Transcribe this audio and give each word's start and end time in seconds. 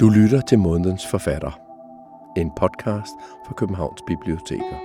Du 0.00 0.08
lytter 0.08 0.40
til 0.40 0.58
Månedens 0.58 1.06
Forfatter. 1.06 1.58
En 2.36 2.50
podcast 2.56 3.12
fra 3.46 3.54
Københavns 3.54 4.02
Biblioteker. 4.06 4.76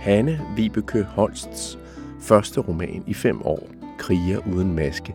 Hanne 0.00 0.40
Vibeke 0.56 1.02
Holsts 1.02 1.78
første 2.20 2.60
roman 2.60 3.04
i 3.06 3.14
fem 3.14 3.42
år, 3.46 3.68
Kriger 3.98 4.38
uden 4.52 4.74
maske, 4.74 5.14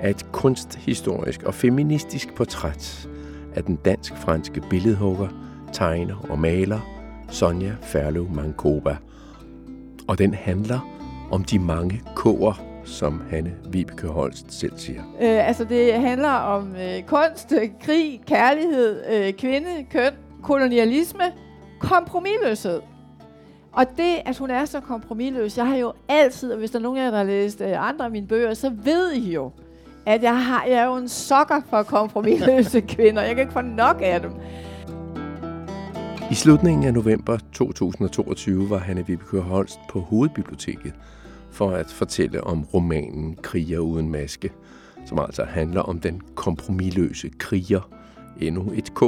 er 0.00 0.10
et 0.10 0.32
kunsthistorisk 0.32 1.42
og 1.42 1.54
feministisk 1.54 2.34
portræt 2.34 3.08
af 3.54 3.64
den 3.64 3.76
dansk-franske 3.76 4.62
billedhugger, 4.70 5.28
tegner 5.72 6.26
og 6.30 6.38
maler 6.38 6.80
Sonja 7.28 7.74
Ferlo 7.80 8.26
Mankoba. 8.34 8.96
Og 10.08 10.18
den 10.18 10.34
handler 10.34 10.80
om 11.30 11.44
de 11.44 11.58
mange 11.58 12.02
kår, 12.14 12.65
som 12.86 13.22
Hanne 13.30 13.52
Vibeke 13.70 14.06
Holst 14.06 14.52
selv 14.52 14.72
siger. 14.76 15.00
Øh, 15.00 15.48
altså 15.48 15.64
det 15.64 15.92
handler 15.92 16.30
om 16.30 16.74
øh, 16.76 17.02
kunst, 17.02 17.52
øh, 17.52 17.68
krig, 17.82 18.20
kærlighed, 18.26 19.02
øh, 19.12 19.32
kvinde, 19.32 19.68
køn, 19.90 20.12
kolonialisme, 20.42 21.24
kompromilløshed. 21.80 22.80
Og 23.72 23.84
det, 23.96 24.16
at 24.24 24.38
hun 24.38 24.50
er 24.50 24.64
så 24.64 24.80
kompromilløs, 24.80 25.58
jeg 25.58 25.66
har 25.66 25.76
jo 25.76 25.92
altid, 26.08 26.52
og 26.52 26.58
hvis 26.58 26.70
der 26.70 26.78
er 26.78 26.82
nogen 26.82 26.98
af 26.98 27.04
jer, 27.04 27.10
der 27.10 27.16
har 27.16 27.24
læst 27.24 27.60
øh, 27.60 27.88
andre 27.88 28.04
af 28.04 28.10
mine 28.10 28.26
bøger, 28.26 28.54
så 28.54 28.72
ved 28.84 29.12
I 29.12 29.32
jo, 29.32 29.50
at 30.06 30.22
jeg, 30.22 30.44
har, 30.44 30.64
jeg 30.64 30.74
er 30.74 30.84
jo 30.84 30.96
en 30.96 31.08
sokker 31.08 31.60
for 31.70 31.82
kompromilløse 31.82 32.80
kvinder. 32.94 33.22
Jeg 33.22 33.34
kan 33.34 33.40
ikke 33.42 33.52
få 33.52 33.60
nok 33.60 33.96
af 34.02 34.20
dem. 34.20 34.30
I 36.30 36.34
slutningen 36.34 36.86
af 36.86 36.94
november 36.94 37.38
2022 37.52 38.70
var 38.70 38.78
Hanne 38.78 39.06
Vibeke 39.06 39.40
Holst 39.40 39.78
på 39.88 40.00
Hovedbiblioteket 40.00 40.94
for 41.56 41.70
at 41.70 41.86
fortælle 41.86 42.44
om 42.44 42.64
romanen 42.64 43.36
Kriger 43.42 43.78
uden 43.78 44.10
maske, 44.10 44.52
som 45.06 45.18
altså 45.18 45.44
handler 45.44 45.80
om 45.80 46.00
den 46.00 46.22
kompromilløse 46.34 47.30
kriger, 47.38 47.90
endnu 48.40 48.72
et 48.74 48.94
K, 48.94 49.02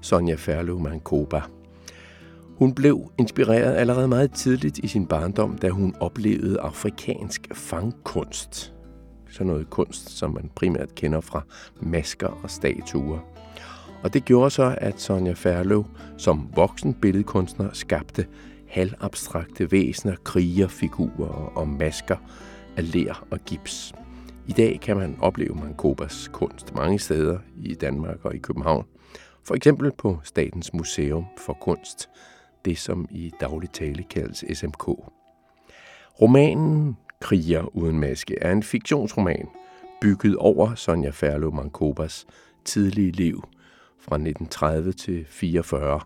Sonja 0.00 0.34
Ferlo 0.34 0.78
Mankoba. 0.78 1.40
Hun 2.56 2.74
blev 2.74 3.12
inspireret 3.18 3.74
allerede 3.74 4.08
meget 4.08 4.32
tidligt 4.32 4.78
i 4.78 4.86
sin 4.86 5.06
barndom, 5.06 5.58
da 5.58 5.68
hun 5.68 5.94
oplevede 6.00 6.60
afrikansk 6.60 7.48
fangkunst. 7.52 8.72
Sådan 9.30 9.46
noget 9.46 9.70
kunst, 9.70 10.10
som 10.10 10.30
man 10.30 10.50
primært 10.54 10.94
kender 10.94 11.20
fra 11.20 11.42
masker 11.80 12.40
og 12.42 12.50
statuer. 12.50 13.18
Og 14.02 14.14
det 14.14 14.24
gjorde 14.24 14.50
så, 14.50 14.74
at 14.78 15.00
Sonja 15.00 15.32
Ferlo 15.32 15.84
som 16.16 16.48
voksen 16.54 16.94
billedkunstner 16.94 17.68
skabte 17.72 18.26
halvabstrakte 18.70 19.72
væsener, 19.72 20.16
krigerfigurer 20.24 21.52
og 21.56 21.68
masker 21.68 22.16
af 22.76 22.92
ler 22.92 23.26
og 23.30 23.38
gips. 23.46 23.92
I 24.48 24.52
dag 24.52 24.80
kan 24.82 24.96
man 24.96 25.16
opleve 25.20 25.54
Mankobas 25.54 26.30
kunst 26.32 26.74
mange 26.74 26.98
steder 26.98 27.38
i 27.56 27.74
Danmark 27.74 28.24
og 28.24 28.34
i 28.34 28.38
København. 28.38 28.86
For 29.44 29.54
eksempel 29.54 29.92
på 29.98 30.18
Statens 30.24 30.72
Museum 30.72 31.24
for 31.38 31.52
Kunst, 31.52 32.08
det 32.64 32.78
som 32.78 33.08
i 33.10 33.32
daglig 33.40 33.70
tale 33.70 34.02
kaldes 34.02 34.44
SMK. 34.54 34.88
Romanen 36.20 36.96
Kriger 37.20 37.76
uden 37.76 38.00
maske 38.00 38.38
er 38.42 38.52
en 38.52 38.62
fiktionsroman, 38.62 39.48
bygget 40.00 40.36
over 40.36 40.74
Sonja 40.74 41.10
Ferlo 41.10 41.50
Mankobas 41.50 42.26
tidlige 42.64 43.12
liv 43.12 43.44
fra 43.98 44.16
1930 44.16 44.92
til 44.92 45.24
44, 45.28 46.00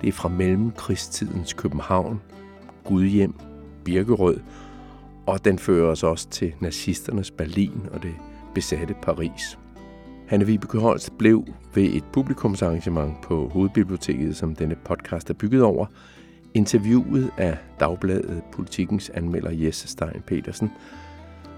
det 0.00 0.08
er 0.08 0.12
fra 0.12 0.28
mellemkrigstidens 0.28 1.52
København, 1.52 2.20
Gudhjem, 2.84 3.34
Birkerød, 3.84 4.40
og 5.26 5.44
den 5.44 5.58
fører 5.58 5.90
os 5.90 6.02
også 6.02 6.28
til 6.28 6.52
nazisternes 6.60 7.30
Berlin 7.30 7.82
og 7.92 8.02
det 8.02 8.14
besatte 8.54 8.94
Paris. 9.02 9.58
Hanne 10.26 10.46
Vibeke 10.46 10.78
Holst 10.78 11.18
blev 11.18 11.44
ved 11.74 11.84
et 11.84 12.04
publikumsarrangement 12.12 13.20
på 13.22 13.48
Hovedbiblioteket, 13.48 14.36
som 14.36 14.54
denne 14.54 14.74
podcast 14.74 15.30
er 15.30 15.34
bygget 15.34 15.62
over, 15.62 15.86
interviewet 16.54 17.30
af 17.36 17.58
Dagbladet 17.80 18.42
Politikens 18.52 19.10
anmelder 19.10 19.50
Jesse 19.50 19.88
Stein 19.88 20.22
Petersen, 20.26 20.70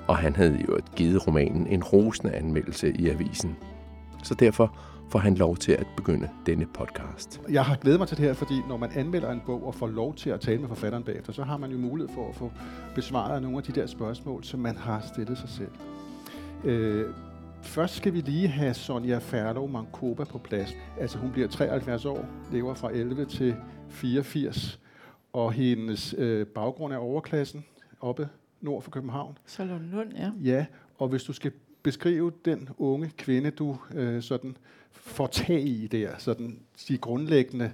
og 0.06 0.16
han 0.16 0.36
havde 0.36 0.64
jo 0.68 0.78
givet 0.96 1.26
romanen 1.26 1.66
en 1.66 1.82
rosende 1.82 2.32
anmeldelse 2.32 2.92
i 2.98 3.08
avisen. 3.08 3.56
Så 4.22 4.34
derfor 4.34 4.76
får 5.12 5.18
han 5.18 5.34
lov 5.34 5.56
til 5.56 5.72
at 5.72 5.86
begynde 5.96 6.28
denne 6.46 6.66
podcast. 6.66 7.40
Jeg 7.50 7.64
har 7.64 7.76
glædet 7.76 7.98
mig 7.98 8.08
til 8.08 8.16
det 8.16 8.24
her, 8.24 8.32
fordi 8.32 8.54
når 8.68 8.76
man 8.76 8.90
anmelder 8.94 9.30
en 9.30 9.42
bog 9.46 9.66
og 9.66 9.74
får 9.74 9.86
lov 9.86 10.14
til 10.14 10.30
at 10.30 10.40
tale 10.40 10.58
med 10.60 10.68
forfatteren 10.68 11.04
bagefter, 11.04 11.32
så 11.32 11.42
har 11.42 11.56
man 11.56 11.70
jo 11.70 11.78
mulighed 11.78 12.14
for 12.14 12.28
at 12.28 12.34
få 12.34 12.52
besvaret 12.94 13.42
nogle 13.42 13.56
af 13.56 13.62
de 13.62 13.72
der 13.72 13.86
spørgsmål, 13.86 14.44
som 14.44 14.60
man 14.60 14.76
har 14.76 15.00
stillet 15.12 15.38
sig 15.38 15.48
selv. 15.48 15.70
Øh, 16.64 17.06
først 17.62 17.94
skal 17.94 18.12
vi 18.12 18.20
lige 18.20 18.48
have 18.48 18.74
Sonja 18.74 19.18
Ferlov 19.18 19.70
Mankoba 19.70 20.24
på 20.24 20.38
plads. 20.38 20.74
Altså 21.00 21.18
hun 21.18 21.30
bliver 21.32 21.48
73 21.48 22.04
år, 22.04 22.26
lever 22.52 22.74
fra 22.74 22.90
11 22.92 23.24
til 23.24 23.56
84, 23.88 24.80
og 25.32 25.52
hendes 25.52 26.14
øh, 26.18 26.46
baggrund 26.46 26.92
er 26.92 26.98
overklassen 26.98 27.64
oppe 28.00 28.28
nord 28.60 28.82
for 28.82 28.90
København. 28.90 29.38
Lund, 29.92 30.12
ja. 30.16 30.30
Ja, 30.42 30.66
og 30.98 31.08
hvis 31.08 31.22
du 31.22 31.32
skal 31.32 31.52
beskrive 31.82 32.32
den 32.44 32.68
unge 32.78 33.10
kvinde, 33.16 33.50
du 33.50 33.76
øh, 33.94 34.22
sådan 34.22 34.56
får 34.92 35.26
tag 35.26 35.66
i 35.66 35.86
der, 35.86 36.10
sådan 36.18 36.58
de 36.88 36.98
grundlæggende 36.98 37.72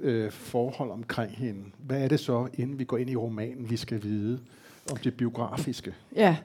øh, 0.00 0.30
forhold 0.32 0.90
omkring 0.90 1.36
hende. 1.36 1.64
Hvad 1.78 2.02
er 2.02 2.08
det 2.08 2.20
så, 2.20 2.48
inden 2.54 2.78
vi 2.78 2.84
går 2.84 2.96
ind 2.96 3.10
i 3.10 3.16
romanen, 3.16 3.70
vi 3.70 3.76
skal 3.76 4.02
vide 4.02 4.40
om 4.90 4.96
det 4.96 5.16
biografiske? 5.16 5.94
Ja, 6.16 6.36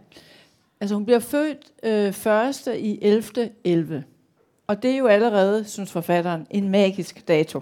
altså 0.79 0.95
hun 0.95 1.05
bliver 1.05 1.19
født 1.19 1.71
øh, 1.83 2.13
første 2.13 2.79
i 2.79 2.99
11. 3.01 3.49
11. 3.63 4.03
Og 4.67 4.83
det 4.83 4.91
er 4.91 4.97
jo 4.97 5.07
allerede, 5.07 5.65
synes 5.65 5.91
forfatteren, 5.91 6.47
en 6.49 6.69
magisk 6.69 7.27
dato. 7.27 7.61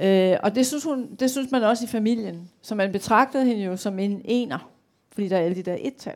Øh, 0.00 0.36
og 0.42 0.54
det 0.54 0.66
synes, 0.66 0.84
hun, 0.84 1.14
det 1.20 1.30
synes 1.30 1.50
man 1.50 1.62
også 1.62 1.84
i 1.84 1.88
familien. 1.88 2.50
Så 2.62 2.74
man 2.74 2.92
betragtede 2.92 3.44
hende 3.44 3.62
jo 3.62 3.76
som 3.76 3.98
en 3.98 4.22
ener, 4.24 4.70
fordi 5.12 5.28
der 5.28 5.36
er 5.36 5.40
alle 5.40 5.56
de 5.56 5.62
der 5.62 5.76
et 5.80 6.08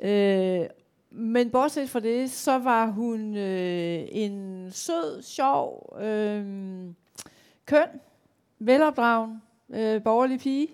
Øh, 0.00 0.66
men 1.10 1.50
bortset 1.50 1.90
fra 1.90 2.00
det, 2.00 2.30
så 2.30 2.58
var 2.58 2.86
hun 2.86 3.36
øh, 3.36 4.04
en 4.10 4.68
sød, 4.72 5.22
sjov, 5.22 5.96
øh, 6.00 6.44
køn, 7.66 7.88
velopdragen 8.58 9.42
øh, 9.70 10.02
borgerlig 10.02 10.40
pige, 10.40 10.68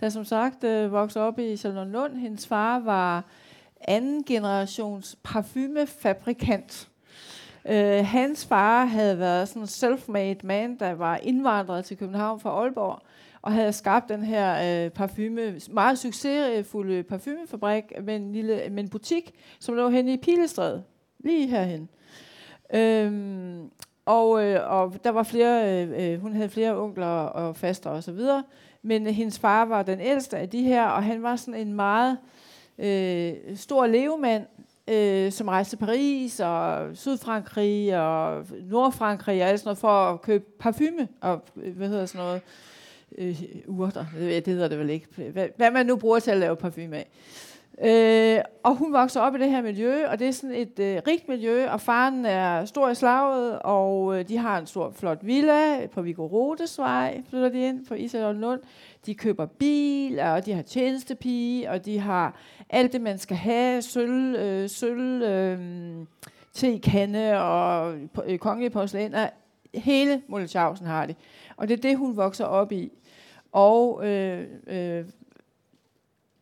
der 0.00 0.08
som 0.08 0.24
sagt 0.24 0.64
øh, 0.64 0.92
voksede 0.92 1.24
op 1.24 1.38
i 1.38 1.56
Lund. 1.64 2.16
Hendes 2.16 2.46
far 2.46 2.78
var 2.78 3.24
anden 3.80 4.24
generations 4.24 5.16
parfumefabrikant. 5.22 6.88
Øh, 7.68 8.06
hans 8.06 8.46
far 8.46 8.84
havde 8.84 9.18
været 9.18 9.48
sådan 9.48 9.62
en 9.62 9.68
self-made 9.68 10.46
man, 10.46 10.78
der 10.78 10.92
var 10.92 11.16
indvandret 11.16 11.84
til 11.84 11.96
København 11.96 12.40
fra 12.40 12.50
Aalborg, 12.50 13.02
og 13.42 13.52
havde 13.52 13.72
skabt 13.72 14.08
den 14.08 14.22
her 14.22 14.84
øh, 14.84 14.90
parfume, 14.90 15.60
meget 15.70 15.98
succesfulde 15.98 17.02
parfumefabrik 17.02 17.84
med 18.02 18.16
en, 18.16 18.32
lille, 18.32 18.62
med 18.70 18.82
en 18.82 18.88
butik, 18.88 19.34
som 19.60 19.74
lå 19.74 19.88
henne 19.88 20.12
i 20.12 20.16
Pilestræde, 20.16 20.82
lige 21.18 21.48
herhen. 21.48 21.88
Øhm, 22.74 23.70
og, 24.06 24.44
øh, 24.44 24.70
og 24.70 25.04
der 25.04 25.10
var 25.10 25.22
flere, 25.22 25.82
øh, 25.84 26.12
øh 26.12 26.20
hun 26.20 26.32
havde 26.32 26.48
flere 26.48 26.76
onkler 26.76 27.06
og 27.06 27.56
faster 27.56 27.90
og 27.90 28.02
så 28.02 28.12
videre, 28.12 28.44
men 28.82 29.06
øh, 29.06 29.12
hendes 29.12 29.38
far 29.38 29.64
var 29.64 29.82
den 29.82 30.00
ældste 30.00 30.36
af 30.36 30.48
de 30.48 30.62
her, 30.62 30.84
og 30.84 31.02
han 31.02 31.22
var 31.22 31.36
sådan 31.36 31.60
en 31.60 31.74
meget 31.74 32.18
øh, 32.78 33.56
stor 33.56 33.86
levemand, 33.86 34.44
øh, 34.88 35.32
som 35.32 35.48
rejste 35.48 35.76
til 35.76 35.84
Paris 35.84 36.40
og 36.40 36.88
Sydfrankrig 36.96 38.00
og 38.00 38.46
Nordfrankrig 38.62 39.42
og 39.42 39.48
alt 39.48 39.60
sådan 39.60 39.68
noget 39.68 39.78
for 39.78 40.10
at 40.12 40.22
købe 40.22 40.44
parfume 40.58 41.08
og 41.20 41.42
øh, 41.56 41.76
hvad 41.76 41.88
hedder 41.88 42.06
sådan 42.06 42.26
noget, 42.26 42.42
øh, 43.18 43.42
urter, 43.66 44.04
det 44.18 44.46
hedder 44.46 44.68
det 44.68 44.78
vel 44.78 44.90
ikke, 44.90 45.06
hvad, 45.32 45.48
hvad 45.56 45.70
man 45.70 45.86
nu 45.86 45.96
bruger 45.96 46.18
til 46.18 46.30
at 46.30 46.38
lave 46.38 46.56
parfume 46.56 46.96
af. 46.96 47.08
Øh, 47.82 48.42
og 48.62 48.76
hun 48.76 48.92
vokser 48.92 49.20
op 49.20 49.34
i 49.34 49.38
det 49.38 49.50
her 49.50 49.62
miljø, 49.62 50.06
og 50.06 50.18
det 50.18 50.28
er 50.28 50.32
sådan 50.32 50.56
et 50.56 50.78
øh, 50.78 51.00
rigt 51.06 51.28
miljø, 51.28 51.68
og 51.68 51.80
faren 51.80 52.26
er 52.26 52.64
stor 52.64 52.88
i 52.88 52.94
slaget, 52.94 53.58
og 53.58 54.18
øh, 54.18 54.28
de 54.28 54.38
har 54.38 54.58
en 54.58 54.66
stor, 54.66 54.90
flot 54.90 55.18
villa 55.22 55.86
på 55.86 56.02
Viggo 56.02 56.26
Rodesvej, 56.26 57.22
flytter 57.30 57.48
de 57.48 57.60
ind 57.60 57.86
på 57.86 57.94
Isadol 57.94 58.36
Lund. 58.36 58.60
De 59.06 59.14
køber 59.14 59.46
bil, 59.46 60.18
og 60.18 60.46
de 60.46 60.52
har 60.52 60.62
tjenestepige, 60.62 61.70
og 61.70 61.84
de 61.84 61.98
har 61.98 62.36
alt 62.70 62.92
det, 62.92 63.00
man 63.00 63.18
skal 63.18 63.36
have, 63.36 63.82
sølv, 63.82 64.34
øh, 64.34 64.68
sølv 64.68 65.22
øh, 65.22 65.58
tekande 66.52 67.40
og 67.42 67.94
øh, 68.26 68.38
kongelige 68.38 68.70
porcelæner. 68.70 69.28
Hele 69.74 70.22
Molletjavsen 70.28 70.86
har 70.86 71.06
de. 71.06 71.14
Og 71.58 71.68
det 71.68 71.74
er 71.78 71.80
det, 71.90 71.98
hun 71.98 72.16
vokser 72.16 72.44
op 72.44 72.72
i. 72.72 72.92
Og, 73.52 74.06
øh, 74.06 74.46
øh, 74.66 75.04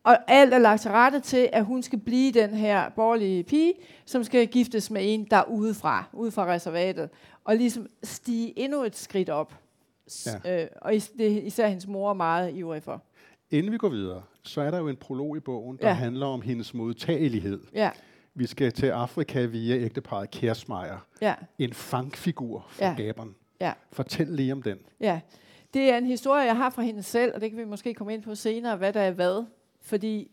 og 0.03 0.17
alt 0.27 0.53
er 0.53 0.57
lagt 0.57 0.81
til 0.81 0.91
rette 0.91 1.19
til, 1.19 1.49
at 1.53 1.65
hun 1.65 1.83
skal 1.83 1.99
blive 1.99 2.31
den 2.31 2.49
her 2.49 2.89
borgerlige 2.89 3.43
pige, 3.43 3.73
som 4.05 4.23
skal 4.23 4.47
giftes 4.47 4.91
med 4.91 5.01
en, 5.03 5.27
der 5.31 5.37
er 5.37 5.43
udefra, 5.43 6.03
ude 6.13 6.31
fra 6.31 6.45
reservatet, 6.45 7.09
og 7.43 7.55
ligesom 7.55 7.87
stige 8.03 8.59
endnu 8.59 8.83
et 8.83 8.95
skridt 8.95 9.29
op. 9.29 9.53
Ja. 10.45 10.61
Øh, 10.63 10.67
og 10.81 10.95
is, 10.95 11.09
det 11.09 11.37
er 11.37 11.41
især 11.41 11.67
hendes 11.67 11.87
mor 11.87 12.13
meget 12.13 12.55
ivrig 12.55 12.83
for. 12.83 13.01
Inden 13.51 13.71
vi 13.71 13.77
går 13.77 13.89
videre, 13.89 14.21
så 14.43 14.61
er 14.61 14.71
der 14.71 14.77
jo 14.77 14.87
en 14.87 14.95
prolog 14.95 15.37
i 15.37 15.39
bogen, 15.39 15.77
der 15.81 15.87
Ja. 15.87 15.93
handler 15.93 16.25
om 16.25 16.41
hendes 16.41 16.73
modtagelighed. 16.73 17.59
Ja, 17.73 17.89
Vi 18.35 18.45
skal 18.47 18.71
til 18.71 18.87
Afrika 18.87 19.45
via 19.45 19.75
ægteparet 19.77 20.31
Kersmeyer. 20.31 21.05
ja, 21.21 21.33
En 21.59 21.73
fangfigur 21.73 22.65
for 22.69 22.83
Ja. 22.83 22.95
ja. 22.99 23.13
Ja. 23.61 23.73
Fortæl 23.91 24.27
lige 24.27 24.51
om 24.51 24.61
den. 24.61 24.77
Ja, 24.99 25.19
det 25.73 25.89
er 25.89 25.97
en 25.97 26.05
historie, 26.05 26.43
jeg 26.43 26.57
har 26.57 26.69
fra 26.69 26.81
hende 26.81 27.03
selv, 27.03 27.35
og 27.35 27.41
det 27.41 27.49
kan 27.49 27.59
vi 27.59 27.65
måske 27.65 27.93
komme 27.93 28.13
ind 28.13 28.23
på 28.23 28.35
senere, 28.35 28.75
hvad 28.75 28.93
der 28.93 29.01
er 29.01 29.11
hvad. 29.11 29.45
Fordi 29.81 30.31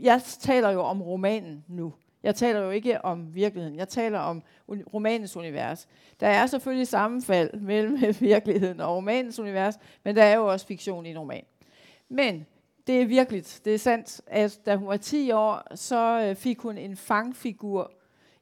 jeg 0.00 0.22
taler 0.22 0.70
jo 0.70 0.80
om 0.80 1.02
romanen 1.02 1.64
nu. 1.68 1.94
Jeg 2.22 2.34
taler 2.34 2.60
jo 2.60 2.70
ikke 2.70 3.04
om 3.04 3.34
virkeligheden. 3.34 3.78
Jeg 3.78 3.88
taler 3.88 4.18
om 4.18 4.42
romanens 4.68 5.36
univers. 5.36 5.88
Der 6.20 6.26
er 6.26 6.46
selvfølgelig 6.46 6.88
sammenfald 6.88 7.60
mellem 7.60 7.98
virkeligheden 8.20 8.80
og 8.80 8.96
romanens 8.96 9.38
univers, 9.38 9.74
men 10.04 10.16
der 10.16 10.22
er 10.22 10.36
jo 10.36 10.46
også 10.46 10.66
fiktion 10.66 11.06
i 11.06 11.10
en 11.10 11.18
roman. 11.18 11.44
Men 12.08 12.46
det 12.86 13.02
er 13.02 13.06
virkeligt, 13.06 13.60
det 13.64 13.74
er 13.74 13.78
sandt, 13.78 14.20
at 14.26 14.60
da 14.66 14.76
hun 14.76 14.88
var 14.88 14.96
10 14.96 15.30
år, 15.30 15.74
så 15.74 16.20
øh, 16.28 16.36
fik 16.36 16.58
hun 16.58 16.78
en 16.78 16.96
fangfigur 16.96 17.92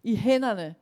i 0.02 0.16
hænderne, 0.16 0.74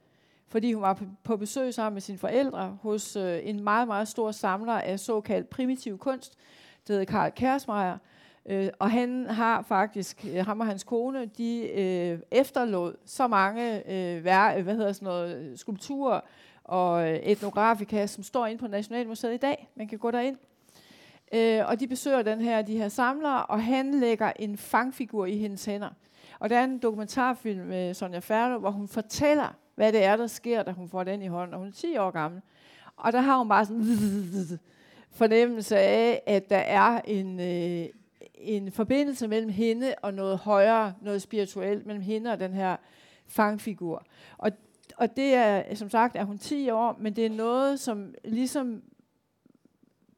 fordi 0.53 0.73
hun 0.73 0.83
var 0.83 1.03
på- 1.25 1.37
besøg 1.37 1.75
sammen 1.75 1.95
med 1.95 2.01
sine 2.03 2.19
forældre 2.19 2.79
hos 2.83 3.17
øh, 3.17 3.41
en 3.43 3.65
meget, 3.65 3.89
meget 3.89 4.09
stor 4.09 4.31
samler 4.31 4.73
af 4.73 5.01
såkaldt 5.01 5.49
primitiv 5.51 5.99
kunst, 5.99 6.39
der 6.89 6.93
hedder 6.95 7.05
Karl 7.05 7.31
Kersmeyer. 7.37 7.99
Øh, 8.47 8.69
og 8.79 8.91
han 8.91 9.27
har 9.27 9.63
faktisk, 9.63 10.27
øh, 10.33 10.47
ham 10.47 10.61
og 10.61 10.67
hans 10.67 10.85
kone, 10.85 11.27
de 11.27 11.69
øh, 11.69 12.19
efterlod 12.31 12.95
så 13.07 13.27
mange 13.29 13.93
øh, 13.93 14.25
vær, 14.25 14.55
øh, 14.57 14.63
hvad 14.63 14.75
hedder 14.77 14.93
sådan 14.93 15.07
noget, 15.07 15.61
skulpturer 15.61 16.21
og 16.65 17.11
øh, 17.11 17.17
etnografika, 17.17 18.07
som 18.07 18.23
står 18.25 18.47
inde 18.47 18.61
på 18.61 18.67
Nationalmuseet 18.67 19.35
i 19.35 19.37
dag. 19.37 19.69
Man 19.77 19.89
kan 19.89 19.99
gå 19.99 20.11
derind. 20.11 20.37
Øh, 21.35 21.61
og 21.69 21.81
de 21.81 21.87
besøger 21.89 22.23
den 22.23 22.41
her, 22.41 22.63
de 22.63 22.77
her 22.79 22.89
samlere, 22.89 23.47
og 23.47 23.63
han 23.65 24.01
lægger 24.01 24.33
en 24.37 24.57
fangfigur 24.57 25.27
i 25.27 25.37
hendes 25.37 25.65
hænder. 25.65 25.89
Og 26.39 26.51
der 26.51 26.59
er 26.59 26.65
en 26.65 26.79
dokumentarfilm 26.79 27.67
med 27.67 27.95
Sonja 27.95 28.19
Ferlo, 28.19 28.59
hvor 28.59 28.71
hun 28.71 28.89
fortæller, 28.89 29.55
hvad 29.75 29.93
det 29.93 30.05
er, 30.05 30.17
der 30.17 30.27
sker, 30.27 30.63
da 30.63 30.71
hun 30.71 30.89
får 30.89 31.05
den 31.05 31.23
i 31.23 31.27
hånden. 31.27 31.55
Og 31.55 31.61
hun 31.61 31.69
er 31.69 31.73
10 31.73 31.97
år 31.97 32.11
gammel. 32.11 32.41
Og 32.97 33.13
der 33.13 33.21
har 33.21 33.39
hun 33.39 33.49
bare 33.49 33.65
sådan 33.65 33.81
en 33.81 34.61
fornemmelse 35.11 35.79
af, 35.79 36.23
at 36.27 36.51
der 36.51 36.57
er 36.57 37.01
en, 37.05 37.41
øh, 37.41 37.87
en 38.35 38.73
forbindelse 38.73 39.29
mellem 39.29 39.51
hende 39.51 39.95
og 40.03 40.15
noget 40.15 40.39
højere, 40.39 40.95
noget 41.01 41.23
spirituelt, 41.23 41.87
mellem 41.87 42.03
hende 42.03 42.33
og 42.33 42.41
den 42.41 42.55
her 42.55 42.77
fangfigur. 43.27 44.07
Og, 44.39 44.51
og 44.97 45.17
det 45.17 45.35
er, 45.35 45.75
som 45.75 45.91
sagt, 45.91 46.17
er 46.17 46.25
hun 46.25 46.39
10 46.39 46.71
år, 46.71 46.97
men 47.01 47.17
det 47.17 47.27
er 47.27 47.31
noget, 47.31 47.81
som 47.81 48.15
ligesom 48.25 48.83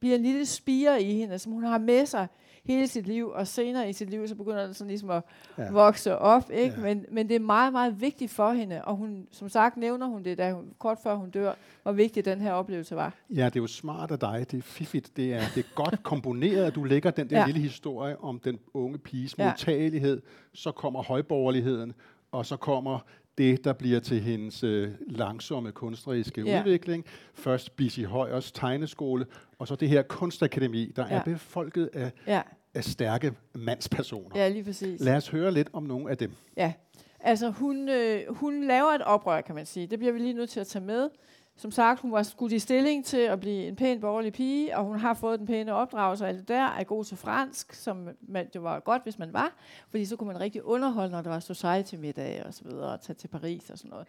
bliver 0.00 0.16
en 0.16 0.22
lille 0.22 0.46
spire 0.46 1.02
i 1.02 1.14
hende, 1.14 1.38
som 1.38 1.52
hun 1.52 1.64
har 1.64 1.78
med 1.78 2.06
sig 2.06 2.26
hele 2.64 2.87
sit 2.87 3.06
liv, 3.06 3.28
og 3.28 3.46
senere 3.46 3.88
i 3.88 3.93
sit 3.93 4.11
liv, 4.11 4.28
så 4.28 4.34
begynder 4.34 4.64
den 4.64 4.75
sådan 4.75 4.88
ligesom 4.88 5.11
at 5.11 5.22
Ja. 5.58 5.70
vokse 5.72 6.19
op, 6.19 6.50
ikke? 6.52 6.75
Ja. 6.76 6.82
Men, 6.82 7.05
men 7.12 7.28
det 7.28 7.34
er 7.37 7.40
meget, 7.40 7.72
meget 7.72 8.00
vigtigt 8.00 8.31
for 8.31 8.52
hende, 8.52 8.84
og 8.84 8.96
hun, 8.96 9.26
som 9.31 9.49
sagt 9.49 9.76
nævner 9.76 10.06
hun 10.06 10.22
det, 10.25 10.38
da 10.38 10.52
hun, 10.52 10.64
kort 10.78 10.99
før 11.02 11.14
hun 11.14 11.31
dør, 11.31 11.52
hvor 11.82 11.93
vigtig 11.93 12.25
den 12.25 12.40
her 12.40 12.52
oplevelse 12.52 12.96
var. 12.96 13.14
Ja, 13.31 13.44
det 13.44 13.56
er 13.56 13.61
jo 13.61 13.66
smart 13.66 14.11
af 14.11 14.19
dig. 14.19 14.46
Det 14.50 14.58
er 14.58 14.62
fiffigt. 14.62 15.16
Det 15.16 15.34
er, 15.34 15.40
det 15.55 15.64
er 15.64 15.75
godt 15.75 16.02
komponeret, 16.02 16.64
at 16.64 16.75
du 16.75 16.84
lægger 16.84 17.11
den 17.11 17.31
der 17.31 17.38
ja. 17.40 17.46
lille 17.46 17.61
historie 17.61 18.20
om 18.20 18.40
den 18.40 18.58
unge 18.75 18.99
piges 18.99 19.38
Ja. 19.38 19.44
modtagelighed. 19.49 20.22
Så 20.52 20.72
kommer 20.72 21.02
højborgerligheden, 21.02 21.93
og 22.32 22.46
så 22.46 22.56
kommer 22.56 22.99
det, 23.38 23.64
der 23.64 23.72
bliver 23.72 24.00
til 24.00 24.20
hendes 24.20 24.64
øh, 24.64 24.90
langsomme 25.06 25.72
kunstneriske 25.72 26.42
Ja. 26.42 26.60
udvikling. 26.60 27.04
Først 27.34 27.76
Bisi 27.76 28.02
Højers 28.02 28.52
tegneskole, 28.52 29.26
og 29.58 29.69
så 29.69 29.76
det 29.76 29.88
her 29.88 30.02
kunstakademi, 30.02 30.92
der 30.96 31.06
Ja. 31.10 31.14
er 31.14 31.22
befolket 31.25 31.90
af, 31.92 32.10
Ja, 32.26 32.42
af 32.75 32.84
stærke 32.84 33.32
mandspersoner. 33.54 34.38
ja 34.40 34.48
lige 34.48 34.64
præcis. 34.64 35.00
Lad 35.00 35.16
os 35.16 35.28
høre 35.28 35.52
lidt 35.52 35.69
om 35.72 35.82
nogle 35.82 36.10
af 36.10 36.16
dem. 36.19 36.31
Ja, 36.56 36.72
altså 37.20 37.50
hun, 37.50 37.88
øh, 37.88 38.20
hun 38.36 38.64
laver 38.64 38.90
et 38.90 39.02
oprør, 39.02 39.40
kan 39.40 39.54
man 39.54 39.66
sige. 39.66 39.87
Det 39.87 39.98
bliver 39.98 40.12
vi 40.12 40.19
lige 40.19 40.34
nødt 40.34 40.50
til 40.50 40.60
at 40.60 40.66
tage 40.66 40.84
med. 40.84 41.08
Som 41.56 41.70
sagt, 41.70 42.00
hun 42.00 42.12
var 42.12 42.22
skudt 42.22 42.52
i 42.52 42.58
stilling 42.58 43.04
til 43.04 43.16
at 43.16 43.40
blive 43.40 43.66
en 43.66 43.76
pæn 43.76 44.00
borgerlig 44.00 44.32
pige, 44.32 44.76
og 44.76 44.84
hun 44.84 44.98
har 44.98 45.14
fået 45.14 45.38
den 45.38 45.46
pæne 45.46 45.74
opdragelse 45.74 46.24
og 46.24 46.28
alt 46.28 46.38
det 46.38 46.48
der, 46.48 46.66
er 46.66 46.84
god 46.84 47.04
til 47.04 47.16
fransk, 47.16 47.74
som 47.74 48.08
man, 48.20 48.48
det 48.52 48.62
var 48.62 48.80
godt, 48.80 49.02
hvis 49.02 49.18
man 49.18 49.32
var, 49.32 49.52
fordi 49.90 50.04
så 50.04 50.16
kunne 50.16 50.26
man 50.26 50.40
rigtig 50.40 50.64
underholde, 50.64 51.10
når 51.10 51.22
der 51.22 51.30
var 51.30 51.40
society-middag 51.40 52.42
og 52.46 52.54
så 52.54 52.64
videre, 52.64 52.92
og 52.92 53.00
tage 53.00 53.14
til 53.14 53.28
Paris 53.28 53.70
og 53.70 53.78
sådan 53.78 53.90
noget. 53.90 54.06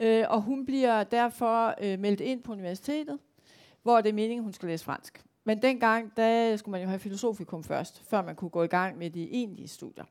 Øh, 0.00 0.24
og 0.28 0.42
hun 0.42 0.66
bliver 0.66 1.04
derfor 1.04 1.74
øh, 1.80 1.98
meldt 1.98 2.20
ind 2.20 2.42
på 2.42 2.52
universitetet, 2.52 3.18
hvor 3.82 4.00
det 4.00 4.08
er 4.08 4.14
meningen, 4.14 4.44
hun 4.44 4.52
skal 4.52 4.68
læse 4.68 4.84
fransk. 4.84 5.24
Men 5.44 5.62
dengang, 5.62 6.16
der 6.16 6.56
skulle 6.56 6.72
man 6.72 6.82
jo 6.82 6.88
have 6.88 6.98
filosofikum 6.98 7.64
først, 7.64 8.02
før 8.08 8.22
man 8.22 8.36
kunne 8.36 8.50
gå 8.50 8.62
i 8.62 8.66
gang 8.66 8.98
med 8.98 9.10
de 9.10 9.30
egentlige 9.30 9.68
studier. 9.68 10.04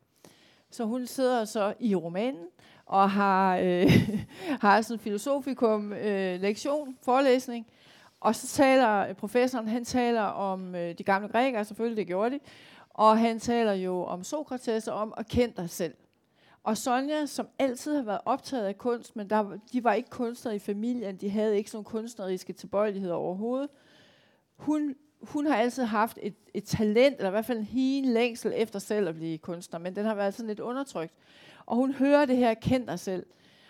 Så 0.69 0.85
hun 0.85 1.05
sidder 1.05 1.45
så 1.45 1.73
i 1.79 1.95
romanen 1.95 2.45
og 2.87 3.11
har, 3.11 3.57
øh, 3.57 3.91
har 4.61 4.81
sådan 4.81 4.95
en 4.95 4.99
filosofikum 4.99 5.93
øh, 5.93 6.41
lektion, 6.41 6.97
forelæsning. 7.01 7.67
Og 8.19 8.35
så 8.35 8.47
taler 8.47 9.07
øh, 9.07 9.13
professoren, 9.13 9.67
han 9.67 9.85
taler 9.85 10.21
om 10.21 10.75
øh, 10.75 10.97
de 10.97 11.03
gamle 11.03 11.27
grækere, 11.27 11.65
selvfølgelig 11.65 11.97
det 11.97 12.07
gjorde 12.07 12.35
de. 12.35 12.39
Og 12.89 13.19
han 13.19 13.39
taler 13.39 13.73
jo 13.73 14.03
om 14.03 14.23
Sokrates 14.23 14.87
og 14.87 14.95
om 14.95 15.13
at 15.17 15.27
kende 15.27 15.53
dig 15.57 15.69
selv. 15.69 15.93
Og 16.63 16.77
Sonja, 16.77 17.25
som 17.25 17.47
altid 17.59 17.95
har 17.95 18.03
været 18.03 18.21
optaget 18.25 18.65
af 18.65 18.77
kunst, 18.77 19.15
men 19.15 19.29
der, 19.29 19.57
de 19.73 19.83
var 19.83 19.93
ikke 19.93 20.09
kunstnere 20.09 20.55
i 20.55 20.59
familien, 20.59 21.17
de 21.17 21.29
havde 21.29 21.57
ikke 21.57 21.71
sådan 21.71 21.83
kunstneriske 21.83 22.53
tilbøjeligheder 22.53 23.13
overhovedet. 23.13 23.69
Hun, 24.55 24.95
hun 25.21 25.45
har 25.45 25.55
altid 25.55 25.83
haft 25.83 26.19
et, 26.21 26.35
et 26.53 26.63
talent, 26.63 27.15
eller 27.17 27.27
i 27.27 27.31
hvert 27.31 27.45
fald 27.45 27.57
en 27.57 27.63
hel 27.63 28.03
længsel 28.03 28.53
efter 28.55 28.79
selv 28.79 29.07
at 29.07 29.15
blive 29.15 29.37
kunstner, 29.37 29.79
men 29.79 29.95
den 29.95 30.05
har 30.05 30.15
været 30.15 30.33
sådan 30.33 30.47
lidt 30.47 30.59
undertrykt. 30.59 31.13
Og 31.67 31.75
hun 31.75 31.93
hører 31.93 32.25
det 32.25 32.37
her, 32.37 32.53
kend 32.53 32.87
dig 32.87 32.99
selv. 32.99 33.25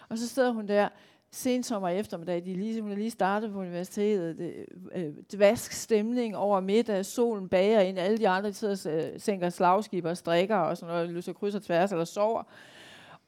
Og 0.09 0.17
så 0.17 0.27
sidder 0.27 0.51
hun 0.51 0.67
der, 0.67 0.89
sensommer 1.31 1.89
eftermiddag, 1.89 2.45
de 2.45 2.53
lige, 2.53 2.81
hun 2.81 2.91
er 2.91 2.95
lige 2.95 3.11
startet 3.11 3.51
på 3.51 3.59
universitetet, 3.59 4.37
det, 4.37 4.65
øh, 4.95 5.13
dvask 5.31 5.71
stemning 5.71 6.37
over 6.37 6.59
middag, 6.59 7.05
solen 7.05 7.49
bager 7.49 7.79
ind, 7.79 7.99
alle 7.99 8.17
de 8.17 8.29
andre 8.29 8.49
de 8.49 8.53
sidder 8.53 8.91
og 8.91 9.13
øh, 9.13 9.19
sænker 9.19 9.49
slagskib 9.49 10.05
og 10.05 10.17
strikker 10.17 10.55
og 10.55 10.77
sådan 10.77 10.95
noget, 10.95 11.09
løser 11.09 11.33
kryds 11.33 11.55
og 11.55 11.63
tværs 11.63 11.91
eller 11.91 12.05
sover. 12.05 12.43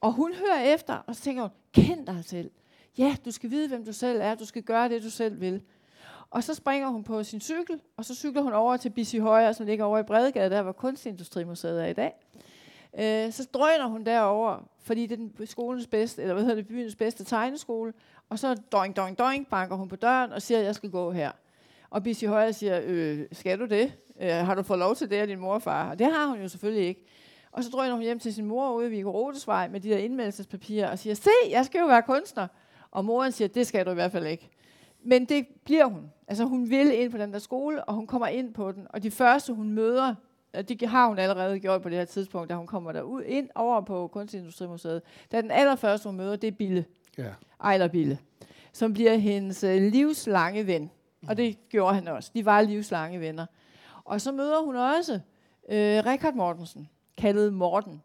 Og 0.00 0.12
hun 0.12 0.32
hører 0.34 0.74
efter, 0.74 0.94
og 1.06 1.16
så 1.16 1.22
tænker 1.22 1.42
hun, 1.42 1.50
kend 1.72 2.06
dig 2.06 2.24
selv. 2.24 2.50
Ja, 2.98 3.16
du 3.24 3.30
skal 3.30 3.50
vide, 3.50 3.68
hvem 3.68 3.84
du 3.84 3.92
selv 3.92 4.20
er, 4.22 4.34
du 4.34 4.44
skal 4.44 4.62
gøre 4.62 4.88
det, 4.88 5.02
du 5.02 5.10
selv 5.10 5.40
vil. 5.40 5.62
Og 6.30 6.44
så 6.44 6.54
springer 6.54 6.88
hun 6.88 7.04
på 7.04 7.22
sin 7.22 7.40
cykel, 7.40 7.80
og 7.96 8.04
så 8.04 8.14
cykler 8.14 8.42
hun 8.42 8.52
over 8.52 8.76
til 8.76 8.90
Bissi 8.90 9.18
Højer, 9.18 9.52
som 9.52 9.66
ligger 9.66 9.84
over 9.84 9.98
i 9.98 10.02
Bredegade, 10.02 10.50
der 10.50 10.62
hvor 10.62 10.72
Kunstindustrimuseet 10.72 11.82
er 11.82 11.86
i 11.86 11.92
dag. 11.92 12.12
Øh, 12.98 13.32
så 13.32 13.48
drøner 13.54 13.86
hun 13.86 14.04
derover, 14.04 14.68
fordi 14.82 15.06
det 15.06 15.12
er 15.12 15.16
den 15.16 15.46
skolens 15.46 15.86
bedste, 15.86 16.22
eller 16.22 16.34
hvad 16.34 16.44
hedder 16.44 16.56
det, 16.56 16.68
byens 16.68 16.96
bedste 16.96 17.24
tegneskole. 17.24 17.92
Og 18.28 18.38
så 18.38 18.54
doing, 18.72 18.96
doing, 18.96 19.18
doing, 19.18 19.46
banker 19.46 19.76
hun 19.76 19.88
på 19.88 19.96
døren 19.96 20.32
og 20.32 20.42
siger, 20.42 20.58
at 20.58 20.64
jeg 20.64 20.74
skal 20.74 20.90
gå 20.90 21.12
her. 21.12 21.30
Og 21.90 22.02
Bissi 22.02 22.26
Højer 22.26 22.52
siger, 22.52 22.80
øh, 22.84 23.20
skal 23.32 23.58
du 23.58 23.66
det? 23.66 23.92
Øh, 24.20 24.30
har 24.30 24.54
du 24.54 24.62
fået 24.62 24.78
lov 24.78 24.94
til 24.94 25.10
det 25.10 25.16
af 25.16 25.26
din 25.26 25.40
mor 25.40 25.54
og 25.54 25.62
far? 25.62 25.90
Og 25.90 25.98
det 25.98 26.06
har 26.06 26.26
hun 26.26 26.40
jo 26.40 26.48
selvfølgelig 26.48 26.88
ikke. 26.88 27.04
Og 27.52 27.64
så 27.64 27.70
drøner 27.70 27.94
hun 27.94 28.02
hjem 28.02 28.18
til 28.18 28.34
sin 28.34 28.44
mor 28.44 28.72
ude 28.72 28.86
i 28.86 28.90
Viggo 28.90 29.10
Rotesvej 29.10 29.68
med 29.68 29.80
de 29.80 29.88
der 29.88 29.96
indmeldelsespapirer 29.96 30.90
og 30.90 30.98
siger, 30.98 31.14
se, 31.14 31.30
jeg 31.50 31.64
skal 31.64 31.78
jo 31.78 31.86
være 31.86 32.02
kunstner. 32.02 32.46
Og 32.90 33.04
moren 33.04 33.32
siger, 33.32 33.48
det 33.48 33.66
skal 33.66 33.86
du 33.86 33.90
i 33.90 33.94
hvert 33.94 34.12
fald 34.12 34.26
ikke. 34.26 34.50
Men 35.02 35.24
det 35.24 35.46
bliver 35.64 35.84
hun. 35.84 36.10
Altså 36.28 36.44
hun 36.44 36.70
vil 36.70 37.00
ind 37.00 37.10
på 37.10 37.18
den 37.18 37.32
der 37.32 37.38
skole, 37.38 37.84
og 37.84 37.94
hun 37.94 38.06
kommer 38.06 38.26
ind 38.26 38.54
på 38.54 38.72
den. 38.72 38.86
Og 38.90 39.02
de 39.02 39.10
første, 39.10 39.52
hun 39.52 39.72
møder, 39.72 40.14
og 40.54 40.68
det 40.68 40.88
har 40.88 41.08
hun 41.08 41.18
allerede 41.18 41.60
gjort 41.60 41.82
på 41.82 41.88
det 41.88 41.98
her 41.98 42.04
tidspunkt, 42.04 42.50
da 42.50 42.54
hun 42.54 42.66
kommer 42.66 42.92
derud 42.92 43.22
ind 43.22 43.48
over 43.54 43.80
på 43.80 44.06
Kunstindustrimuseet. 44.06 45.02
Da 45.32 45.42
den 45.42 45.50
allerførste, 45.50 46.08
hun 46.08 46.16
møder, 46.16 46.36
det 46.36 46.48
er 46.48 46.52
Bille. 46.52 46.84
Ja. 47.18 47.30
Ejler 47.64 47.88
Bille. 47.88 48.18
Som 48.72 48.92
bliver 48.92 49.16
hendes 49.16 49.64
øh, 49.64 49.82
livslange 49.82 50.66
ven. 50.66 50.90
Og 51.28 51.36
det 51.36 51.68
gjorde 51.68 51.94
han 51.94 52.08
også. 52.08 52.30
De 52.34 52.44
var 52.44 52.60
livslange 52.60 53.20
venner. 53.20 53.46
Og 54.04 54.20
så 54.20 54.32
møder 54.32 54.64
hun 54.64 54.76
også 54.76 55.14
øh, 55.68 56.02
Richard 56.06 56.34
Mortensen, 56.34 56.88
kaldet 57.18 57.52
Morten, 57.52 58.02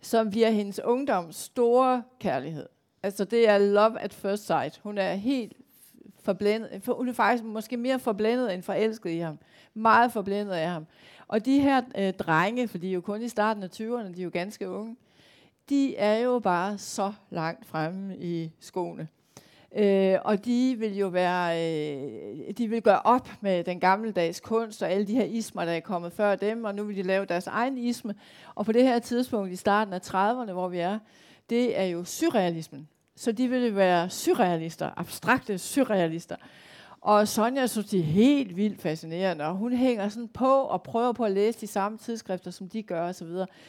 som 0.00 0.30
bliver 0.30 0.50
hendes 0.50 0.80
ungdoms 0.84 1.36
store 1.36 2.02
kærlighed. 2.20 2.66
Altså 3.02 3.24
det 3.24 3.48
er 3.48 3.58
love 3.58 4.00
at 4.00 4.14
first 4.14 4.46
sight. 4.46 4.80
Hun 4.82 4.98
er 4.98 5.14
helt 5.14 5.52
forblændet. 6.20 6.82
For, 6.82 6.94
hun 6.94 7.08
er 7.08 7.12
faktisk 7.12 7.44
måske 7.44 7.76
mere 7.76 7.98
forblændet 7.98 8.54
end 8.54 8.62
forelsket 8.62 9.10
i 9.10 9.18
ham. 9.18 9.38
Meget 9.74 10.12
forblændet 10.12 10.52
af 10.54 10.68
ham. 10.68 10.86
Og 11.28 11.44
de 11.44 11.60
her 11.60 11.82
øh, 11.98 12.12
drenge, 12.12 12.68
for 12.68 12.78
de 12.78 12.88
er 12.88 12.92
jo 12.92 13.00
kun 13.00 13.22
i 13.22 13.28
starten 13.28 13.62
af 13.62 13.68
20'erne, 13.68 14.14
de 14.14 14.20
er 14.20 14.24
jo 14.24 14.30
ganske 14.32 14.68
unge, 14.68 14.96
de 15.68 15.96
er 15.96 16.18
jo 16.18 16.38
bare 16.38 16.78
så 16.78 17.12
langt 17.30 17.66
fremme 17.66 18.16
i 18.16 18.50
skoene. 18.60 19.08
Øh, 19.76 20.18
og 20.24 20.44
de 20.44 20.76
vil 20.78 20.96
jo 20.96 21.08
være, 21.08 21.58
øh, 21.58 22.54
de 22.58 22.68
vil 22.68 22.82
gøre 22.82 23.00
op 23.04 23.28
med 23.40 23.64
den 23.64 23.80
gammeldags 23.80 24.40
kunst 24.40 24.82
og 24.82 24.90
alle 24.90 25.06
de 25.06 25.14
her 25.14 25.24
ismer, 25.24 25.64
der 25.64 25.72
er 25.72 25.80
kommet 25.80 26.12
før 26.12 26.36
dem, 26.36 26.64
og 26.64 26.74
nu 26.74 26.84
vil 26.84 26.96
de 26.96 27.02
lave 27.02 27.26
deres 27.26 27.46
egen 27.46 27.78
isme. 27.78 28.14
Og 28.54 28.66
på 28.66 28.72
det 28.72 28.82
her 28.82 28.98
tidspunkt 28.98 29.52
i 29.52 29.56
starten 29.56 29.94
af 29.94 29.98
30'erne, 29.98 30.52
hvor 30.52 30.68
vi 30.68 30.78
er, 30.78 30.98
det 31.50 31.78
er 31.78 31.84
jo 31.84 32.04
surrealismen. 32.04 32.88
Så 33.16 33.32
de 33.32 33.48
vil 33.48 33.76
være 33.76 34.10
surrealister, 34.10 34.90
abstrakte 34.96 35.58
surrealister. 35.58 36.36
Og 37.04 37.28
Sonja 37.28 37.66
synes, 37.66 37.86
det 37.86 38.00
er 38.00 38.04
helt 38.04 38.56
vildt 38.56 38.80
fascinerende, 38.80 39.44
og 39.44 39.54
hun 39.54 39.72
hænger 39.72 40.08
sådan 40.08 40.28
på 40.28 40.52
og 40.54 40.82
prøver 40.82 41.12
på 41.12 41.24
at 41.24 41.32
læse 41.32 41.60
de 41.60 41.66
samme 41.66 41.98
tidsskrifter, 41.98 42.50
som 42.50 42.68
de 42.68 42.82
gør 42.82 43.08
osv. 43.08 43.28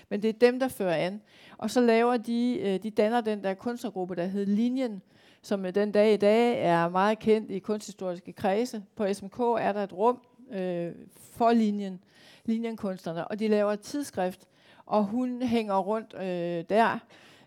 Men 0.10 0.22
det 0.22 0.30
er 0.30 0.34
dem, 0.34 0.60
der 0.60 0.68
fører 0.68 0.96
an. 0.96 1.22
Og 1.58 1.72
så 1.72 1.82
laver 1.82 2.18
de, 2.18 2.60
øh, 2.62 2.84
de 2.84 2.90
danner 2.90 3.22
den 3.22 3.44
der 3.44 3.54
kunstnergruppe, 3.54 4.16
der 4.16 4.26
hedder 4.26 4.54
Linjen, 4.54 5.02
som 5.42 5.66
øh, 5.66 5.76
den 5.76 5.92
dag 5.92 6.14
i 6.14 6.18
dag 6.18 6.62
er 6.62 6.90
meget 6.90 7.20
kendt 7.20 7.52
i 7.52 7.60
kunsthistoriske 7.60 8.34
kredse. 8.34 8.84
På 8.96 9.14
SMK 9.14 9.40
er 9.40 9.72
der 9.72 9.84
et 9.84 9.94
rum 9.94 10.20
øh, 10.52 10.92
for 11.32 11.52
linjen, 11.52 12.00
linjenkunstnerne, 12.46 13.28
og 13.28 13.40
de 13.40 13.48
laver 13.48 13.72
et 13.72 13.80
tidsskrift, 13.80 14.48
og 14.86 15.04
hun 15.04 15.42
hænger 15.42 15.78
rundt 15.78 16.14
øh, 16.14 16.64
der 16.70 17.00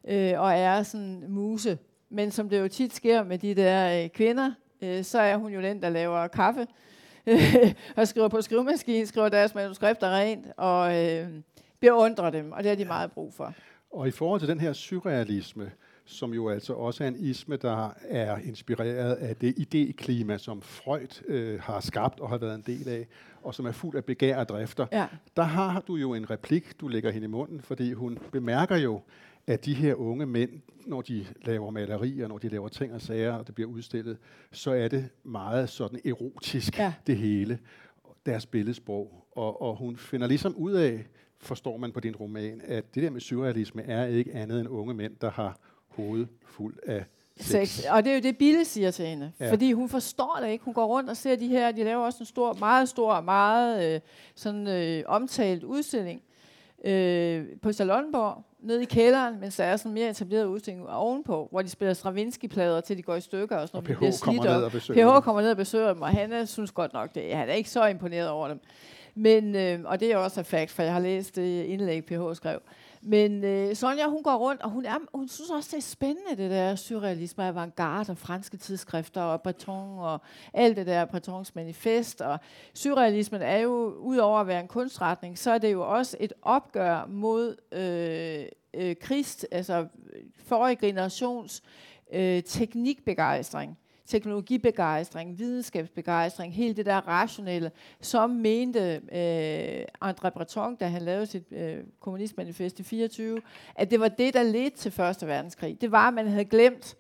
øh, 0.04 0.40
og 0.40 0.52
er 0.52 0.82
sådan 0.82 1.24
muse. 1.28 1.78
Men 2.10 2.30
som 2.30 2.48
det 2.48 2.60
jo 2.60 2.68
tit 2.68 2.94
sker 2.94 3.24
med 3.24 3.38
de 3.38 3.54
der 3.54 4.02
øh, 4.02 4.08
kvinder, 4.08 4.52
øh, 4.82 5.04
så 5.04 5.18
er 5.18 5.36
hun 5.36 5.52
jo 5.52 5.60
den, 5.62 5.82
der 5.82 5.88
laver 5.88 6.26
kaffe 6.26 6.66
og 7.96 8.08
skriver 8.08 8.28
på 8.28 8.40
skrivemaskinen, 8.40 9.06
skriver 9.06 9.28
deres 9.28 9.54
manuskripter 9.54 10.10
rent 10.10 10.46
og 10.56 11.06
øh, 11.06 11.28
beundrer 11.80 12.30
dem, 12.30 12.52
og 12.52 12.62
det 12.62 12.68
har 12.68 12.76
de 12.76 12.84
meget 12.84 13.12
brug 13.12 13.34
for. 13.34 13.54
Og 13.92 14.08
i 14.08 14.10
forhold 14.10 14.40
til 14.40 14.48
den 14.48 14.60
her 14.60 14.72
surrealisme, 14.72 15.70
som 16.04 16.34
jo 16.34 16.48
altså 16.48 16.72
også 16.72 17.04
er 17.04 17.08
en 17.08 17.16
isme, 17.18 17.56
der 17.56 17.94
er 18.08 18.38
inspireret 18.38 19.14
af 19.14 19.36
det 19.36 19.54
idéklima, 19.58 20.38
som 20.38 20.62
Freud 20.62 21.22
øh, 21.26 21.60
har 21.62 21.80
skabt 21.80 22.20
og 22.20 22.28
har 22.28 22.38
været 22.38 22.54
en 22.54 22.64
del 22.66 22.88
af, 22.88 23.06
og 23.42 23.54
som 23.54 23.66
er 23.66 23.72
fuld 23.72 23.96
af 23.96 24.04
begær 24.04 24.38
og 24.38 24.48
drifter. 24.48 24.86
Ja. 24.92 25.06
Der 25.36 25.42
har 25.42 25.80
du 25.80 25.96
jo 25.96 26.14
en 26.14 26.30
replik, 26.30 26.80
du 26.80 26.88
lægger 26.88 27.10
hende 27.10 27.24
i 27.24 27.28
munden, 27.28 27.60
fordi 27.60 27.92
hun 27.92 28.18
bemærker 28.32 28.76
jo, 28.76 29.00
at 29.48 29.64
de 29.64 29.74
her 29.74 29.94
unge 29.94 30.26
mænd, 30.26 30.50
når 30.86 31.02
de 31.02 31.26
laver 31.42 31.70
malerier, 31.70 32.28
når 32.28 32.38
de 32.38 32.48
laver 32.48 32.68
ting 32.68 32.92
og 32.92 33.00
sager, 33.00 33.32
og 33.32 33.46
det 33.46 33.54
bliver 33.54 33.70
udstillet, 33.70 34.18
så 34.52 34.70
er 34.70 34.88
det 34.88 35.08
meget 35.24 35.68
sådan 35.68 36.00
erotisk, 36.04 36.78
ja. 36.78 36.92
det 37.06 37.16
hele, 37.16 37.58
deres 38.26 38.46
billedsprog. 38.46 39.26
Og, 39.32 39.62
og 39.62 39.76
hun 39.76 39.96
finder 39.96 40.26
ligesom 40.26 40.56
ud 40.56 40.72
af, 40.72 41.06
forstår 41.38 41.76
man 41.76 41.92
på 41.92 42.00
din 42.00 42.16
roman, 42.16 42.60
at 42.64 42.94
det 42.94 43.02
der 43.02 43.10
med 43.10 43.20
surrealisme 43.20 43.82
er 43.82 44.06
ikke 44.06 44.34
andet 44.34 44.60
end 44.60 44.68
unge 44.68 44.94
mænd, 44.94 45.16
der 45.20 45.30
har 45.30 45.58
hovedet 45.88 46.28
fuld 46.46 46.76
af 46.86 47.04
sex. 47.36 47.68
sex. 47.68 47.84
Og 47.90 48.04
det 48.04 48.10
er 48.10 48.14
jo 48.14 48.22
det, 48.22 48.38
Bille 48.38 48.64
siger 48.64 48.90
til 48.90 49.06
hende. 49.06 49.32
Ja. 49.40 49.52
Fordi 49.52 49.72
hun 49.72 49.88
forstår 49.88 50.38
det 50.42 50.50
ikke. 50.50 50.64
Hun 50.64 50.74
går 50.74 50.86
rundt 50.86 51.10
og 51.10 51.16
ser 51.16 51.36
de 51.36 51.48
her, 51.48 51.72
de 51.72 51.84
laver 51.84 52.04
også 52.04 52.18
en 52.20 52.26
stor, 52.26 52.52
meget 52.52 52.88
stor, 52.88 53.20
meget 53.20 53.94
øh, 53.94 54.00
sådan 54.34 54.66
øh, 54.66 55.04
omtalt 55.06 55.64
udstilling 55.64 56.22
øh, 56.84 57.46
på 57.62 57.72
Salonborg, 57.72 58.44
nede 58.60 58.82
i 58.82 58.84
kælderen, 58.84 59.40
mens 59.40 59.56
der 59.56 59.64
er 59.64 59.76
sådan 59.76 59.92
mere 59.92 60.10
etableret 60.10 60.44
udstilling 60.44 60.88
ovenpå, 60.88 61.48
hvor 61.50 61.62
de 61.62 61.68
spiller 61.68 61.94
Stravinsky-plader 61.94 62.80
til 62.80 62.96
de 62.96 63.02
går 63.02 63.14
i 63.14 63.20
stykker. 63.20 63.56
Og, 63.56 63.68
sådan 63.68 63.78
og 63.78 63.84
PH 63.84 64.20
kommer 64.22 64.44
ned 64.44 64.62
og 64.62 64.72
besøger 64.72 65.20
PH 65.20 65.24
kommer 65.24 65.42
ned 65.42 65.50
og 65.50 65.56
besøger 65.56 65.92
dem, 65.92 66.02
og 66.02 66.08
han 66.08 66.46
synes 66.46 66.72
godt 66.72 66.92
nok, 66.92 67.14
det, 67.14 67.36
han 67.36 67.48
er 67.48 67.52
ikke 67.52 67.70
så 67.70 67.86
imponeret 67.86 68.28
over 68.28 68.48
dem. 68.48 68.60
Men, 69.14 69.54
øh, 69.54 69.80
og 69.84 70.00
det 70.00 70.12
er 70.12 70.16
også 70.16 70.40
et 70.40 70.46
fakt, 70.46 70.70
for 70.70 70.82
jeg 70.82 70.92
har 70.92 71.00
læst 71.00 71.36
det 71.36 71.64
indlæg, 71.64 72.04
PH 72.04 72.34
skrev. 72.34 72.60
Men 73.02 73.44
øh, 73.44 73.76
Sonja, 73.76 74.08
hun 74.08 74.22
går 74.22 74.36
rundt, 74.36 74.62
og 74.62 74.70
hun, 74.70 74.84
er, 74.84 74.98
hun 75.14 75.28
synes 75.28 75.50
også, 75.50 75.68
det 75.72 75.76
er 75.76 75.88
spændende, 75.88 76.36
det 76.36 76.50
der 76.50 76.74
surrealisme, 76.74 77.44
avantgarde 77.44 78.10
og 78.10 78.18
franske 78.18 78.56
tidsskrifter 78.56 79.22
og 79.22 79.42
Breton 79.42 79.98
og 79.98 80.20
alt 80.54 80.76
det 80.76 80.86
der 80.86 81.04
Bretons 81.04 81.54
manifest. 81.54 82.20
Og 82.20 82.38
surrealismen 82.74 83.42
er 83.42 83.58
jo, 83.58 83.94
udover 83.98 84.40
at 84.40 84.46
være 84.46 84.60
en 84.60 84.68
kunstretning, 84.68 85.38
så 85.38 85.50
er 85.50 85.58
det 85.58 85.72
jo 85.72 85.90
også 85.96 86.16
et 86.20 86.32
opgør 86.42 87.06
mod 87.06 87.56
øh, 87.72 88.46
øh, 88.74 88.96
krist, 89.00 89.46
altså 89.50 89.86
forrige 90.36 90.76
generations 90.76 91.62
øh, 92.12 92.42
teknikbegejstring 92.42 93.78
teknologibegejstring, 94.08 95.38
videnskabsbegejstring, 95.38 96.54
hele 96.54 96.74
det 96.74 96.86
der 96.86 97.08
rationelle, 97.08 97.70
som 98.00 98.30
mente 98.30 99.00
øh, 99.12 100.10
André 100.10 100.28
Breton, 100.28 100.76
da 100.76 100.86
han 100.86 101.02
lavede 101.02 101.26
sit 101.26 101.52
øh, 101.52 101.76
kommunistmanifest 102.00 102.80
i 102.80 102.82
24, 102.82 103.40
at 103.74 103.90
det 103.90 104.00
var 104.00 104.08
det, 104.08 104.34
der 104.34 104.42
ledte 104.42 104.76
til 104.76 104.92
Første 104.92 105.26
Verdenskrig. 105.26 105.80
Det 105.80 105.92
var, 105.92 106.08
at 106.08 106.14
man 106.14 106.28
havde 106.28 106.44
glemt 106.44 106.96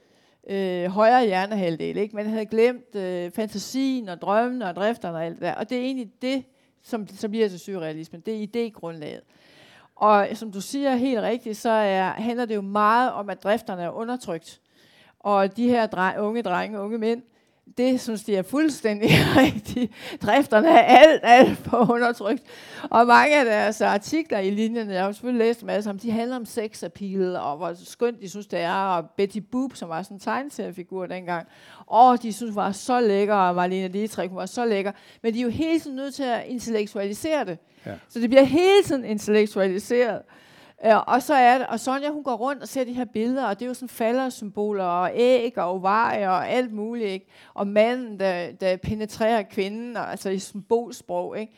øh, 0.50 0.84
højere 0.84 1.26
hjernehalvdel, 1.26 1.96
ikke? 1.96 2.16
man 2.16 2.26
havde 2.26 2.46
glemt 2.46 2.94
øh, 2.94 3.30
fantasien 3.30 4.08
og 4.08 4.20
drømmene 4.20 4.68
og 4.68 4.76
drifterne 4.76 5.16
og 5.16 5.24
alt 5.24 5.34
det 5.34 5.42
der. 5.42 5.54
Og 5.54 5.70
det 5.70 5.78
er 5.78 5.82
egentlig 5.82 6.10
det, 6.22 6.44
som, 6.82 7.08
som 7.08 7.30
bliver 7.30 7.48
til 7.48 7.60
surrealismen. 7.60 8.20
Det 8.20 8.34
er 8.34 8.46
idégrundlaget. 8.46 9.22
Og 9.96 10.28
som 10.34 10.52
du 10.52 10.60
siger 10.60 10.96
helt 10.96 11.20
rigtigt, 11.20 11.56
så 11.56 11.70
er, 11.70 12.02
handler 12.02 12.44
det 12.44 12.54
jo 12.54 12.60
meget 12.60 13.12
om, 13.12 13.30
at 13.30 13.42
drifterne 13.42 13.82
er 13.82 13.90
undertrykt. 13.90 14.60
Og 15.28 15.56
de 15.56 15.68
her 15.68 15.86
dre- 15.86 16.18
unge 16.20 16.42
drenge, 16.42 16.80
unge 16.80 16.98
mænd, 16.98 17.22
det 17.78 18.00
synes 18.00 18.24
de 18.24 18.36
er 18.36 18.42
fuldstændig 18.42 19.08
rigtigt. 19.42 19.92
Drifterne 20.22 20.68
er 20.68 20.78
alt, 20.98 21.20
alt 21.22 21.58
for 21.58 21.90
undertrykt. 21.92 22.42
Og 22.90 23.06
mange 23.06 23.38
af 23.38 23.44
deres 23.44 23.80
artikler 23.80 24.38
i 24.38 24.50
linjen, 24.50 24.90
jeg 24.90 25.04
har 25.04 25.12
selvfølgelig 25.12 25.46
læst 25.46 25.60
dem 25.60 25.68
alle 25.68 25.82
sammen, 25.82 26.02
de 26.02 26.10
handler 26.10 26.36
om 26.36 26.46
appeal, 26.84 27.36
og 27.36 27.56
hvor 27.56 27.72
skønt 27.84 28.20
de 28.20 28.28
synes, 28.30 28.46
det 28.46 28.58
er. 28.58 28.72
Og 28.74 29.04
Betty 29.16 29.38
Boop, 29.52 29.70
som 29.76 29.88
var 29.88 30.02
sådan 30.02 30.16
en 30.16 30.20
tegneseriefigur 30.20 31.06
dengang, 31.06 31.46
og 31.86 32.22
de 32.22 32.32
synes, 32.32 32.56
var 32.56 32.72
så 32.72 33.00
lækker, 33.00 33.34
og 33.34 33.54
Marlene 33.54 33.88
Dietrich, 33.88 34.28
hun 34.28 34.36
var 34.36 34.46
så 34.46 34.64
lækker. 34.64 34.92
Men 35.22 35.34
de 35.34 35.38
er 35.38 35.42
jo 35.42 35.48
hele 35.50 35.80
tiden 35.80 35.96
nødt 35.96 36.14
til 36.14 36.22
at 36.22 36.42
intellektualisere 36.46 37.44
det. 37.44 37.58
Ja. 37.86 37.92
Så 38.08 38.20
det 38.20 38.30
bliver 38.30 38.44
hele 38.44 38.82
tiden 38.84 39.04
intellektualiseret. 39.04 40.22
Øh, 40.86 40.96
og 41.06 41.22
så 41.22 41.34
er 41.34 41.58
det, 41.58 41.66
og 41.66 41.80
Sonja 41.80 42.10
hun 42.10 42.22
går 42.22 42.34
rundt 42.34 42.62
og 42.62 42.68
ser 42.68 42.84
de 42.84 42.92
her 42.92 43.04
billeder, 43.04 43.44
og 43.44 43.58
det 43.58 43.64
er 43.64 43.68
jo 43.68 43.74
sådan 43.74 43.88
faldersymboler, 43.88 44.84
og 44.84 45.10
æg, 45.14 45.58
og 45.58 45.64
ovarier, 45.64 46.28
og 46.28 46.48
alt 46.48 46.72
muligt, 46.72 47.08
ikke? 47.08 47.26
Og 47.54 47.66
manden, 47.66 48.20
der, 48.20 48.52
der 48.52 48.76
penetrerer 48.76 49.42
kvinden, 49.42 49.96
og, 49.96 50.10
altså 50.10 50.30
i 50.30 50.38
symbolsprog, 50.38 51.40
ikke? 51.40 51.52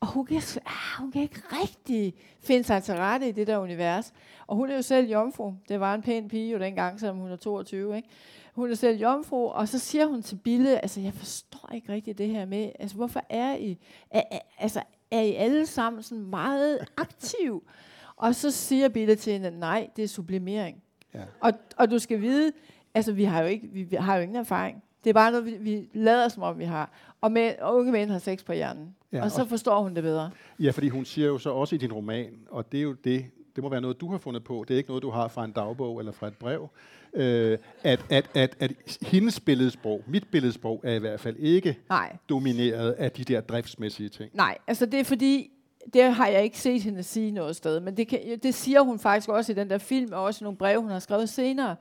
Og 0.00 0.06
hun 0.06 0.26
kan, 0.26 0.36
ah, 0.66 0.98
hun 0.98 1.12
kan 1.12 1.22
ikke 1.22 1.42
rigtig 1.62 2.14
finde 2.40 2.64
sig 2.64 2.82
til 2.82 2.94
rette 2.94 3.28
i 3.28 3.32
det 3.32 3.46
der 3.46 3.58
univers. 3.58 4.12
Og 4.46 4.56
hun 4.56 4.70
er 4.70 4.76
jo 4.76 4.82
selv 4.82 5.10
jomfru. 5.10 5.52
Det 5.68 5.80
var 5.80 5.94
en 5.94 6.02
pæn 6.02 6.28
pige 6.28 6.52
jo 6.52 6.58
dengang, 6.58 7.00
selvom 7.00 7.16
hun 7.16 7.30
er 7.30 7.36
22, 7.36 7.96
ikke? 7.96 8.08
Hun 8.54 8.70
er 8.70 8.74
selv 8.74 9.00
jomfru, 9.00 9.48
og 9.48 9.68
så 9.68 9.78
siger 9.78 10.06
hun 10.06 10.22
til 10.22 10.36
Bille, 10.36 10.82
altså 10.82 11.00
jeg 11.00 11.14
forstår 11.14 11.70
ikke 11.74 11.92
rigtig 11.92 12.18
det 12.18 12.28
her 12.28 12.46
med, 12.46 12.70
altså 12.78 12.96
hvorfor 12.96 13.22
er 13.28 13.56
I, 13.56 13.78
er, 14.10 14.22
er, 14.30 14.38
altså, 14.58 14.82
er 15.10 15.20
I 15.20 15.34
alle 15.34 15.66
sammen 15.66 16.02
sådan 16.02 16.24
meget 16.24 16.78
aktiv? 16.96 17.62
Og 18.16 18.34
så 18.34 18.50
siger 18.50 18.88
Bille 18.88 19.14
til 19.14 19.32
hende, 19.32 19.58
nej, 19.58 19.88
det 19.96 20.04
er 20.04 20.08
sublimering. 20.08 20.82
Ja. 21.14 21.22
Og, 21.40 21.52
og 21.76 21.90
du 21.90 21.98
skal 21.98 22.20
vide, 22.20 22.52
altså 22.94 23.12
vi 23.12 23.24
har 23.24 23.40
jo 23.40 23.46
ikke, 23.46 23.68
vi, 23.72 23.82
vi 23.82 23.96
har 23.96 24.16
jo 24.16 24.22
ingen 24.22 24.36
erfaring. 24.36 24.82
Det 25.04 25.10
er 25.10 25.14
bare 25.14 25.30
noget, 25.30 25.46
vi, 25.46 25.56
vi 25.60 25.88
lader 25.92 26.28
som 26.28 26.42
om, 26.42 26.58
vi 26.58 26.64
har. 26.64 26.90
Og, 27.20 27.32
med, 27.32 27.52
og 27.60 27.76
unge 27.76 27.92
mænd 27.92 28.10
har 28.10 28.18
sex 28.18 28.44
på 28.44 28.52
hjernen. 28.52 28.94
Ja, 29.12 29.24
og 29.24 29.30
så 29.30 29.42
og 29.42 29.48
forstår 29.48 29.82
hun 29.82 29.94
det 29.94 30.02
bedre. 30.02 30.30
Ja, 30.60 30.70
fordi 30.70 30.88
hun 30.88 31.04
siger 31.04 31.26
jo 31.26 31.38
så 31.38 31.50
også 31.50 31.74
i 31.74 31.78
din 31.78 31.92
roman, 31.92 32.32
og 32.50 32.72
det 32.72 32.78
er 32.78 32.82
jo 32.82 32.92
det, 32.92 33.26
det 33.56 33.64
må 33.64 33.70
være 33.70 33.80
noget, 33.80 34.00
du 34.00 34.10
har 34.10 34.18
fundet 34.18 34.44
på. 34.44 34.64
Det 34.68 34.74
er 34.74 34.78
ikke 34.78 34.90
noget, 34.90 35.02
du 35.02 35.10
har 35.10 35.28
fra 35.28 35.44
en 35.44 35.52
dagbog 35.52 35.98
eller 35.98 36.12
fra 36.12 36.26
et 36.26 36.36
brev. 36.36 36.68
Øh, 37.14 37.58
at, 37.82 38.04
at, 38.10 38.30
at, 38.34 38.56
at 38.60 38.98
hendes 39.02 39.40
billedsprog, 39.40 40.02
mit 40.06 40.28
billedsprog, 40.30 40.80
er 40.84 40.94
i 40.94 40.98
hvert 40.98 41.20
fald 41.20 41.36
ikke 41.38 41.78
Nej. 41.88 42.16
domineret 42.28 42.92
af 42.92 43.12
de 43.12 43.24
der 43.24 43.40
driftsmæssige 43.40 44.08
ting. 44.08 44.30
Nej, 44.34 44.58
altså 44.66 44.86
det 44.86 45.00
er 45.00 45.04
fordi, 45.04 45.50
det 45.94 46.14
har 46.14 46.26
jeg 46.26 46.44
ikke 46.44 46.58
set 46.58 46.82
hende 46.82 47.02
sige 47.02 47.30
noget 47.30 47.56
sted, 47.56 47.80
men 47.80 47.96
det, 47.96 48.08
kan, 48.08 48.38
det 48.42 48.54
siger 48.54 48.80
hun 48.80 48.98
faktisk 48.98 49.28
også 49.28 49.52
i 49.52 49.54
den 49.54 49.70
der 49.70 49.78
film, 49.78 50.12
og 50.12 50.22
også 50.22 50.42
i 50.42 50.44
nogle 50.44 50.58
breve, 50.58 50.80
hun 50.80 50.90
har 50.90 50.98
skrevet 50.98 51.28
senere, 51.28 51.76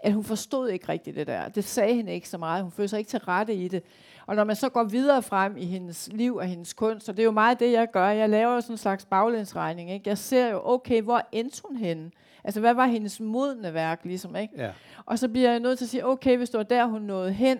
at 0.00 0.12
hun 0.12 0.24
forstod 0.24 0.68
ikke 0.68 0.88
rigtigt 0.88 1.16
det 1.16 1.26
der. 1.26 1.48
Det 1.48 1.64
sagde 1.64 1.94
hende 1.94 2.12
ikke 2.12 2.28
så 2.28 2.38
meget. 2.38 2.62
Hun 2.62 2.72
følte 2.72 2.88
sig 2.88 2.98
ikke 2.98 3.08
til 3.08 3.18
rette 3.18 3.54
i 3.54 3.68
det. 3.68 3.82
Og 4.26 4.36
når 4.36 4.44
man 4.44 4.56
så 4.56 4.68
går 4.68 4.84
videre 4.84 5.22
frem 5.22 5.56
i 5.56 5.64
hendes 5.64 6.08
liv 6.12 6.36
og 6.36 6.44
hendes 6.44 6.72
kunst, 6.72 7.08
og 7.08 7.16
det 7.16 7.22
er 7.22 7.24
jo 7.24 7.30
meget 7.30 7.60
det, 7.60 7.72
jeg 7.72 7.90
gør. 7.92 8.08
Jeg 8.08 8.28
laver 8.28 8.60
sådan 8.60 8.74
en 8.74 8.78
slags 8.78 9.04
baglænsregning. 9.04 9.90
Ikke? 9.90 10.08
Jeg 10.08 10.18
ser 10.18 10.50
jo, 10.50 10.60
okay, 10.64 11.02
hvor 11.02 11.22
endte 11.32 11.62
hun 11.64 11.76
henne? 11.76 12.10
Altså, 12.44 12.60
hvad 12.60 12.74
var 12.74 12.86
hendes 12.86 13.20
modne 13.20 13.74
værk, 13.74 14.00
ligesom, 14.04 14.36
ikke? 14.36 14.54
Ja. 14.56 14.70
Og 15.06 15.18
så 15.18 15.28
bliver 15.28 15.50
jeg 15.50 15.60
nødt 15.60 15.78
til 15.78 15.84
at 15.84 15.88
sige, 15.88 16.06
okay, 16.06 16.36
hvis 16.36 16.50
det 16.50 16.58
var 16.58 16.64
der, 16.64 16.84
hun 16.84 17.02
nåede 17.02 17.32
hen, 17.32 17.58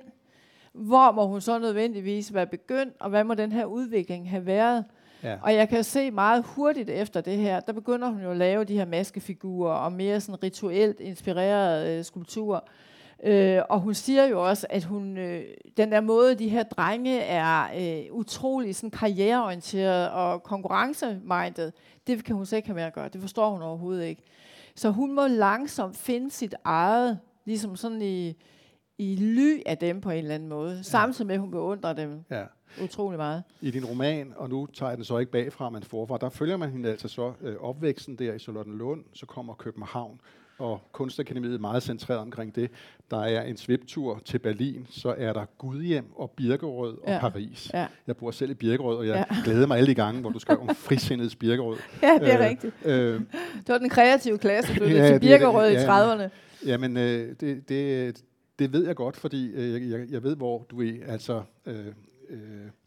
hvor 0.73 1.13
må 1.13 1.27
hun 1.27 1.41
så 1.41 1.59
nødvendigvis 1.59 2.35
være 2.35 2.47
begyndt, 2.47 2.95
og 3.01 3.11
hvad 3.11 3.25
må 3.25 3.35
den 3.35 3.53
her 3.53 3.65
udvikling 3.65 4.31
have 4.31 4.47
været? 4.47 4.85
Ja. 5.23 5.37
Og 5.43 5.55
jeg 5.55 5.69
kan 5.69 5.85
se 5.85 6.11
meget 6.11 6.45
hurtigt 6.47 6.91
efter 6.91 7.21
det 7.21 7.37
her, 7.37 7.61
der 7.61 7.73
begynder 7.73 8.09
hun 8.09 8.23
jo 8.23 8.31
at 8.31 8.37
lave 8.37 8.65
de 8.65 8.77
her 8.77 8.85
maskefigurer 8.85 9.75
og 9.75 9.93
mere 9.93 10.21
sådan 10.21 10.43
rituelt 10.43 11.01
inspirerede 11.01 11.99
øh, 11.99 12.05
skulpturer. 12.05 12.61
Øh, 13.25 13.63
og 13.69 13.81
hun 13.81 13.95
siger 13.95 14.25
jo 14.25 14.49
også, 14.49 14.67
at 14.71 14.85
hun, 14.85 15.17
øh, 15.17 15.43
den 15.77 15.93
der 15.93 16.01
måde, 16.01 16.35
de 16.35 16.49
her 16.49 16.63
drenge 16.63 17.21
er 17.21 17.65
øh, 17.79 18.15
utrolig 18.15 18.77
sådan 18.77 18.91
karriereorienteret 18.91 20.11
og 20.11 20.43
konkurrencemindet, 20.43 21.73
det 22.07 22.25
kan 22.25 22.37
hun 22.37 22.47
slet 22.47 22.57
ikke 22.57 22.69
have 22.69 22.75
med 22.75 22.83
at 22.83 22.93
gøre. 22.93 23.09
Det 23.09 23.21
forstår 23.21 23.51
hun 23.51 23.63
overhovedet 23.63 24.05
ikke. 24.05 24.23
Så 24.75 24.91
hun 24.91 25.13
må 25.15 25.27
langsomt 25.27 25.97
finde 25.97 26.31
sit 26.31 26.55
eget, 26.65 27.19
ligesom 27.45 27.77
sådan 27.77 28.03
i, 28.03 28.37
i 28.99 29.17
ly 29.17 29.63
af 29.67 29.79
dem 29.79 30.01
på 30.01 30.11
en 30.11 30.19
eller 30.19 30.35
anden 30.35 30.49
måde, 30.49 30.77
ja. 30.77 30.83
samtidig 30.83 31.27
med, 31.27 31.35
at 31.35 31.41
hun 31.41 31.51
beundrer 31.51 31.93
dem. 31.93 32.25
Ja. 32.31 32.45
Utrolig 32.85 33.19
meget. 33.19 33.43
I 33.61 33.71
din 33.71 33.85
roman, 33.85 34.33
og 34.37 34.49
nu 34.49 34.67
tager 34.67 34.91
jeg 34.91 34.97
den 34.97 35.05
så 35.05 35.19
ikke 35.19 35.33
bagfra, 35.33 35.71
men 35.71 35.83
forfra, 35.83 36.19
der 36.21 36.29
følger 36.29 36.57
man 36.57 36.71
hende 36.71 36.89
altså 36.89 37.09
så 37.09 37.33
øh, 37.43 37.57
opvæksten 37.61 38.17
der 38.17 38.33
i 38.35 38.39
Charlottenlund, 38.39 39.05
så 39.13 39.27
kommer 39.27 39.55
København, 39.55 40.21
og 40.59 40.81
Kunstakademiet 40.93 41.55
er 41.55 41.59
meget 41.59 41.83
centreret 41.83 42.21
omkring 42.21 42.55
det. 42.57 42.71
Der 43.11 43.21
er 43.21 43.43
en 43.43 43.57
sviptur 43.57 44.21
til 44.25 44.39
Berlin, 44.39 44.87
så 44.91 45.15
er 45.19 45.33
der 45.33 45.45
Gudhjem 45.59 46.05
og 46.17 46.31
Birkerød 46.31 46.99
og 46.99 47.05
Ja. 47.07 47.19
Paris. 47.21 47.71
Ja. 47.75 47.87
Jeg 48.07 48.17
bor 48.17 48.31
selv 48.31 48.51
i 48.51 48.55
Birkerød, 48.55 48.97
og 48.97 49.07
jeg 49.07 49.27
Ja. 49.31 49.37
glæder 49.45 49.67
mig 49.67 49.77
alle 49.79 49.87
de 49.87 49.95
gange, 49.95 50.21
hvor 50.21 50.31
du 50.31 50.39
skrev 50.39 50.61
om 50.61 50.75
frisindets 50.75 51.37
Birkerød. 51.37 51.77
Ja, 52.03 52.19
det 52.21 52.33
er 52.33 52.39
Øh, 52.41 52.49
rigtigt. 52.49 52.75
Øh, 52.85 53.21
Det 53.57 53.69
var 53.69 53.79
den 53.79 53.89
kreative 53.89 54.39
klasse, 54.39 54.75
du 54.79 54.85
Ja, 54.85 54.89
det 54.95 55.03
til 55.05 55.13
det. 55.13 55.21
Birkerød 55.21 55.71
i 55.71 55.73
Ja, 55.73 56.15
30'erne. 56.27 56.29
Jamen, 56.67 56.97
øh, 56.97 57.35
det, 57.41 57.69
det, 57.69 58.23
det 58.59 58.73
ved 58.73 58.87
jeg 58.87 58.97
godt, 58.97 59.17
fordi 59.17 59.51
øh, 59.51 59.73
jeg, 59.73 59.99
jeg, 60.01 60.07
jeg 60.11 60.23
ved, 60.23 60.37
hvor 60.37 60.67
du 60.71 60.83
er, 60.83 60.93
altså 61.09 61.43
øh, 61.67 61.87
øh, 62.31 62.39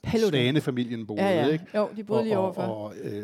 Paludan. 0.04 0.32
Svanefamilien 0.44 1.08
boede, 1.08 1.22
Ja, 1.24 1.30
ja. 1.42 1.48
ikke? 1.48 1.66
Jo, 1.76 1.88
de 1.98 2.04
boede 2.04 2.24
lige 2.24 2.38
overfor. 2.38 2.62
og, 2.62 2.84
og 2.84 2.94
øh, 3.04 3.24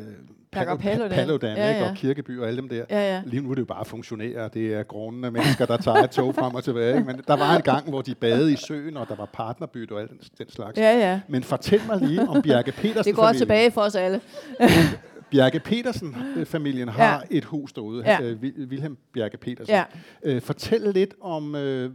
Jakob 0.56 0.80
Paludan. 0.80 1.12
Paludan, 1.12 1.58
Ja, 1.58 1.70
ikke? 1.70 1.82
ja. 1.82 1.90
og 1.90 1.96
Kirkeby 1.96 2.40
og 2.40 2.48
alle 2.48 2.62
dem 2.62 2.70
der. 2.70 2.86
Ja, 2.90 3.16
ja. 3.16 3.22
Lige 3.26 3.42
nu 3.44 3.50
er 3.52 3.56
det 3.56 3.60
jo 3.62 3.66
bare 3.66 3.86
funktionærer, 3.86 4.48
det 4.48 4.74
er 4.74 4.84
grundende 4.84 5.32
mennesker, 5.32 5.66
der 5.66 5.78
tager 5.78 5.98
et 5.98 6.10
tog 6.12 6.36
frem 6.36 6.56
og 6.56 6.64
tilbage. 6.64 6.98
Ikke? 6.98 7.08
Men 7.08 7.22
der 7.28 7.36
var 7.36 7.56
en 7.56 7.62
gang, 7.62 7.90
hvor 7.90 8.02
de 8.02 8.16
badede 8.16 8.54
i 8.54 8.56
søen, 8.56 8.98
og 8.98 9.08
der 9.08 9.16
var 9.16 9.26
partnerbytte 9.34 9.92
og 9.94 10.02
alt 10.02 10.12
den, 10.38 10.50
slags. 10.50 10.78
Ja, 10.78 10.98
ja. 10.98 11.20
Men 11.28 11.44
fortæl 11.44 11.82
mig 11.88 11.98
lige 12.02 12.30
om 12.30 12.42
Bjerke 12.42 12.72
Petersen 12.72 13.04
Det 13.04 13.16
går 13.16 13.32
tilbage 13.34 13.72
for 13.72 13.82
os 13.82 13.96
alle. 13.96 14.22
Bjerke 15.32 15.60
Petersen-familien 15.60 16.88
har 16.90 17.26
Ja. 17.32 17.38
et 17.38 17.46
hus 17.46 17.74
derude, 17.74 18.04
Ja. 18.06 18.22
øh, 18.22 18.38
Wilhelm 18.70 18.98
Bjerke 19.14 19.38
Petersen. 19.38 19.76
Ja. 19.76 19.84
Øh, 20.24 20.42
fortæl 20.42 20.82
lidt 20.94 21.14
om, 21.22 21.56
øh, 21.56 21.92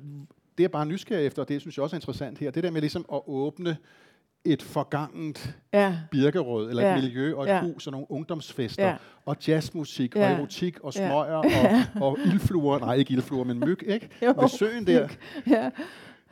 det 0.58 0.64
er 0.64 0.68
bare 0.68 0.86
nysgerrig 0.86 1.26
efter, 1.26 1.42
og 1.42 1.48
det 1.48 1.60
synes 1.60 1.76
jeg 1.76 1.82
også 1.82 1.96
er 1.96 1.98
interessant 1.98 2.38
her, 2.38 2.50
det 2.50 2.62
der 2.64 2.70
med 2.70 2.80
ligesom 2.80 3.04
at 3.12 3.20
åbne 3.26 3.76
et 4.44 4.62
forgangent 4.62 5.54
Ja. 5.72 5.94
birkerød, 6.10 6.70
eller 6.70 6.82
Ja. 6.86 6.96
et 6.96 7.02
miljø 7.04 7.34
og 7.36 7.44
et 7.44 7.48
Ja. 7.48 7.60
hus 7.62 7.86
og 7.86 7.90
nogle 7.92 8.06
ungdomsfester, 8.10 8.86
Ja. 8.88 8.94
og 9.26 9.36
jazzmusik, 9.48 10.16
og 10.16 10.22
Ja. 10.22 10.32
erotik, 10.32 10.80
og 10.80 10.92
Ja. 10.96 11.08
smøger, 11.08 11.34
og, 11.36 12.02
og 12.08 12.18
ildfluer, 12.26 12.78
nej 12.78 12.94
ikke 12.94 13.12
ildfluer, 13.12 13.44
men 13.44 13.60
myg, 13.60 13.82
ikke? 13.86 14.08
Jo. 14.22 14.34
Ved 14.40 14.48
søen 14.48 14.86
der. 14.86 15.08
ja. 15.46 15.70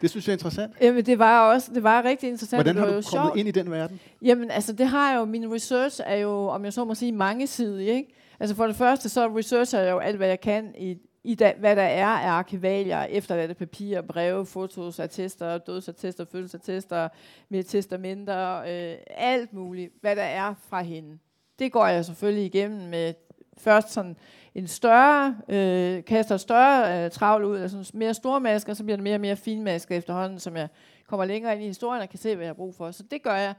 Det 0.00 0.10
synes 0.10 0.26
jeg 0.26 0.32
er 0.32 0.36
interessant. 0.36 0.72
Jamen, 0.80 1.06
det 1.06 1.18
var 1.18 1.52
også 1.54 1.70
det 1.74 1.82
var 1.82 2.02
rigtig 2.04 2.28
interessant. 2.28 2.56
Hvordan 2.62 2.76
har 2.76 2.82
du 2.82 2.88
jo 2.88 2.92
kommet 2.92 3.04
sjovt. 3.04 3.36
ind 3.38 3.48
i 3.48 3.50
den 3.50 3.70
verden? 3.70 4.00
Jamen, 4.22 4.50
altså, 4.50 4.72
det 4.72 4.86
har 4.86 5.10
jeg 5.12 5.18
jo, 5.20 5.24
min 5.24 5.52
research 5.54 6.00
er 6.06 6.16
jo, 6.16 6.30
om 6.48 6.64
jeg 6.64 6.72
så 6.72 6.84
må 6.84 6.94
sige, 6.94 7.12
mangesidig, 7.12 7.88
ikke? 7.88 8.14
Altså, 8.40 8.56
for 8.56 8.66
det 8.66 8.76
første, 8.76 9.08
så 9.08 9.36
researcher 9.36 9.80
jeg 9.80 9.90
jo 9.92 9.98
alt, 9.98 10.16
hvad 10.16 10.28
jeg 10.28 10.40
kan 10.40 10.74
i, 10.78 10.96
i 11.24 11.34
da, 11.34 11.54
hvad 11.58 11.76
der 11.76 11.82
er 11.82 12.06
af 12.06 12.28
arkivalier, 12.28 13.02
efterladte 13.02 13.54
papirer, 13.54 14.02
breve, 14.02 14.46
fotos, 14.46 15.00
attester, 15.00 15.58
dødsattester, 15.58 16.24
fødselsattester, 16.24 17.08
med 17.48 17.64
testamenter, 17.64 18.58
øh, 18.58 18.96
alt 19.10 19.52
muligt, 19.52 19.92
hvad 20.00 20.16
der 20.16 20.22
er 20.22 20.54
fra 20.68 20.82
hende. 20.82 21.18
Det 21.58 21.72
går 21.72 21.86
jeg 21.86 22.04
selvfølgelig 22.04 22.44
igennem 22.44 22.88
med 22.88 23.14
først 23.58 23.90
sådan 23.90 24.16
en 24.54 24.66
større, 24.66 25.36
øh, 25.48 26.04
kaster 26.04 26.36
større 26.36 27.04
øh, 27.04 27.10
travl 27.10 27.44
ud, 27.44 27.58
altså 27.58 27.90
mere 27.94 28.14
store 28.14 28.40
masker, 28.40 28.74
så 28.74 28.84
bliver 28.84 28.96
det 28.96 29.04
mere 29.04 29.14
og 29.14 29.20
mere 29.20 29.36
finmasker 29.36 29.96
efterhånden, 29.96 30.38
som 30.38 30.56
jeg 30.56 30.68
kommer 31.06 31.24
længere 31.24 31.54
ind 31.54 31.62
i 31.62 31.66
historien 31.66 32.02
og 32.02 32.08
kan 32.08 32.18
se, 32.18 32.34
hvad 32.34 32.44
jeg 32.44 32.48
har 32.48 32.54
brug 32.54 32.74
for. 32.74 32.90
Så 32.90 33.02
det 33.10 33.22
gør 33.22 33.34
jeg. 33.34 33.54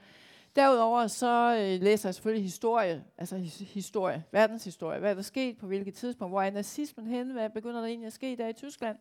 Derudover 0.56 1.08
så 1.08 1.58
øh, 1.60 1.82
læser 1.84 2.10
jeg 2.10 2.16
selvfølgelig 2.16 2.44
historie, 2.44 3.04
altså 3.18 3.36
his- 3.36 3.74
historie, 3.74 4.24
verdenshistorie. 4.32 5.00
Hvad 5.00 5.10
er 5.12 5.16
der 5.16 5.22
sket 5.22 5.58
på 5.58 5.68
hvilket 5.68 5.94
tidspunkt? 5.94 6.32
Hvor 6.32 6.42
er 6.42 6.52
nazismen 6.52 7.08
henne? 7.08 7.34
Hvad 7.34 7.50
begynder 7.50 7.80
der 7.80 7.88
egentlig 7.88 8.08
at 8.08 8.14
ske 8.14 8.36
der 8.38 8.48
i 8.48 8.54
Tyskland? 8.54 8.98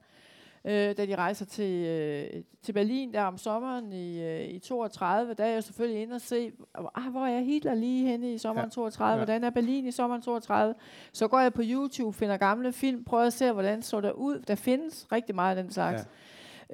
Øh, 0.65 0.97
da 0.97 1.07
de 1.07 1.15
rejser 1.17 1.45
til, 1.45 1.87
øh, 1.87 2.43
til 2.63 2.73
Berlin 2.73 3.13
der 3.13 3.23
om 3.23 3.39
sommeren 3.39 3.93
i, 3.93 4.23
øh, 4.23 4.41
i 4.49 4.59
32, 4.59 5.35
der 5.35 5.45
er 5.45 5.49
jeg 5.49 5.65
selvfølgelig 5.65 6.03
inde 6.03 6.15
og 6.15 6.21
se, 6.21 6.53
ah, 6.95 7.11
hvor 7.11 7.27
er 7.27 7.41
Hitler 7.41 7.75
lige 7.75 8.09
henne 8.09 8.35
i 8.35 8.39
sommeren 8.39 8.67
Ja. 8.69 8.71
32? 8.75 9.13
Ja. 9.13 9.17
Hvordan 9.25 9.45
er 9.45 9.51
Berlin 9.51 9.87
i 9.87 9.91
sommeren 9.91 10.23
32? 10.23 10.75
Så 11.13 11.29
går 11.29 11.41
jeg 11.41 11.53
på 11.53 11.63
YouTube, 11.65 12.17
finder 12.19 12.37
gamle 12.37 12.73
film, 12.73 13.05
prøver 13.05 13.25
at 13.25 13.33
se, 13.33 13.53
hvordan 13.53 13.83
så 13.83 14.01
der 14.01 14.13
ud. 14.13 14.39
Der 14.49 14.55
findes 14.55 15.07
rigtig 15.13 15.35
meget 15.35 15.57
af 15.57 15.63
den 15.63 15.73
slags. 15.73 15.99
Ja. 16.01 16.05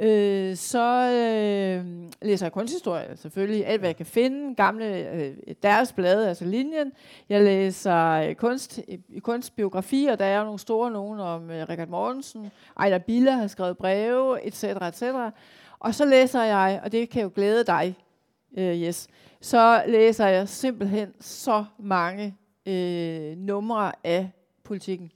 Øh, 0.00 0.56
så 0.56 1.10
øh, 1.10 2.08
læser 2.22 2.46
jeg 2.46 2.52
kunsthistorie, 2.52 3.16
selvfølgelig. 3.16 3.66
Alt, 3.66 3.80
hvad 3.80 3.88
jeg 3.88 3.96
kan 3.96 4.06
finde. 4.06 4.54
Gamle, 4.54 5.12
øh, 5.12 5.36
deres 5.62 5.92
blade, 5.92 6.28
altså 6.28 6.44
linjen. 6.44 6.92
Jeg 7.28 7.44
læser 7.44 7.96
øh, 7.96 8.34
kunst, 8.34 8.80
øh, 8.88 9.20
kunstbiografier. 9.20 10.16
Der 10.16 10.24
er 10.24 10.38
jo 10.38 10.44
nogle 10.44 10.58
store 10.58 10.90
nogen 10.90 11.20
om 11.20 11.50
øh, 11.50 11.68
Richard 11.68 11.88
Mortensen. 11.88 12.50
Ejder 12.80 12.98
Biller 12.98 13.32
har 13.32 13.46
skrevet 13.46 13.78
breve, 13.78 14.46
etc. 14.46 14.64
etc. 14.64 15.02
Og 15.78 15.94
så 15.94 16.04
læser 16.04 16.42
jeg, 16.42 16.80
og 16.84 16.92
det 16.92 17.10
kan 17.10 17.22
jo 17.22 17.30
glæde 17.34 17.64
dig, 17.64 17.96
øh, 18.58 18.82
yes, 18.82 19.08
så 19.40 19.82
læser 19.86 20.26
jeg 20.26 20.48
simpelthen 20.48 21.08
så 21.20 21.64
mange 21.78 22.36
øh, 22.66 23.36
numre 23.36 23.92
af 24.04 24.30
politikken. 24.64 25.10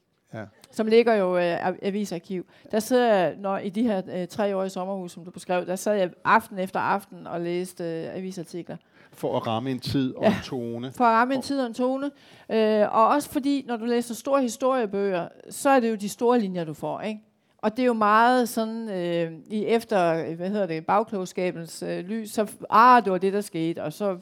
Som 0.73 0.87
ligger 0.87 1.15
jo 1.15 1.37
øh, 1.37 1.67
av- 1.69 1.79
avisarkiv. 1.83 2.47
Der 2.71 2.81
sidder 2.81 3.15
jeg, 3.15 3.35
når 3.39 3.59
i 3.59 3.69
de 3.69 3.83
her 3.83 4.03
øh, 4.15 4.27
tre 4.29 4.57
år 4.57 4.65
i 4.65 4.69
sommerhus, 4.69 5.13
som 5.13 5.25
du 5.25 5.31
beskrev, 5.31 5.67
der 5.67 5.77
sad 5.77 5.95
jeg 5.95 6.11
aften 6.25 6.59
efter 6.59 6.81
aften 6.81 7.27
og 7.27 7.41
læste 7.41 7.85
øh, 7.85 8.17
avisartikler. 8.17 8.77
For 9.15 9.37
at 9.37 9.47
ramme 9.47 9.71
en 9.71 9.79
tid 9.81 10.15
og 10.17 10.23
Ja. 10.23 10.29
en 10.29 10.35
tone. 10.45 10.93
For 10.97 11.05
at 11.05 11.11
ramme 11.13 11.35
en 11.35 11.43
tid 11.43 11.61
og 11.61 11.67
en 11.67 11.75
tone. 11.75 12.11
Øh, 12.51 12.95
og 12.95 13.09
også 13.09 13.31
fordi, 13.31 13.65
når 13.69 13.77
du 13.77 13.85
læser 13.85 14.15
store 14.15 14.43
historiebøger, 14.43 15.29
så 15.51 15.71
er 15.71 15.81
det 15.81 15.91
jo 15.91 15.95
de 15.95 16.09
store 16.09 16.41
linjer, 16.41 16.65
du 16.65 16.75
får, 16.75 17.01
ikke? 17.01 17.21
Og 17.59 17.77
det 17.77 17.83
er 17.83 17.87
jo 17.87 17.93
meget 17.93 18.49
sådan, 18.49 18.89
øh, 18.91 19.33
i 19.51 19.65
efter, 19.67 20.35
hvad 20.35 20.49
hedder 20.51 20.67
det, 20.67 20.87
bagklogskabens 20.87 21.83
øh, 21.83 21.99
lys, 22.05 22.31
så, 22.31 22.47
ah, 22.71 23.05
det 23.05 23.13
var 23.13 23.19
det, 23.19 23.33
der 23.33 23.41
skete, 23.41 23.83
og 23.83 23.93
så 23.93 24.17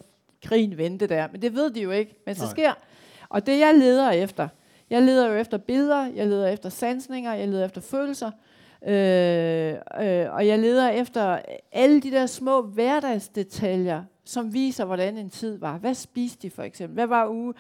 krigen 0.45 0.79
vendte 0.79 1.07
der. 1.07 1.29
Men 1.33 1.43
det 1.43 1.55
ved 1.55 1.71
de 1.71 1.81
jo 1.83 1.91
ikke, 1.91 2.15
men 2.27 2.35
så 2.35 2.43
Nej. 2.45 2.51
sker. 2.51 2.73
Og 3.29 3.47
det, 3.47 3.59
jeg 3.61 3.75
leder 3.75 4.11
efter, 4.11 4.49
jeg 4.91 5.03
leder 5.03 5.29
jo 5.29 5.35
efter 5.35 5.59
billeder, 5.59 6.07
jeg 6.15 6.27
leder 6.27 6.49
efter 6.49 6.69
sansninger, 6.69 7.35
jeg 7.35 7.49
leder 7.49 7.65
efter 7.65 7.81
følelser, 7.81 8.31
øh, 8.87 9.75
øh, 10.01 10.35
og 10.35 10.47
jeg 10.47 10.59
leder 10.59 10.89
efter 10.89 11.39
alle 11.73 12.01
de 12.01 12.11
der 12.11 12.27
små 12.27 12.63
hverdagsdetaljer, 12.63 14.03
som 14.25 14.55
viser, 14.55 14.85
hvordan 14.85 15.17
en 15.19 15.31
tid 15.31 15.59
var. 15.59 15.79
Hvad 15.79 15.95
spiste 15.95 16.39
de 16.43 16.51
for 16.51 16.63
eksempel? 16.63 16.95
Hvad 16.95 17.07
var 17.07 17.29
uge? 17.29 17.55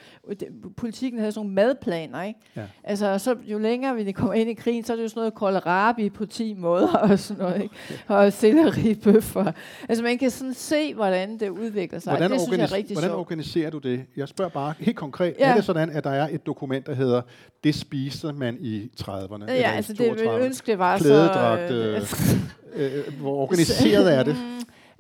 Politikken 0.77 1.21
havde 1.21 1.33
sådan 1.33 1.47
nogle 1.47 1.55
madplaner, 1.55 2.23
ikke? 2.23 2.41
Ja. 2.57 2.63
Altså, 2.85 3.19
så 3.19 3.37
jo 3.45 3.59
længere 3.59 3.97
vi 3.97 4.13
kommer 4.13 4.35
ind 4.35 4.51
i 4.51 4.55
krigen, 4.55 4.85
så 4.85 4.93
er 4.93 4.97
det 4.97 5.03
jo 5.03 5.09
sådan 5.09 5.21
noget 5.21 5.35
kohlrabi 5.35 6.11
på 6.11 6.27
10 6.27 6.55
måder 6.55 6.97
og 6.97 7.19
sådan 7.19 7.43
noget, 7.43 7.63
ikke? 7.63 7.75
Og 8.09 8.33
selleribøffer. 8.33 9.53
Altså, 9.89 10.05
man 10.05 10.19
kan 10.19 10.31
sådan 10.31 10.55
se, 10.55 10.95
hvordan 10.95 11.39
det 11.39 11.49
udvikler 11.49 11.99
sig. 11.99 12.13
Hvordan, 12.13 12.31
det 12.31 12.41
synes 12.41 12.59
jeg 12.59 12.65
er 12.65 12.73
rigtig 12.73 12.95
hvordan 12.95 13.11
sjovt. 13.11 13.21
organiserer 13.21 13.71
du 13.71 13.79
det? 13.79 14.05
Jeg 14.17 14.29
spørger 14.29 14.51
bare 14.51 14.75
helt 14.79 14.97
konkret. 14.97 15.35
Ja. 15.39 15.51
Er 15.51 15.55
det 15.55 15.65
sådan, 15.65 15.91
at 15.91 16.05
der 16.05 16.11
er 16.11 16.29
et 16.33 16.47
dokument, 16.47 16.87
der 16.87 16.95
hedder, 16.95 17.23
det 17.65 17.75
spiste 17.75 18.33
man 18.33 18.57
i 18.61 18.91
30'erne? 19.01 19.35
eller 19.35 19.47
Ja, 19.55 19.73
i 19.73 19.77
altså 19.77 19.93
det 19.93 20.11
ville 20.11 20.31
32'erne? 20.35 20.45
ønske, 20.45 20.67
det 20.67 20.79
var 20.79 20.99
Klædedragt, 20.99 21.69
så... 21.69 21.75
øh, 21.75 22.41
Øh, 22.75 23.21
hvor 23.21 23.35
organiseret 23.37 24.15
er 24.15 24.23
det? 24.23 24.37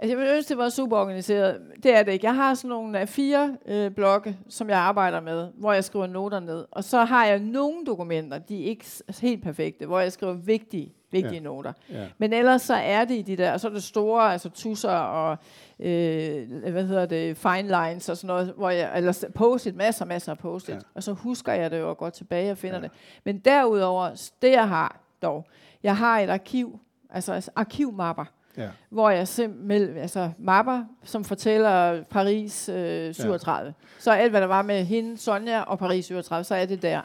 Altså, 0.03 0.11
jeg 0.13 0.19
ville 0.19 0.37
ønske, 0.37 0.49
det 0.49 0.59
var 0.59 0.69
super 0.69 0.97
organiseret. 0.97 1.61
Det 1.83 1.97
er 1.97 2.03
det 2.03 2.13
ikke. 2.13 2.27
Jeg 2.27 2.35
har 2.35 2.55
sådan 2.55 2.69
nogle 2.69 2.99
af 2.99 3.09
fire 3.09 3.57
øh, 3.67 3.91
blokke, 3.91 4.37
som 4.49 4.69
jeg 4.69 4.79
arbejder 4.79 5.21
med, 5.21 5.49
hvor 5.55 5.73
jeg 5.73 5.85
skriver 5.85 6.07
noter 6.07 6.41
ned. 6.41 6.65
Og 6.71 6.85
så 6.85 7.05
har 7.05 7.27
jeg 7.27 7.39
nogle 7.39 7.85
dokumenter, 7.87 8.39
de 8.39 8.63
er 8.65 8.67
ikke 8.69 8.87
s- 8.87 9.03
helt 9.21 9.43
perfekte, 9.43 9.87
hvor 9.87 10.01
jeg 10.01 10.13
skriver 10.13 10.33
vigtige, 10.33 10.93
vigtige 11.11 11.35
ja. 11.35 11.41
noter. 11.41 11.73
Ja. 11.93 12.07
Men 12.19 12.33
ellers 12.33 12.63
så 12.63 12.75
er 12.75 13.05
det 13.05 13.15
i 13.15 13.23
de 13.23 13.37
der, 13.37 13.53
og 13.53 13.61
så 13.61 13.69
er 13.69 13.73
det 13.73 13.83
store, 13.83 14.33
altså 14.33 14.49
tusser 14.49 14.91
og, 14.91 15.39
øh, 15.81 16.49
hvad 16.73 16.85
hedder 16.87 17.07
det, 17.07 17.37
fine 17.37 17.63
lines 17.89 18.09
og 18.09 18.17
sådan 18.17 18.29
noget, 18.29 18.55
hvor 18.57 18.71
jeg, 18.71 18.91
eller 18.97 19.25
post-it, 19.35 19.77
masser, 19.77 20.05
masser 20.05 20.33
af 20.33 20.39
post-it. 20.39 20.75
Ja. 20.75 20.79
Og 20.95 21.03
så 21.03 21.13
husker 21.13 21.53
jeg 21.53 21.71
det 21.71 21.79
jo 21.81 21.89
og 21.91 21.99
går 21.99 22.11
tilbage 22.11 22.51
og 22.51 22.59
finder 22.59 22.77
Ja. 22.77 22.83
det. 22.83 22.91
Men 23.25 23.39
derudover, 23.39 24.31
det 24.43 24.51
jeg 24.53 24.69
har 24.69 25.01
dog, 25.23 25.47
jeg 25.83 25.97
har 25.97 26.19
et 26.21 26.31
arkiv, 26.31 26.79
altså 27.11 27.33
altså 27.33 27.51
arkivmapper, 27.57 28.25
Ja. 28.57 28.69
hvor 28.91 29.11
jeg 29.11 29.29
simpelthen, 29.29 29.97
altså 29.97 30.31
mapper, 30.39 30.85
som 31.05 31.25
fortæller 31.25 32.03
Paris 32.03 32.69
øh, 32.69 33.15
37. 33.15 33.67
Ja. 33.67 33.73
Så 33.99 34.11
alt, 34.11 34.31
hvad 34.31 34.41
der 34.41 34.47
var 34.47 34.63
med 34.63 34.85
hende, 34.85 35.19
Sonja 35.19 35.61
og 35.61 35.79
Paris 35.79 36.05
37, 36.05 36.45
så 36.45 36.55
er 36.55 36.67
det 36.67 36.83
der. 36.83 37.01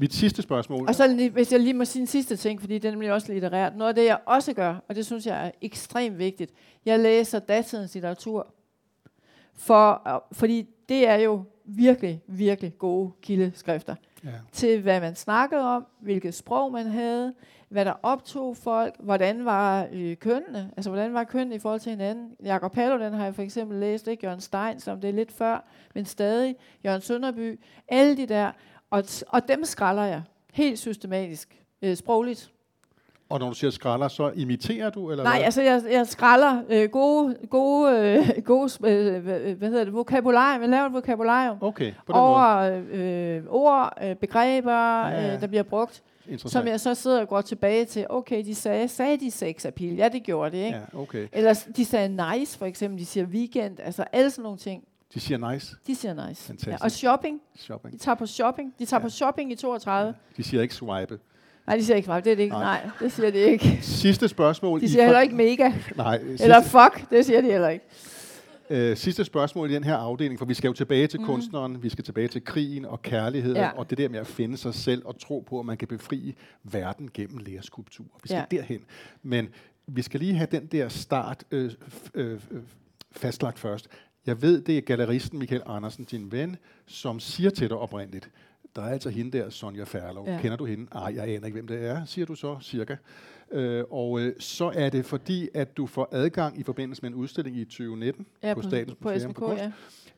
Mit 0.00 0.14
sidste 0.14 0.42
spørgsmål. 0.42 0.88
Og 0.88 0.94
så 0.94 1.30
hvis 1.32 1.52
jeg 1.52 1.60
lige 1.60 1.74
må 1.74 1.84
sige 1.84 2.00
en 2.00 2.06
sidste 2.06 2.36
ting, 2.36 2.60
fordi 2.60 2.78
det 2.78 2.88
er 2.88 2.92
nemlig 2.92 3.12
også 3.12 3.32
litterært. 3.32 3.76
Noget 3.76 3.88
af 3.88 3.94
det, 3.94 4.04
jeg 4.04 4.18
også 4.26 4.52
gør, 4.52 4.76
og 4.88 4.94
det 4.94 5.06
synes 5.06 5.26
jeg 5.26 5.46
er 5.46 5.50
ekstremt 5.62 6.18
vigtigt, 6.18 6.52
jeg 6.86 6.98
læser 6.98 7.38
datidens 7.38 7.94
litteratur. 7.94 8.46
For, 9.54 10.24
fordi 10.32 10.68
det 10.88 11.08
er 11.08 11.16
jo 11.16 11.44
virkelig, 11.64 12.22
virkelig 12.26 12.78
gode 12.78 13.12
kildeskrifter 13.22 13.94
ja. 14.24 14.30
til, 14.52 14.82
hvad 14.82 15.00
man 15.00 15.14
snakkede 15.14 15.62
om, 15.62 15.86
hvilket 16.00 16.34
sprog 16.34 16.72
man 16.72 16.86
havde, 16.86 17.34
hvad 17.68 17.84
der 17.84 17.94
optog 18.02 18.56
folk, 18.56 18.94
hvordan 18.98 19.44
var 19.44 19.88
øh, 19.92 20.16
kønnene, 20.16 20.70
altså 20.76 20.90
hvordan 20.90 21.14
var 21.14 21.24
kønnene 21.24 21.54
i 21.54 21.58
forhold 21.58 21.80
til 21.80 21.90
hinanden. 21.90 22.36
Jakob 22.44 22.72
Paludan 22.72 23.12
har 23.12 23.24
jeg 23.24 23.34
for 23.34 23.42
eksempel 23.42 23.78
læst, 23.80 24.08
ikke? 24.08 24.26
Jørgen 24.26 24.40
Stein, 24.40 24.80
som 24.80 25.00
det 25.00 25.10
er 25.10 25.14
lidt 25.14 25.32
før, 25.32 25.64
men 25.94 26.04
stadig, 26.04 26.56
Jørgen 26.84 27.00
Sønderby, 27.00 27.60
alle 27.88 28.16
de 28.16 28.26
der, 28.26 28.52
og, 28.90 29.00
t- 29.00 29.22
og 29.28 29.48
dem 29.48 29.64
skralder 29.64 30.04
jeg 30.04 30.22
helt 30.52 30.78
systematisk, 30.78 31.62
øh, 31.82 31.96
sprogligt. 31.96 32.50
Og 33.34 33.40
når 33.40 33.48
du 33.48 33.54
siger 33.54 33.70
skralder, 33.70 34.08
så 34.08 34.32
imiterer 34.36 34.90
du? 34.90 35.10
Eller 35.10 35.24
Nej, 35.24 35.36
hvad? 35.36 35.44
altså 35.44 35.62
jeg, 35.62 35.82
jeg 35.90 36.06
skralder 36.06 36.62
øh, 36.68 36.88
gode, 36.90 37.36
gode, 37.50 37.98
øh, 38.36 38.42
gode 38.44 38.70
øh, 38.92 39.22
hvad, 39.22 39.68
hedder 39.68 39.84
det, 39.84 39.92
vokabularium, 39.94 40.60
jeg 40.62 40.70
laver 40.70 40.86
et 40.86 40.92
vokabularium 40.92 41.58
Okay, 41.60 41.92
på 42.06 42.12
den 42.12 42.20
måde. 42.20 42.34
over 42.36 42.82
øh, 42.92 43.42
ord, 43.48 43.92
øh, 44.04 44.16
begreber, 44.16 44.72
Ja, 44.72 45.08
ja, 45.08 45.20
ja. 45.20 45.26
ja. 45.26 45.34
Øh, 45.34 45.40
der 45.40 45.46
bliver 45.46 45.62
brugt. 45.62 46.02
som 46.36 46.66
jeg 46.66 46.80
så 46.80 46.94
sidder 46.94 47.20
og 47.20 47.28
går 47.28 47.40
tilbage 47.40 47.84
til. 47.84 48.06
Okay, 48.10 48.44
de 48.44 48.54
sagde, 48.54 48.88
sagde 48.88 49.16
de 49.16 49.30
sex 49.30 49.64
appeal? 49.66 49.94
Ja, 49.96 50.08
det 50.08 50.22
gjorde 50.22 50.50
det, 50.50 50.64
ikke? 50.64 50.78
Ja, 50.94 50.98
okay. 50.98 51.28
Eller 51.32 51.64
de 51.76 51.84
sagde 51.84 52.08
nice, 52.38 52.58
for 52.58 52.66
eksempel. 52.66 53.00
De 53.00 53.06
siger 53.06 53.26
weekend. 53.26 53.76
Altså 53.82 54.04
alle 54.12 54.30
sådan 54.30 54.42
nogle 54.42 54.58
ting. 54.58 54.82
De 55.14 55.20
siger 55.20 55.52
nice 55.52 55.76
De 55.86 55.94
siger 55.96 56.28
nice. 56.28 56.42
Fantastisk. 56.42 56.66
Ja, 56.80 56.84
og 56.84 56.90
shopping. 56.90 57.40
shopping. 57.56 57.92
De 57.94 57.98
tager 57.98 58.14
på 58.16 58.26
shopping. 58.26 58.74
De 58.78 58.84
tager 58.84 59.00
Ja. 59.00 59.02
på 59.04 59.08
shopping 59.10 59.52
i 59.52 59.54
32. 59.54 60.14
De 60.36 60.42
siger 60.42 60.62
ikke 60.62 60.74
swipe. 60.74 61.18
Nej, 61.66 61.76
de 61.76 61.84
siger 61.84 61.96
ikke, 61.96 62.06
det 62.06 62.16
er 62.16 62.20
det 62.20 62.38
ikke. 62.38 62.52
Nej. 62.52 62.82
Nej, 62.82 62.90
det 63.00 63.12
siger 63.12 63.30
de 63.30 63.38
ikke. 63.38 63.78
Sidste 63.82 64.28
spørgsmål. 64.28 64.80
De 64.80 64.88
siger 64.88 65.04
heller 65.04 65.20
ikke 65.20 65.34
mega. 65.34 65.72
Nej, 65.96 66.20
sidste, 66.26 66.44
Eller 66.44 66.62
fuck, 66.62 67.10
det 67.10 67.26
siger 67.26 67.40
de 67.40 67.50
heller 67.50 67.68
ikke. 67.68 67.84
øh, 68.70 68.96
sidste 68.96 69.24
spørgsmål 69.24 69.70
i 69.70 69.74
den 69.74 69.84
her 69.84 69.96
afdeling, 69.96 70.38
for 70.38 70.46
vi 70.46 70.54
skal 70.54 70.68
jo 70.68 70.74
tilbage 70.74 71.06
til 71.06 71.20
mm. 71.20 71.26
kunstneren, 71.26 71.82
vi 71.82 71.88
skal 71.88 72.04
tilbage 72.04 72.28
til 72.28 72.44
krigen 72.44 72.84
og 72.84 73.02
kærligheden, 73.02 73.56
ja. 73.56 73.70
Og 73.76 73.90
det 73.90 73.98
der 73.98 74.08
med 74.08 74.18
at 74.18 74.26
finde 74.26 74.56
sig 74.56 74.74
selv 74.74 75.02
og 75.04 75.18
tro 75.18 75.44
på, 75.48 75.60
at 75.60 75.66
man 75.66 75.76
kan 75.76 75.88
befri 75.88 76.34
verden 76.62 77.10
gennem 77.14 77.38
læreskulptur. 77.38 78.06
Vi 78.22 78.28
skal 78.28 78.46
ja. 78.52 78.56
Derhen. 78.56 78.80
Men 79.22 79.48
vi 79.86 80.02
skal 80.02 80.20
lige 80.20 80.34
have 80.34 80.48
den 80.50 80.66
der 80.66 80.88
start 80.88 81.44
øh, 81.50 81.70
øh, 82.14 82.32
øh, 82.50 82.60
fastlagt 83.12 83.58
først. 83.58 83.88
Jeg 84.26 84.42
ved, 84.42 84.60
det 84.62 84.78
er 84.78 84.80
galleristen 84.80 85.38
Michael 85.38 85.62
Andersen, 85.66 86.04
din 86.04 86.32
ven, 86.32 86.56
som 86.86 87.20
siger 87.20 87.50
til 87.50 87.68
dig 87.68 87.76
oprindeligt, 87.76 88.30
der 88.76 88.82
er 88.82 88.88
altså 88.88 89.08
hende 89.10 89.38
der, 89.38 89.50
Sonja 89.50 89.84
Ferlov. 89.84 90.28
Ja. 90.28 90.38
Kender 90.42 90.56
du 90.56 90.64
hende? 90.64 90.86
Nej, 90.94 91.12
jeg 91.16 91.22
aner 91.28 91.46
ikke, 91.46 91.54
hvem 91.56 91.66
det 91.66 91.86
er, 91.86 92.04
siger 92.04 92.26
du 92.26 92.34
så, 92.34 92.56
cirka. 92.62 92.96
Øh, 93.52 93.84
og 93.90 94.20
øh, 94.20 94.32
så 94.38 94.72
er 94.74 94.90
det 94.90 95.04
fordi, 95.06 95.48
at 95.54 95.76
du 95.76 95.86
får 95.86 96.08
adgang 96.12 96.58
i 96.60 96.62
forbindelse 96.62 97.02
med 97.02 97.10
en 97.10 97.14
udstilling 97.16 97.56
i 97.56 97.64
2019 97.64 98.26
Ja, 98.42 98.54
på 98.54 98.60
på, 98.60 98.68
Statens 98.68 98.96
på 99.00 99.08
Museum 99.08 99.30
SMK, 99.30 99.38
for 99.38 99.46
Kunst. 99.46 99.62
ja. 99.62 99.72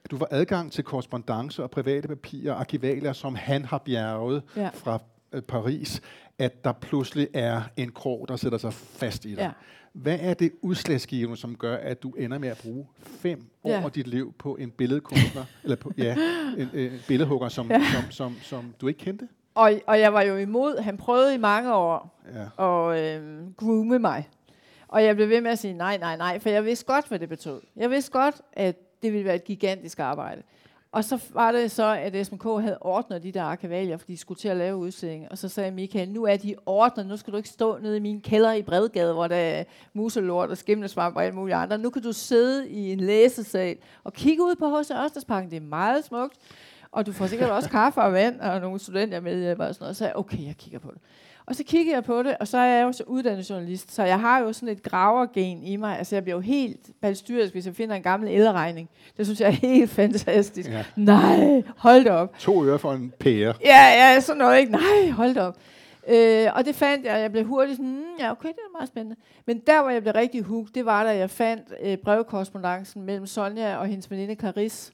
at 0.05 0.11
du 0.11 0.16
får 0.16 0.29
adgang 0.31 0.73
til 0.73 0.85
korrespondence 0.85 1.62
og 1.62 1.71
private 1.71 2.09
papirer 2.09 2.53
og 2.53 2.61
arkivalier, 2.61 3.12
som 3.12 3.35
han 3.35 3.64
har 3.64 3.79
bjerget 3.79 4.42
Ja. 4.57 4.69
fra 4.75 4.99
øh, 5.33 5.42
Paris, 5.42 6.03
at 6.38 6.64
der 6.64 6.72
pludselig 6.72 7.29
er 7.35 7.62
en 7.77 7.92
krog, 7.92 8.25
der 8.29 8.37
sætter 8.37 8.59
sig 8.59 8.72
fast 8.72 9.25
i 9.25 9.31
dig. 9.31 9.38
Ja. 9.38 9.51
Hvad 9.92 10.18
er 10.20 10.35
det 10.35 10.53
udslagsgivende, 10.62 11.37
som 11.37 11.57
gør, 11.57 11.77
at 11.77 12.03
du 12.03 12.11
ender 12.11 12.38
med 12.38 12.49
at 12.49 12.59
bruge 12.62 12.87
fem 13.03 13.44
år 13.64 13.70
Ja. 13.70 13.83
af 13.85 13.92
dit 13.92 14.07
liv 14.07 14.35
på 14.38 14.57
en 14.57 14.70
billedkunstner, 14.70 15.44
eller 15.64 15.77
på, 15.77 15.92
ja, 15.99 16.16
en, 16.59 16.68
en 16.75 16.90
billedhugger, 17.09 17.49
som, 17.49 17.70
ja. 17.70 17.83
som, 17.92 18.11
som, 18.11 18.37
som 18.42 18.75
du 18.81 18.88
ikke 18.88 19.01
kendte? 19.01 19.29
Og, 19.55 19.72
og 19.87 20.01
jeg 20.01 20.12
var 20.12 20.22
jo 20.22 20.37
imod. 20.37 20.79
Han 20.83 20.96
prøvede 20.96 21.35
i 21.35 21.38
mange 21.38 21.75
år 21.75 22.22
Ja. 22.59 22.90
at 22.90 23.20
øh, 23.20 23.53
groome 23.57 23.99
mig. 23.99 24.29
Og 24.88 25.05
jeg 25.05 25.16
blev 25.16 25.29
ved 25.29 25.40
med 25.40 25.51
at 25.51 25.59
sige 25.59 25.75
nej, 25.75 25.96
nej, 25.99 26.16
nej, 26.16 26.38
for 26.38 26.49
jeg 26.49 26.64
vidste 26.64 26.85
godt, 26.87 27.09
hvad 27.09 27.18
det 27.18 27.29
betød. 27.29 27.61
Jeg 27.77 27.90
vidste 27.90 28.11
godt, 28.12 28.35
at 28.53 28.77
det 29.03 29.12
ville 29.12 29.25
være 29.25 29.35
et 29.35 29.44
gigantisk 29.44 29.99
arbejde. 29.99 30.42
Og 30.97 31.05
så 31.05 31.21
var 31.33 31.53
det 31.53 31.71
så, 31.71 31.85
at 31.87 32.27
SMK 32.27 32.43
havde 32.43 32.79
ordnet 32.81 33.23
de 33.23 33.33
der 33.33 33.43
arkivalier, 33.43 33.97
fordi 33.97 34.13
de 34.13 34.19
skulle 34.19 34.39
til 34.39 34.49
at 34.49 34.57
lave 34.57 34.77
udstillingen. 34.77 35.29
Og 35.31 35.39
så 35.39 35.49
sagde 35.49 35.71
Michael, 35.71 36.09
nu 36.09 36.25
er 36.25 36.37
de 36.37 36.55
ordnet, 36.67 37.07
nu 37.07 37.17
skal 37.17 37.33
du 37.33 37.37
ikke 37.37 37.49
stå 37.49 37.79
nede 37.79 37.97
i 37.97 38.01
min 38.01 38.21
kælder 38.21 38.53
i 38.53 38.63
Bredgade, 38.63 39.13
hvor 39.13 39.29
der 39.29 39.37
er 39.37 39.65
muselort 39.93 40.51
og 40.51 40.57
skimmelsvamp 40.57 41.17
og 41.17 41.25
alt 41.25 41.35
muligt 41.35 41.57
andre. 41.57 41.79
Nu 41.79 41.91
kan 41.91 42.03
du 42.03 42.13
sidde 42.13 42.69
i 42.69 42.93
en 42.93 43.01
læsesal 43.01 43.77
og 44.05 44.13
kigge 44.13 44.43
ud 44.43 44.55
på 44.55 44.79
H.C. 44.79 44.91
Ørstedsparken. 44.91 45.51
Det 45.51 45.57
er 45.57 45.61
meget 45.61 46.05
smukt. 46.05 46.37
Og 46.93 47.07
du 47.07 47.13
får 47.13 47.27
sikkert 47.27 47.51
også 47.51 47.71
kaffe 47.71 48.01
og 48.01 48.13
vand 48.13 48.41
og 48.41 48.61
nogle 48.61 48.79
studenter 48.79 49.21
med 49.21 49.51
og 49.51 49.57
sådan 49.57 49.77
noget. 49.81 49.97
Så 49.97 49.99
sagde 49.99 50.09
jeg, 50.09 50.17
okay, 50.17 50.47
jeg 50.47 50.57
kigger 50.57 50.79
på 50.79 50.91
det. 50.95 51.01
Og 51.47 51.57
så 51.57 51.65
kigger 51.65 51.93
jeg 51.93 52.05
på 52.05 52.23
det, 52.23 52.37
og 52.41 52.49
så 52.49 52.59
er 52.59 52.65
jeg 52.77 52.83
jo 52.83 52.93
så 52.93 53.05
uddannet 53.07 53.51
journalist, 53.51 53.95
så 53.95 54.03
jeg 54.03 54.21
har 54.21 54.39
jo 54.39 54.53
sådan 54.53 54.69
et 54.69 54.83
gravergen 54.83 55.63
i 55.63 55.77
mig. 55.77 55.99
Altså 55.99 56.17
jeg 56.17 56.23
bliver 56.23 56.37
jo 56.37 56.41
helt 56.41 57.01
balstyrisk, 57.01 57.53
hvis 57.53 57.67
jeg 57.67 57.75
finder 57.75 57.95
en 57.95 58.03
gammel 58.03 58.29
elregning. 58.31 58.89
Det 59.17 59.27
synes 59.27 59.41
jeg 59.41 59.47
er 59.47 59.51
helt 59.53 59.91
fantastisk. 59.91 60.71
Ja. 60.71 60.85
Nej, 60.97 61.63
hold 61.77 62.05
da 62.05 62.13
op. 62.13 62.39
To 62.39 62.65
øre 62.65 62.79
for 62.79 62.93
en 62.93 63.13
pære. 63.21 63.55
Ja, 63.65 64.13
ja, 64.13 64.21
sådan 64.21 64.39
noget 64.39 64.59
ikke. 64.59 64.73
Nej, 64.73 65.11
hold 65.11 65.35
da 65.35 65.43
op. 65.43 65.57
Øh, 66.09 66.49
og 66.55 66.65
det 66.65 66.75
fandt 66.75 67.07
jeg, 67.07 67.21
jeg 67.21 67.33
blev 67.33 67.45
hurtigt 67.45 67.77
sådan, 67.77 67.93
mm, 67.93 68.03
ja 68.19 68.31
okay, 68.33 68.49
det 68.49 68.59
er 68.59 68.79
meget 68.79 68.89
spændende. 68.89 69.17
Men 69.47 69.59
der, 69.67 69.83
hvor 69.83 69.91
jeg 69.91 70.03
blev 70.03 70.15
rigtig 70.15 70.43
hooked, 70.43 70.73
det 70.75 70.87
var, 70.87 71.05
da 71.05 71.17
jeg 71.17 71.31
fandt 71.31 71.65
øh, 71.83 71.97
brevkorrespondancen 71.97 73.03
mellem 73.03 73.27
Sonja 73.27 73.77
og 73.77 73.87
hendes 73.87 74.11
veninde 74.11 74.35
Caris 74.35 74.93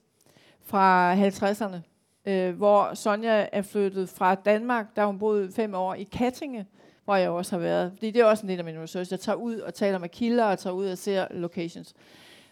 fra 0.64 1.14
50'erne. 1.14 1.91
Øh, 2.26 2.56
hvor 2.56 2.94
Sonja 2.94 3.46
er 3.52 3.62
flyttet 3.62 4.08
fra 4.08 4.34
Danmark, 4.34 4.96
der 4.96 5.06
hun 5.06 5.18
boede 5.18 5.52
fem 5.52 5.74
år 5.74 5.94
i 5.94 6.02
Kattinge, 6.02 6.66
hvor 7.04 7.16
jeg 7.16 7.30
også 7.30 7.56
har 7.56 7.60
været. 7.60 7.92
Fordi 7.92 8.10
det 8.10 8.20
er 8.20 8.24
også 8.24 8.42
en 8.42 8.48
del 8.48 8.58
af 8.58 8.64
min 8.64 8.82
research. 8.82 9.12
Jeg 9.12 9.20
tager 9.20 9.36
ud 9.36 9.56
og 9.56 9.74
taler 9.74 9.98
med 9.98 10.08
kilder, 10.08 10.44
og 10.44 10.58
tager 10.58 10.74
ud 10.74 10.86
og 10.86 10.98
ser 10.98 11.26
locations. 11.30 11.94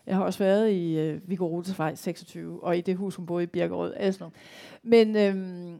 Jeg 0.07 0.17
har 0.17 0.25
også 0.25 0.39
været 0.39 0.71
i 0.71 0.99
øh, 0.99 1.21
Viggo 1.29 1.47
Rotesvej 1.47 1.95
26, 1.95 2.65
og 2.65 2.79
i 2.79 2.81
det 2.81 2.97
hus, 2.97 3.15
hun 3.15 3.27
boede 3.27 3.43
i 3.43 3.47
Birkerød. 3.47 3.95
Altså. 3.97 4.31
Men 4.83 5.17
øhm, 5.17 5.73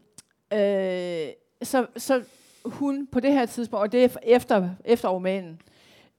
øh, 0.53 1.33
så, 1.63 1.85
så 1.97 2.23
hun 2.65 3.07
på 3.07 3.19
det 3.19 3.33
her 3.33 3.45
tidspunkt, 3.45 3.81
og 3.81 3.91
det 3.91 4.03
er 4.03 4.09
efter, 4.23 4.69
efter 4.85 5.09
romanen, 5.09 5.61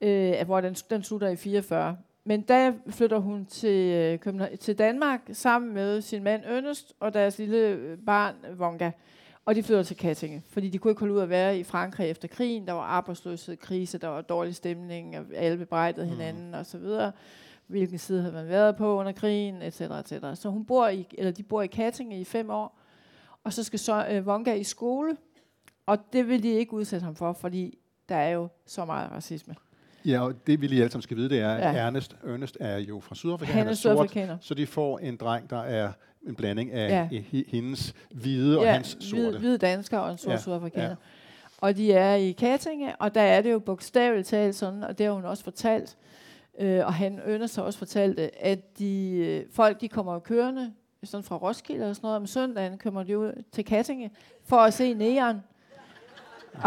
øh, 0.01 0.47
hvor 0.47 0.61
den, 0.61 0.75
den 0.75 1.03
slutter 1.03 1.29
i 1.29 1.37
44, 1.37 1.97
men 2.25 2.41
der 2.43 2.73
flytter 2.89 3.19
hun 3.19 3.47
til, 3.47 3.93
øh, 3.93 4.19
København, 4.19 4.57
til 4.57 4.79
Danmark 4.79 5.21
sammen 5.33 5.75
med 5.75 6.01
sin 6.01 6.23
mand 6.23 6.45
Ernest 6.45 6.95
og 7.01 7.15
deres 7.15 7.39
lille 7.39 7.59
øh, 7.59 7.99
barn 8.07 8.35
Vonga. 8.57 8.91
Og 9.45 9.55
de 9.55 9.63
flytter 9.63 9.83
til 9.83 9.97
Kattinge, 9.97 10.43
fordi 10.51 10.69
de 10.69 10.79
kunne 10.79 10.91
ikke 10.91 11.01
holde 11.01 11.15
ud 11.15 11.21
at 11.21 11.29
være 11.29 11.59
i 11.59 11.65
Frankrig 11.65 12.11
efter 12.11 12.29
krigen. 12.29 12.67
Der 12.67 12.73
var 12.73 12.83
arbejdsløshed, 12.83 13.57
krise, 13.57 13.99
der 13.99 14.09
var 14.09 14.21
dårlig 14.21 14.55
stemning, 14.55 15.19
og 15.19 15.25
alle 15.35 15.59
bebrejdede 15.59 16.07
hinanden 16.07 16.49
mm. 16.49 16.55
og 16.55 16.67
så 16.67 16.79
videre. 16.79 17.13
Hvilken 17.67 17.99
side 17.99 18.21
havde 18.21 18.35
man 18.35 18.49
været 18.49 18.77
på 18.77 18.99
under 18.99 19.13
krigen, 19.13 19.63
etc. 19.63 19.81
etc. 19.81 20.13
Så 20.35 20.49
hun 20.49 20.65
bor 20.65 20.89
i, 20.89 21.07
eller 21.19 21.33
de 21.33 21.43
bor 21.43 21.63
i 21.63 21.67
Kattinge 21.67 22.21
i 22.21 22.25
fem 22.25 22.51
år, 22.51 22.79
og 23.45 23.53
så 23.53 23.65
skal 23.65 23.79
så 23.79 24.07
øh, 24.11 24.27
Vonga 24.27 24.55
i 24.55 24.65
skole, 24.65 25.17
og 25.87 25.99
det 26.13 26.29
vil 26.29 26.43
de 26.43 26.49
ikke 26.49 26.73
udsætte 26.73 27.05
ham 27.05 27.17
for, 27.17 27.33
fordi 27.33 27.79
der 28.09 28.17
er 28.17 28.31
jo 28.31 28.49
så 28.67 28.85
meget 28.85 29.11
racisme. 29.11 29.55
Ja, 30.07 30.21
og 30.21 30.47
det 30.47 30.61
vi 30.61 30.67
lige 30.67 30.81
alle 30.81 30.91
sammen 30.93 31.03
skal 31.03 31.17
vide, 31.17 31.29
det 31.29 31.38
er, 31.41 31.55
at 31.55 31.75
Ja. 31.75 31.81
Ernest, 31.81 32.17
Ernest 32.27 32.57
er 32.61 32.79
jo 32.79 33.01
fra 33.01 33.15
Sydafrika, 33.15 33.53
Han 33.53 33.67
er 33.69 33.75
sort, 33.75 33.79
sydafrikaner. 33.79 34.37
så 34.41 34.55
de 34.55 34.67
får 34.67 34.99
en 34.99 35.17
dreng, 35.17 35.51
der 35.51 35.62
er 35.62 35.93
en 36.27 36.35
blanding 36.35 36.73
af 36.73 36.88
Ja. 36.91 37.09
ja. 37.33 37.43
hendes 37.49 37.95
hvide 38.11 38.59
og 38.59 38.73
hans 38.75 38.97
sorte. 39.01 39.23
Hvide, 39.23 39.38
hvide 39.38 39.59
danskere 39.59 40.03
og 40.03 40.11
en 40.12 40.19
sort 40.19 40.29
Ja, 40.29 40.33
ja, 40.33 40.38
sydafrikaner. 40.41 40.85
ja. 40.85 40.88
Ja. 40.91 40.97
Og 41.61 41.77
de 41.77 41.93
er 41.93 42.15
i 42.15 42.33
Kattinge, 42.33 42.97
og 42.97 43.15
der 43.15 43.21
er 43.21 43.43
det 43.43 43.53
jo 43.53 43.59
bogstaveligt 43.59 44.29
talt 44.29 44.55
sådan, 44.55 44.85
og 44.85 44.99
det 44.99 45.07
har 45.07 45.12
hun 45.12 45.25
også 45.25 45.45
fortalt, 45.45 45.97
øh, 46.61 46.87
og 46.87 46.95
han 46.95 47.21
ønsker 47.27 47.47
sig 47.47 47.65
også 47.65 47.79
fortalt, 47.79 48.19
det, 48.19 48.31
at 48.41 48.79
de, 48.79 49.11
øh, 49.17 49.45
folk 49.53 49.81
de 49.81 49.88
kommer 49.88 50.19
kørende, 50.19 50.73
sådan 51.05 51.25
fra 51.25 51.37
Roskilde 51.37 51.91
og 51.91 51.97
sådan 51.97 52.07
noget, 52.07 52.17
om 52.17 52.27
søndagen 52.27 52.79
kommer 52.79 53.03
de 53.03 53.19
ud 53.19 53.43
til 53.53 53.65
Kattinge 53.65 54.11
for 54.45 54.57
at 54.57 54.75
se 54.75 54.95
næren. 54.95 55.41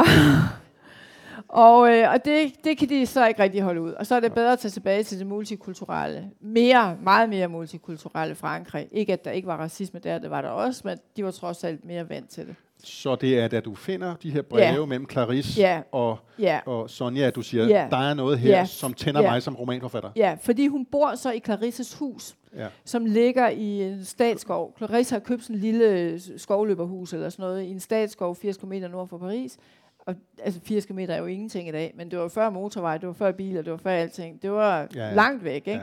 og 1.48 1.90
øh, 1.98 2.12
og 2.14 2.26
det, 2.26 2.52
det 2.64 2.78
kan 2.78 2.90
de 2.90 3.06
så 3.06 3.28
ikke 3.28 3.44
rigtig 3.44 3.62
holde 3.62 3.82
ud. 3.82 3.92
Og 3.92 4.06
så 4.06 4.16
er 4.16 4.20
det 4.20 4.34
bedre 4.34 4.52
at 4.54 4.60
tage 4.60 4.72
tilbage 4.72 5.04
til 5.04 5.20
det 5.20 5.28
multikulturelle. 5.28 6.30
Mere, 6.42 6.98
meget 7.04 7.30
mere 7.30 7.48
multikulturelle 7.48 8.36
Frankrig. 8.36 8.88
Ikke 8.92 9.14
at 9.14 9.26
der 9.26 9.32
ikke 9.32 9.48
var 9.48 9.58
racisme 9.58 10.00
der, 10.00 10.20
det 10.20 10.30
var 10.30 10.42
der 10.42 10.50
også, 10.50 10.82
men 10.86 10.98
de 11.18 11.24
var 11.26 11.32
trods 11.32 11.64
alt 11.64 11.86
mere 11.86 12.10
vant 12.10 12.30
til 12.30 12.48
det. 12.48 12.56
Så 12.84 13.16
det 13.16 13.40
er, 13.40 13.48
da 13.48 13.60
du 13.60 13.76
finder 13.76 14.16
de 14.24 14.30
her 14.32 14.42
breve 14.42 14.64
Ja. 14.80 14.86
mellem 14.86 15.10
Clarisse 15.12 15.62
Ja. 15.62 15.82
og, 15.92 16.18
Ja, 16.40 16.60
og 16.66 16.90
Sonja, 16.90 17.28
at 17.28 17.36
du 17.36 17.42
siger, 17.42 17.68
Ja. 17.68 17.88
der 17.92 17.98
er 17.98 18.14
noget 18.14 18.40
her, 18.40 18.50
Ja. 18.58 18.66
som 18.66 18.94
tænder 18.94 19.22
Ja. 19.22 19.30
mig 19.32 19.44
som 19.44 19.56
romanforfatter. 19.56 20.10
ja, 20.16 20.36
fordi 20.42 20.68
hun 20.68 20.86
bor 20.86 21.16
så 21.16 21.32
i 21.32 21.40
Clarisses 21.40 21.94
hus, 21.94 22.36
Ja. 22.58 22.68
som 22.86 23.06
ligger 23.06 23.50
i 23.50 23.84
en 23.84 24.06
statsskov. 24.06 24.74
Clarisse 24.78 25.16
har 25.16 25.20
købt 25.20 25.44
sådan 25.44 25.56
en 25.56 25.62
lille 25.62 26.20
skovløberhus 26.38 27.14
eller 27.14 27.30
sådan 27.30 27.44
noget 27.44 27.64
i 27.64 27.70
en 27.72 27.80
statsskov 27.80 28.36
80 28.36 28.58
km 28.58 28.74
nord 28.92 29.08
for 29.08 29.18
Paris. 29.18 29.58
Og, 30.06 30.16
altså 30.44 30.60
80 30.64 30.86
km 30.86 31.00
er 31.00 31.18
jo 31.18 31.26
ingenting 31.26 31.68
i 31.68 31.72
dag, 31.72 31.94
men 31.98 32.12
det 32.12 32.20
var 32.20 32.28
før 32.28 32.50
motorvej, 32.50 32.98
det 32.98 33.08
var 33.08 33.14
før 33.14 33.32
biler, 33.32 33.62
det 33.62 33.72
var 33.72 33.78
før 33.78 33.92
alting. 33.92 34.42
Det 34.42 34.52
var 34.52 34.88
Ja, 34.96 35.08
ja, 35.08 35.14
langt 35.14 35.44
væk, 35.44 35.56
ikke? 35.56 35.72
Ja. 35.72 35.80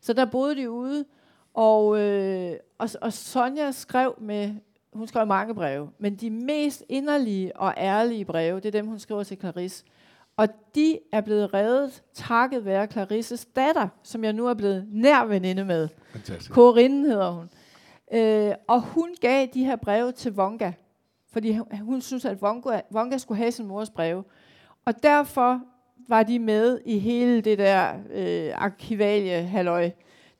Så 0.00 0.12
der 0.12 0.24
boede 0.24 0.56
de 0.56 0.70
ude, 0.70 1.04
og, 1.54 1.98
øh, 2.00 2.52
og, 2.78 2.88
og 3.00 3.12
Sonja 3.12 3.70
skrev 3.70 4.14
med, 4.20 4.50
hun 4.92 5.06
skrev 5.06 5.26
mange 5.26 5.54
breve, 5.54 5.90
men 5.98 6.16
de 6.16 6.30
mest 6.30 6.84
inderlige 6.88 7.56
og 7.56 7.74
ærlige 7.76 8.24
breve, 8.24 8.56
det 8.56 8.66
er 8.66 8.70
dem, 8.70 8.86
hun 8.86 8.98
skriver 8.98 9.22
til 9.22 9.36
Clarisse. 9.40 9.84
Og 10.36 10.48
de 10.74 10.98
er 11.12 11.20
blevet 11.20 11.54
reddet 11.54 12.02
takket 12.14 12.64
være 12.64 12.86
Clarisses 12.86 13.44
datter, 13.56 13.88
som 14.02 14.24
jeg 14.24 14.32
nu 14.32 14.46
er 14.46 14.54
blevet 14.54 14.86
nær 14.90 15.24
veninde 15.24 15.64
med. 15.64 15.88
Fantastisk. 16.12 16.50
Corinne 16.50 17.06
hedder 17.08 17.30
hun. 17.30 17.50
Øh, 18.12 18.54
og 18.68 18.80
hun 18.82 19.08
gav 19.20 19.46
de 19.54 19.64
her 19.64 19.76
breve 19.76 20.12
til 20.12 20.32
Vonga, 20.34 20.72
fordi 21.32 21.58
hun, 21.80 22.00
synes, 22.00 22.24
at 22.24 22.42
Vonga, 22.42 22.80
Vonga 22.90 23.18
skulle 23.18 23.38
have 23.38 23.52
sin 23.52 23.66
mors 23.66 23.90
breve. 23.90 24.24
Og 24.84 25.02
derfor 25.02 25.60
var 26.08 26.22
de 26.22 26.38
med 26.38 26.80
i 26.84 26.98
hele 26.98 27.40
det 27.40 27.58
der 27.58 27.94
øh, 28.10 28.50
arkivalie 28.54 29.42
halløj, 29.42 29.90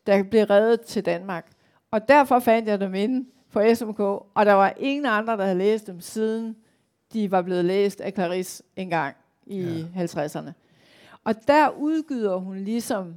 der 0.07 0.23
blev 0.23 0.45
reddet 0.45 0.81
til 0.81 1.05
Danmark. 1.05 1.51
Og 1.91 2.09
derfor 2.09 2.39
fandt 2.39 2.69
jeg 2.69 2.81
dem 2.81 2.95
inde 2.95 3.29
på 3.53 3.61
SMK, 3.75 4.01
og 4.01 4.47
der 4.47 4.53
var 4.53 4.75
ingen 4.77 5.07
andre, 5.07 5.37
der 5.37 5.45
havde 5.45 5.59
læst 5.59 5.87
dem, 5.87 6.01
siden 6.01 6.57
de 7.13 7.31
var 7.31 7.43
blevet 7.43 7.65
læst 7.65 8.01
af 8.01 8.13
Clarisse 8.13 8.63
engang 8.77 9.17
i 9.47 9.87
ja. 9.97 10.05
50'erne. 10.05 10.51
Og 11.25 11.35
der 11.49 11.69
udgyder 11.69 12.37
hun 12.37 12.57
ligesom 12.57 13.15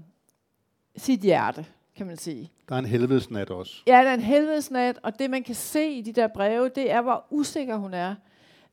sit 0.97 1.19
hjerte, 1.19 1.65
kan 1.95 2.07
man 2.07 2.17
sige. 2.17 2.51
Der 2.69 2.75
er 2.75 2.80
en 2.80 2.86
helvedesnat 2.86 3.49
også. 3.49 3.73
Ja, 3.88 3.93
der 4.04 4.10
er 4.10 4.13
en 4.13 4.21
helvedesnat, 4.21 4.99
og 5.04 5.19
det 5.19 5.30
man 5.30 5.43
kan 5.43 5.56
se 5.56 5.89
i 5.89 6.01
de 6.01 6.12
der 6.12 6.28
breve, 6.28 6.69
det 6.69 6.91
er, 6.91 7.01
hvor 7.01 7.25
usikker 7.30 7.75
hun 7.78 7.93
er. 7.93 8.15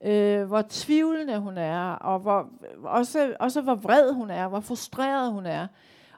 øh, 0.04 0.44
hvor 0.44 0.64
tvivlende 0.68 1.38
hun 1.38 1.58
er, 1.58 1.90
og 1.92 2.18
hvor, 2.18 2.48
også, 2.84 3.34
også 3.40 3.60
hvor 3.60 3.74
vred 3.74 4.12
hun 4.12 4.30
er, 4.30 4.48
hvor 4.48 4.60
frustreret 4.60 5.32
hun 5.32 5.46
er. 5.46 5.66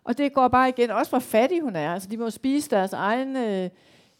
Og 0.04 0.18
det 0.18 0.32
går 0.32 0.48
bare 0.48 0.68
igen, 0.68 0.90
også 0.90 1.10
hvor 1.10 1.18
fattig 1.18 1.60
hun 1.62 1.76
er. 1.76 1.92
Altså, 1.94 2.08
de 2.08 2.16
må 2.16 2.30
spise 2.30 2.70
deres 2.70 2.92
egne 2.92 3.64
øh, 3.64 3.70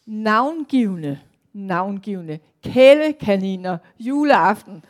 navngivende, 0.06 1.18
navngivende 1.52 2.38
kælekaniner 2.64 3.78
juleaften 4.00 4.84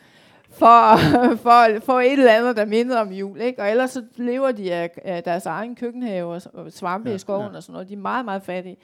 for, 0.57 0.97
for, 1.45 1.79
for 1.85 1.99
et 1.99 2.11
eller 2.11 2.31
andet, 2.31 2.57
der 2.57 2.65
minder 2.65 2.99
om 3.01 3.11
jul. 3.11 3.41
Ikke? 3.41 3.61
Og 3.61 3.69
ellers 3.71 3.91
så 3.91 4.03
lever 4.15 4.51
de 4.51 4.73
af, 4.73 4.91
af 5.03 5.23
deres 5.23 5.45
egen 5.45 5.75
køkkenhave 5.75 6.33
og, 6.33 6.41
og 6.53 6.71
svampe 6.71 7.09
ja, 7.09 7.15
i 7.15 7.19
skoven 7.19 7.51
ja. 7.51 7.57
og 7.57 7.63
sådan 7.63 7.73
noget. 7.73 7.89
De 7.89 7.93
er 7.93 7.97
meget, 7.97 8.25
meget 8.25 8.43
fattige. 8.43 8.77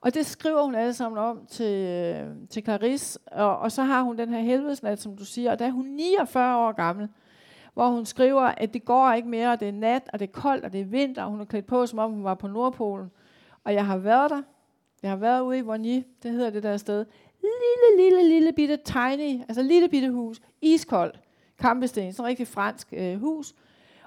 Og 0.00 0.14
det 0.14 0.26
skriver 0.26 0.62
hun 0.62 0.74
alle 0.74 0.92
sammen 0.92 1.18
om 1.18 1.46
til, 1.48 1.86
øh, 1.86 2.26
til 2.50 2.62
Clarisse. 2.64 3.18
Og, 3.26 3.58
og 3.58 3.72
så 3.72 3.82
har 3.82 4.02
hun 4.02 4.18
den 4.18 4.28
her 4.28 4.40
helvedesnat, 4.40 5.00
som 5.00 5.16
du 5.16 5.24
siger. 5.24 5.50
Og 5.50 5.58
der 5.58 5.66
er 5.66 5.70
hun 5.70 5.86
49 5.86 6.58
år 6.58 6.72
gammel, 6.72 7.08
hvor 7.74 7.88
hun 7.88 8.06
skriver, 8.06 8.42
at 8.42 8.74
det 8.74 8.84
går 8.84 9.12
ikke 9.12 9.28
mere, 9.28 9.52
og 9.52 9.60
det 9.60 9.68
er 9.68 9.72
nat, 9.72 10.02
og 10.12 10.18
det 10.18 10.28
er 10.28 10.32
koldt, 10.32 10.64
og 10.64 10.72
det 10.72 10.80
er 10.80 10.84
vinter. 10.84 11.22
Og 11.22 11.30
hun 11.30 11.40
er 11.40 11.44
klædt 11.44 11.66
på, 11.66 11.86
som 11.86 11.98
om 11.98 12.12
hun 12.12 12.24
var 12.24 12.34
på 12.34 12.46
Nordpolen. 12.48 13.10
Og 13.64 13.74
jeg 13.74 13.86
har 13.86 13.96
været 13.96 14.30
der. 14.30 14.42
Jeg 15.02 15.10
har 15.10 15.16
været 15.16 15.40
ude 15.40 15.58
i 15.58 15.60
Vonny, 15.60 16.04
det 16.22 16.30
hedder 16.30 16.50
det 16.50 16.62
der 16.62 16.76
sted. 16.76 17.06
Lille, 17.42 18.04
lille, 18.04 18.28
lille 18.28 18.52
bitte 18.52 18.76
tiny, 18.76 19.40
altså 19.40 19.62
lille 19.62 19.88
bitte 19.88 20.10
hus. 20.10 20.40
Iskoldt. 20.60 21.20
Kampesten, 21.58 22.12
sådan 22.12 22.24
et 22.24 22.28
rigtig 22.28 22.48
fransk 22.48 22.88
øh, 22.92 23.20
hus. 23.20 23.54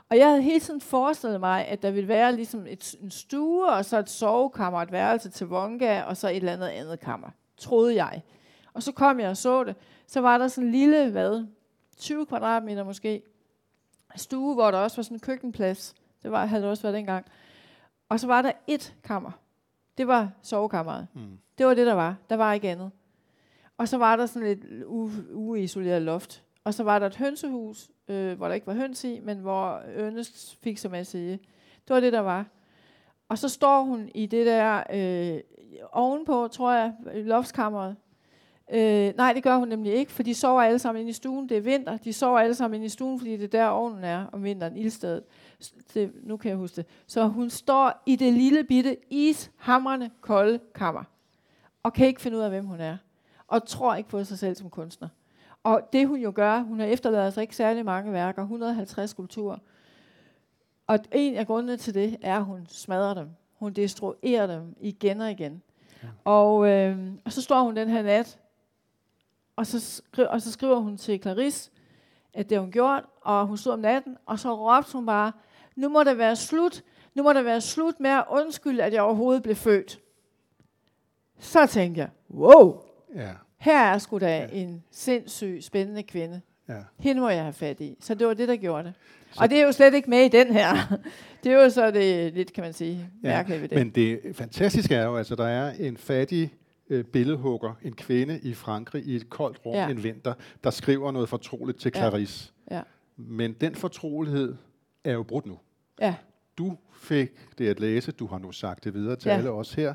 Og 0.10 0.18
jeg 0.18 0.28
havde 0.28 0.42
hele 0.42 0.60
tiden 0.60 0.82
forestillet 0.82 1.40
mig, 1.40 1.68
at 1.68 1.82
der 1.82 1.92
ville 1.92 2.08
være 2.08 2.36
ligesom 2.36 2.68
et, 2.68 2.96
en 3.02 3.12
stue, 3.12 3.70
og 3.70 3.86
så 3.86 4.00
et 4.00 4.10
sovekammer, 4.10 4.82
et 4.82 4.92
værelse 4.92 5.30
til 5.30 5.48
Vonga, 5.48 6.04
og 6.04 6.18
så 6.18 6.30
et 6.30 6.36
eller 6.36 6.54
andet 6.54 6.68
andet 6.68 7.00
kammer. 7.00 7.30
Troede 7.58 7.96
jeg. 8.04 8.22
Og 8.74 8.84
så 8.84 8.92
kom 8.92 9.20
jeg 9.20 9.30
og 9.30 9.38
så 9.38 9.64
det. 9.64 9.76
Så 10.08 10.22
var 10.22 10.38
der 10.38 10.48
sådan 10.48 10.68
en 10.68 10.72
lille, 10.72 11.10
hvad, 11.12 11.46
20 11.98 12.26
kvadratmeter 12.26 12.84
måske, 12.84 13.22
stue, 14.16 14.54
hvor 14.54 14.72
der 14.72 14.78
også 14.78 14.98
var 14.98 15.04
sådan 15.04 15.16
en 15.16 15.20
køkkenplads. 15.20 15.96
Det 16.24 16.32
var, 16.32 16.46
havde 16.46 16.62
det 16.62 16.70
også 16.70 16.84
været 16.84 16.96
dengang. 16.96 17.26
Og 18.10 18.20
så 18.20 18.28
var 18.28 18.42
der 18.42 18.52
et 18.68 18.96
kammer. 19.04 19.32
Det 19.98 20.08
var 20.08 20.32
sovekammeret. 20.42 21.08
Mm. 21.14 21.38
Det 21.58 21.66
var 21.66 21.74
det, 21.74 21.88
der 21.88 21.94
var. 21.94 22.16
Der 22.30 22.36
var 22.36 22.54
ikke 22.54 22.70
andet. 22.70 22.92
Og 23.84 23.90
så 23.90 23.98
var 23.98 24.16
der 24.16 24.26
sådan 24.26 24.48
et 24.48 24.84
uisoleret 25.34 26.02
loft. 26.02 26.44
Og 26.64 26.74
så 26.74 26.84
var 26.84 27.00
der 27.00 27.06
et 27.06 27.16
hønsehus, 27.16 27.90
øh, 28.08 28.38
hvor 28.38 28.48
der 28.48 28.56
ikke 28.56 28.68
var 28.68 28.74
høns 28.74 29.04
i, 29.04 29.20
men 29.20 29.38
hvor 29.38 29.82
Ernest 29.96 30.58
fik 30.64 30.78
så 30.78 30.90
masse 30.90 31.20
i. 31.20 31.32
Det 31.32 31.90
var 31.90 32.00
det, 32.00 32.14
der 32.14 32.20
var. 32.20 32.46
Og 33.30 33.38
så 33.38 33.50
står 33.50 33.84
hun 33.84 34.10
i 34.16 34.26
det 34.26 34.46
der 34.46 34.84
øh, 34.94 35.40
ovenpå, 35.92 36.48
tror 36.48 36.74
jeg, 36.74 36.94
loftskammeret. 37.14 37.96
Øh, 38.74 39.14
nej, 39.18 39.34
det 39.34 39.44
gør 39.44 39.58
hun 39.58 39.68
nemlig 39.68 39.94
ikke, 39.94 40.12
for 40.12 40.24
de 40.24 40.34
sover 40.34 40.62
alle 40.62 40.80
sammen 40.80 41.00
inde 41.00 41.10
i 41.10 41.14
stuen. 41.14 41.50
Det 41.50 41.58
er 41.58 41.62
vinter. 41.62 41.98
De 41.98 42.14
sover 42.14 42.40
alle 42.40 42.56
sammen 42.56 42.76
inde 42.76 42.86
i 42.86 42.90
stuen, 42.90 43.20
fordi 43.20 43.32
det 43.32 43.44
er 43.44 43.48
der 43.48 43.66
ovnen 43.66 44.04
er 44.04 44.26
om 44.32 44.44
vinteren, 44.44 44.78
ildstedet. 44.78 45.24
Det, 45.94 46.12
nu 46.24 46.38
kan 46.38 46.50
jeg 46.50 46.58
huske 46.58 46.76
det. 46.76 46.86
Så 47.08 47.28
hun 47.28 47.50
står 47.50 48.04
i 48.06 48.16
det 48.16 48.34
lille 48.34 48.64
bitte 48.64 48.98
ishamrende 49.10 50.10
kolde 50.22 50.60
kammer, 50.76 51.04
og 51.84 51.94
kan 51.94 52.08
ikke 52.08 52.22
finde 52.22 52.38
ud 52.38 52.44
af, 52.44 52.50
hvem 52.50 52.66
hun 52.66 52.80
er. 52.80 52.98
Og 53.48 53.68
tror 53.68 53.96
ikke 53.96 54.10
på 54.10 54.24
sig 54.24 54.40
selv 54.40 54.56
som 54.56 54.70
kunstner. 54.70 55.08
Og 55.64 55.82
det 55.94 56.08
hun 56.08 56.20
jo 56.20 56.32
gør, 56.36 56.60
hun 56.60 56.80
har 56.80 56.88
efterladet 56.88 57.34
sig 57.34 57.42
ikke 57.42 57.56
særlig 57.56 57.86
mange 57.86 58.14
værker, 58.14 58.42
150 58.42 59.10
skulpturer. 59.10 59.58
Og 60.88 61.00
en 61.12 61.36
af 61.36 61.48
grundene 61.48 61.78
til 61.78 61.94
det 61.94 62.18
er, 62.22 62.38
at 62.38 62.46
hun 62.46 62.68
smadrer 62.70 63.14
dem. 63.14 63.30
Hun 63.54 63.74
destruerer 63.74 64.48
dem 64.48 64.76
igen 64.80 65.22
og 65.22 65.32
igen. 65.32 65.62
Ja. 66.04 66.08
Og, 66.24 66.70
øh, 66.70 66.98
og 67.26 67.32
så 67.32 67.42
står 67.42 67.64
hun 67.64 67.76
den 67.76 67.90
her 67.90 68.02
nat, 68.02 68.40
og 69.56 69.66
så, 69.66 69.80
skri- 69.80 70.28
og 70.30 70.42
så 70.42 70.52
skriver 70.52 70.80
hun 70.80 70.98
til 70.98 71.22
Clarisse, 71.22 71.72
at 72.34 72.50
det 72.50 72.56
har 72.56 72.62
hun 72.62 72.72
gjort, 72.72 73.04
og 73.22 73.48
hun 73.48 73.58
stod 73.58 73.74
om 73.74 73.80
natten, 73.80 74.18
og 74.26 74.40
så 74.40 74.56
råbte 74.56 74.94
hun 74.94 75.06
bare, 75.06 75.32
nu 75.76 75.90
må 75.90 76.04
det 76.04 76.18
være 76.18 76.36
slut, 76.36 76.84
nu 77.14 77.24
må 77.24 77.34
det 77.34 77.46
være 77.46 77.62
slut 77.62 78.00
med 78.00 78.10
at 78.10 78.24
undskylde, 78.30 78.84
at 78.84 78.94
jeg 78.94 79.02
overhovedet 79.02 79.44
blev 79.44 79.56
født. 79.56 80.00
Så 81.40 81.66
tænkte 81.66 82.02
jeg, 82.02 82.10
wow, 82.32 82.82
ja. 83.16 83.32
Her 83.58 83.80
er 83.80 83.98
sgu 83.98 84.18
da 84.18 84.38
ja. 84.38 84.48
en 84.52 84.84
sindssyg, 84.92 85.60
spændende 85.62 86.04
kvinde. 86.04 86.42
Ja. 86.70 86.80
Hende 87.00 87.22
må 87.22 87.30
jeg 87.30 87.42
have 87.42 87.54
fat 87.54 87.80
i. 87.80 87.98
Så 88.00 88.16
det 88.16 88.28
var 88.28 88.34
det, 88.34 88.48
der 88.48 88.56
gjorde 88.56 88.84
det. 88.84 88.94
Så 89.32 89.44
og 89.44 89.50
det 89.50 89.60
er 89.60 89.66
jo 89.66 89.72
slet 89.72 89.94
ikke 89.94 90.10
med 90.10 90.26
i 90.26 90.28
den 90.28 90.54
her. 90.54 90.76
det 91.44 91.52
er 91.52 91.64
jo 91.64 91.70
så 91.70 91.92
det 91.92 92.34
lidt, 92.34 92.54
kan 92.54 92.64
man 92.64 92.74
sige, 92.74 93.10
ja, 93.24 93.28
mærkeligt 93.28 93.62
ved 93.62 93.70
det. 93.70 93.78
Men 93.78 93.90
det 93.90 94.20
fantastiske 94.34 94.96
er 94.96 95.04
jo, 95.04 95.18
altså 95.18 95.36
der 95.36 95.48
er 95.48 95.72
en 95.80 95.98
fattig 95.98 96.54
øh, 96.90 97.04
billedhugger, 97.04 97.74
en 97.84 97.94
kvinde 97.94 98.40
i 98.44 98.54
Frankrig 98.54 99.06
i 99.06 99.16
et 99.16 99.30
koldt 99.30 99.60
rum 99.66 99.76
ja. 99.76 99.90
en 99.90 100.04
vinter, 100.04 100.34
der 100.64 100.70
skriver 100.70 101.12
noget 101.12 101.30
fortroligt 101.30 101.80
til 101.80 101.92
Clarisse. 101.96 102.52
Ja. 102.72 102.76
Ja. 102.76 102.82
Men 103.18 103.54
den 103.54 103.76
fortrolighed 103.76 104.56
er 105.04 105.14
jo 105.14 105.24
brudt 105.24 105.46
nu. 105.46 105.60
Ja. 106.02 106.16
Du 106.58 106.78
fik 106.94 107.30
det 107.58 107.70
at 107.70 107.80
læse, 107.80 108.12
du 108.12 108.28
har 108.28 108.40
nu 108.40 108.52
sagt 108.52 108.84
det 108.84 108.94
videre 108.94 109.16
til 109.16 109.30
ja. 109.30 109.38
alle 109.38 109.52
os 109.52 109.74
her, 109.74 109.94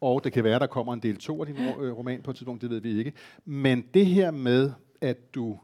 og 0.00 0.24
det 0.24 0.32
kan 0.32 0.44
være, 0.44 0.58
der 0.58 0.66
kommer 0.66 0.92
en 0.92 1.00
del 1.00 1.16
to 1.16 1.40
af 1.40 1.46
din 1.46 1.56
øh, 1.56 1.96
roman 1.96 2.22
på 2.22 2.30
et 2.30 2.36
tidspunkt, 2.36 2.62
det 2.62 2.70
ved 2.70 2.80
vi 2.80 2.98
ikke. 2.98 3.12
Men 3.44 3.84
det 3.94 4.06
her 4.06 4.30
med, 4.30 4.72
at 5.00 5.34
du 5.34 5.58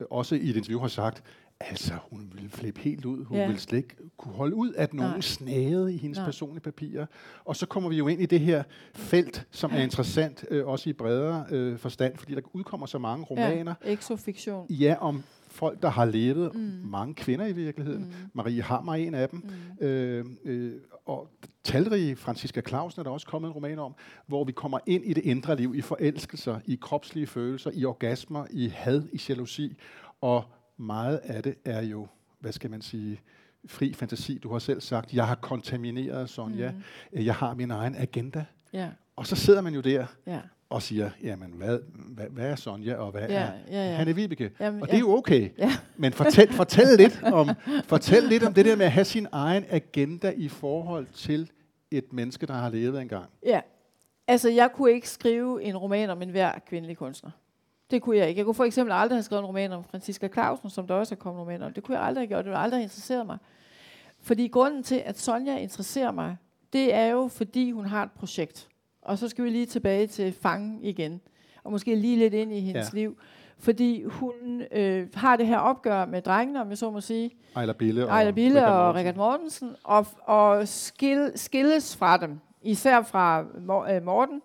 øh, 0.00 0.06
også 0.10 0.34
i 0.34 0.50
et 0.50 0.56
interview 0.56 0.80
har 0.80 0.88
sagt, 0.88 1.22
altså 1.60 1.94
hun 2.10 2.30
ville 2.34 2.50
flippe 2.50 2.80
helt 2.80 3.04
ud, 3.04 3.24
hun 3.24 3.36
ja. 3.36 3.46
ville 3.46 3.60
slet 3.60 3.78
ikke 3.78 3.96
kunne 4.16 4.34
holde 4.34 4.54
ud, 4.56 4.72
at 4.74 4.94
nogen 4.94 5.12
Nej. 5.12 5.20
snagede 5.20 5.94
i 5.94 5.96
hendes 5.96 6.18
Nej. 6.18 6.24
personlige 6.24 6.60
papirer. 6.60 7.06
Og 7.44 7.56
så 7.56 7.66
kommer 7.66 7.88
vi 7.88 7.96
jo 7.96 8.08
ind 8.08 8.22
i 8.22 8.26
det 8.26 8.40
her 8.40 8.62
felt, 8.94 9.46
som 9.50 9.70
er 9.74 9.78
interessant, 9.78 10.44
øh, 10.50 10.66
også 10.66 10.90
i 10.90 10.92
bredere 10.92 11.44
øh, 11.50 11.78
forstand, 11.78 12.16
fordi 12.16 12.34
der 12.34 12.40
udkommer 12.52 12.86
så 12.86 12.98
mange 12.98 13.24
romaner. 13.24 13.74
Ja, 13.84 13.92
exofiktion. 13.92 14.66
Ja, 14.70 14.96
om 15.00 15.22
folk, 15.50 15.82
der 15.82 15.88
har 15.88 16.04
levet, 16.04 16.54
mm. 16.54 16.60
mange 16.84 17.14
kvinder 17.14 17.46
i 17.46 17.52
virkeligheden. 17.52 18.04
Mm. 18.04 18.30
Marie 18.34 18.62
Hammer 18.62 18.92
er 18.92 18.96
en 18.96 19.14
af 19.14 19.28
dem. 19.28 19.44
Mm. 19.80 19.86
Øh, 19.86 20.24
øh, 20.44 20.72
og 21.06 21.28
talrige 21.64 22.16
Franziska 22.16 22.60
Clausen 22.60 23.00
er 23.00 23.04
der 23.04 23.10
også 23.10 23.26
kommet 23.26 23.48
en 23.48 23.52
roman 23.52 23.78
om, 23.78 23.94
hvor 24.26 24.44
vi 24.44 24.52
kommer 24.52 24.78
ind 24.86 25.04
i 25.04 25.12
det 25.12 25.24
indre 25.24 25.56
liv, 25.56 25.74
i 25.74 25.80
forelskelser, 25.80 26.60
i 26.66 26.78
kropslige 26.80 27.26
følelser, 27.26 27.70
i 27.74 27.84
orgasmer, 27.84 28.46
i 28.50 28.68
had, 28.68 29.02
i 29.12 29.20
jalousi. 29.28 29.76
Og 30.20 30.44
meget 30.76 31.16
af 31.16 31.42
det 31.42 31.54
er 31.64 31.82
jo, 31.82 32.06
hvad 32.40 32.52
skal 32.52 32.70
man 32.70 32.82
sige, 32.82 33.20
fri 33.66 33.92
fantasi. 33.92 34.38
Du 34.38 34.52
har 34.52 34.58
selv 34.58 34.80
sagt, 34.80 35.14
jeg 35.14 35.26
har 35.26 35.34
kontamineret 35.34 36.30
Sonja. 36.30 36.70
Mm. 36.70 37.24
Jeg 37.24 37.34
har 37.34 37.54
min 37.54 37.70
egen 37.70 37.94
agenda. 37.96 38.44
Yeah. 38.74 38.90
Og 39.16 39.26
så 39.26 39.36
sidder 39.36 39.60
man 39.60 39.74
jo 39.74 39.80
der 39.80 40.06
yeah 40.28 40.42
og 40.70 40.82
siger, 40.82 41.10
jamen, 41.22 41.50
hvad, 41.50 41.78
hvad, 41.94 42.26
hvad 42.30 42.50
er 42.50 42.56
Sonja, 42.56 42.94
og 42.94 43.10
hvad 43.10 43.28
ja, 43.28 43.34
er 43.34 43.52
ja, 43.70 43.90
ja. 43.90 43.94
Hanne 43.94 44.14
Vibeke? 44.14 44.50
Jamen, 44.60 44.82
og 44.82 44.88
det 44.88 44.94
er 44.94 45.00
jo 45.00 45.16
okay. 45.16 45.50
Ja. 45.58 45.72
Men 45.96 46.12
fortæl, 46.12 46.52
fortæl, 46.52 46.86
lidt 46.96 47.22
om, 47.32 47.48
fortæl 47.84 48.22
lidt 48.22 48.42
om 48.42 48.54
det 48.54 48.64
der 48.64 48.76
med 48.76 48.86
at 48.86 48.92
have 48.92 49.04
sin 49.04 49.26
egen 49.32 49.64
agenda 49.70 50.32
i 50.36 50.48
forhold 50.48 51.06
til 51.14 51.50
et 51.90 52.12
menneske, 52.12 52.46
der 52.46 52.54
har 52.54 52.70
levet 52.70 53.00
engang. 53.00 53.30
Ja, 53.46 53.60
altså 54.28 54.48
jeg 54.48 54.70
kunne 54.74 54.92
ikke 54.92 55.08
skrive 55.08 55.62
en 55.62 55.76
roman 55.76 56.10
om 56.10 56.22
en 56.22 56.30
hver 56.30 56.58
kvindelig 56.66 56.96
kunstner. 56.96 57.30
Det 57.90 58.02
kunne 58.02 58.16
jeg 58.16 58.28
ikke. 58.28 58.38
Jeg 58.38 58.44
kunne 58.44 58.54
for 58.54 58.64
eksempel 58.64 58.92
aldrig 58.92 59.16
have 59.16 59.22
skrevet 59.22 59.42
en 59.42 59.46
roman 59.46 59.72
om 59.72 59.84
Franziska 59.84 60.28
Clausen, 60.28 60.70
som 60.70 60.86
der 60.86 60.94
også 60.94 61.14
er 61.14 61.18
kommet 61.18 61.40
romaner 61.40 61.66
om. 61.66 61.72
Det 61.72 61.82
kunne 61.82 61.98
jeg 61.98 62.06
aldrig 62.06 62.22
have 62.22 62.28
gjort. 62.28 62.44
Det 62.44 62.50
ville 62.50 62.58
aldrig 62.58 62.78
have 62.78 62.82
interesseret 62.82 63.26
mig. 63.26 63.38
Fordi 64.20 64.48
grunden 64.48 64.82
til, 64.82 65.02
at 65.04 65.18
Sonja 65.18 65.58
interesserer 65.58 66.10
mig, 66.10 66.36
det 66.72 66.94
er 66.94 67.06
jo, 67.06 67.28
fordi 67.28 67.70
hun 67.70 67.86
har 67.86 68.02
et 68.02 68.12
projekt. 68.12 68.68
Og 69.02 69.18
så 69.18 69.28
skal 69.28 69.44
vi 69.44 69.50
lige 69.50 69.66
tilbage 69.66 70.06
til 70.06 70.32
fangen 70.32 70.78
igen, 70.82 71.20
og 71.64 71.72
måske 71.72 71.94
lige 71.94 72.16
lidt 72.16 72.34
ind 72.34 72.52
i 72.52 72.60
hendes 72.60 72.92
ja. 72.94 72.98
liv. 72.98 73.18
Fordi 73.58 74.04
hun 74.04 74.62
øh, 74.72 75.08
har 75.14 75.36
det 75.36 75.46
her 75.46 75.58
opgør 75.58 76.06
med 76.06 76.22
drengene, 76.22 76.60
om 76.60 76.68
jeg 76.68 76.78
så 76.78 76.90
må 76.90 77.00
sige. 77.00 77.30
Ejler 77.56 77.72
Bille 77.72 78.04
og, 78.04 78.10
Ejler 78.10 78.32
Bille 78.32 78.66
og, 78.66 78.88
og 78.88 78.94
Richard 78.94 79.16
Mortensen, 79.16 79.76
og, 79.84 80.06
og 80.20 80.68
skil, 80.68 81.32
skilles 81.34 81.96
fra 81.96 82.16
dem. 82.16 82.40
Især 82.62 83.02
fra 83.02 83.44
øh, 83.94 84.04
Morten, 84.04 84.42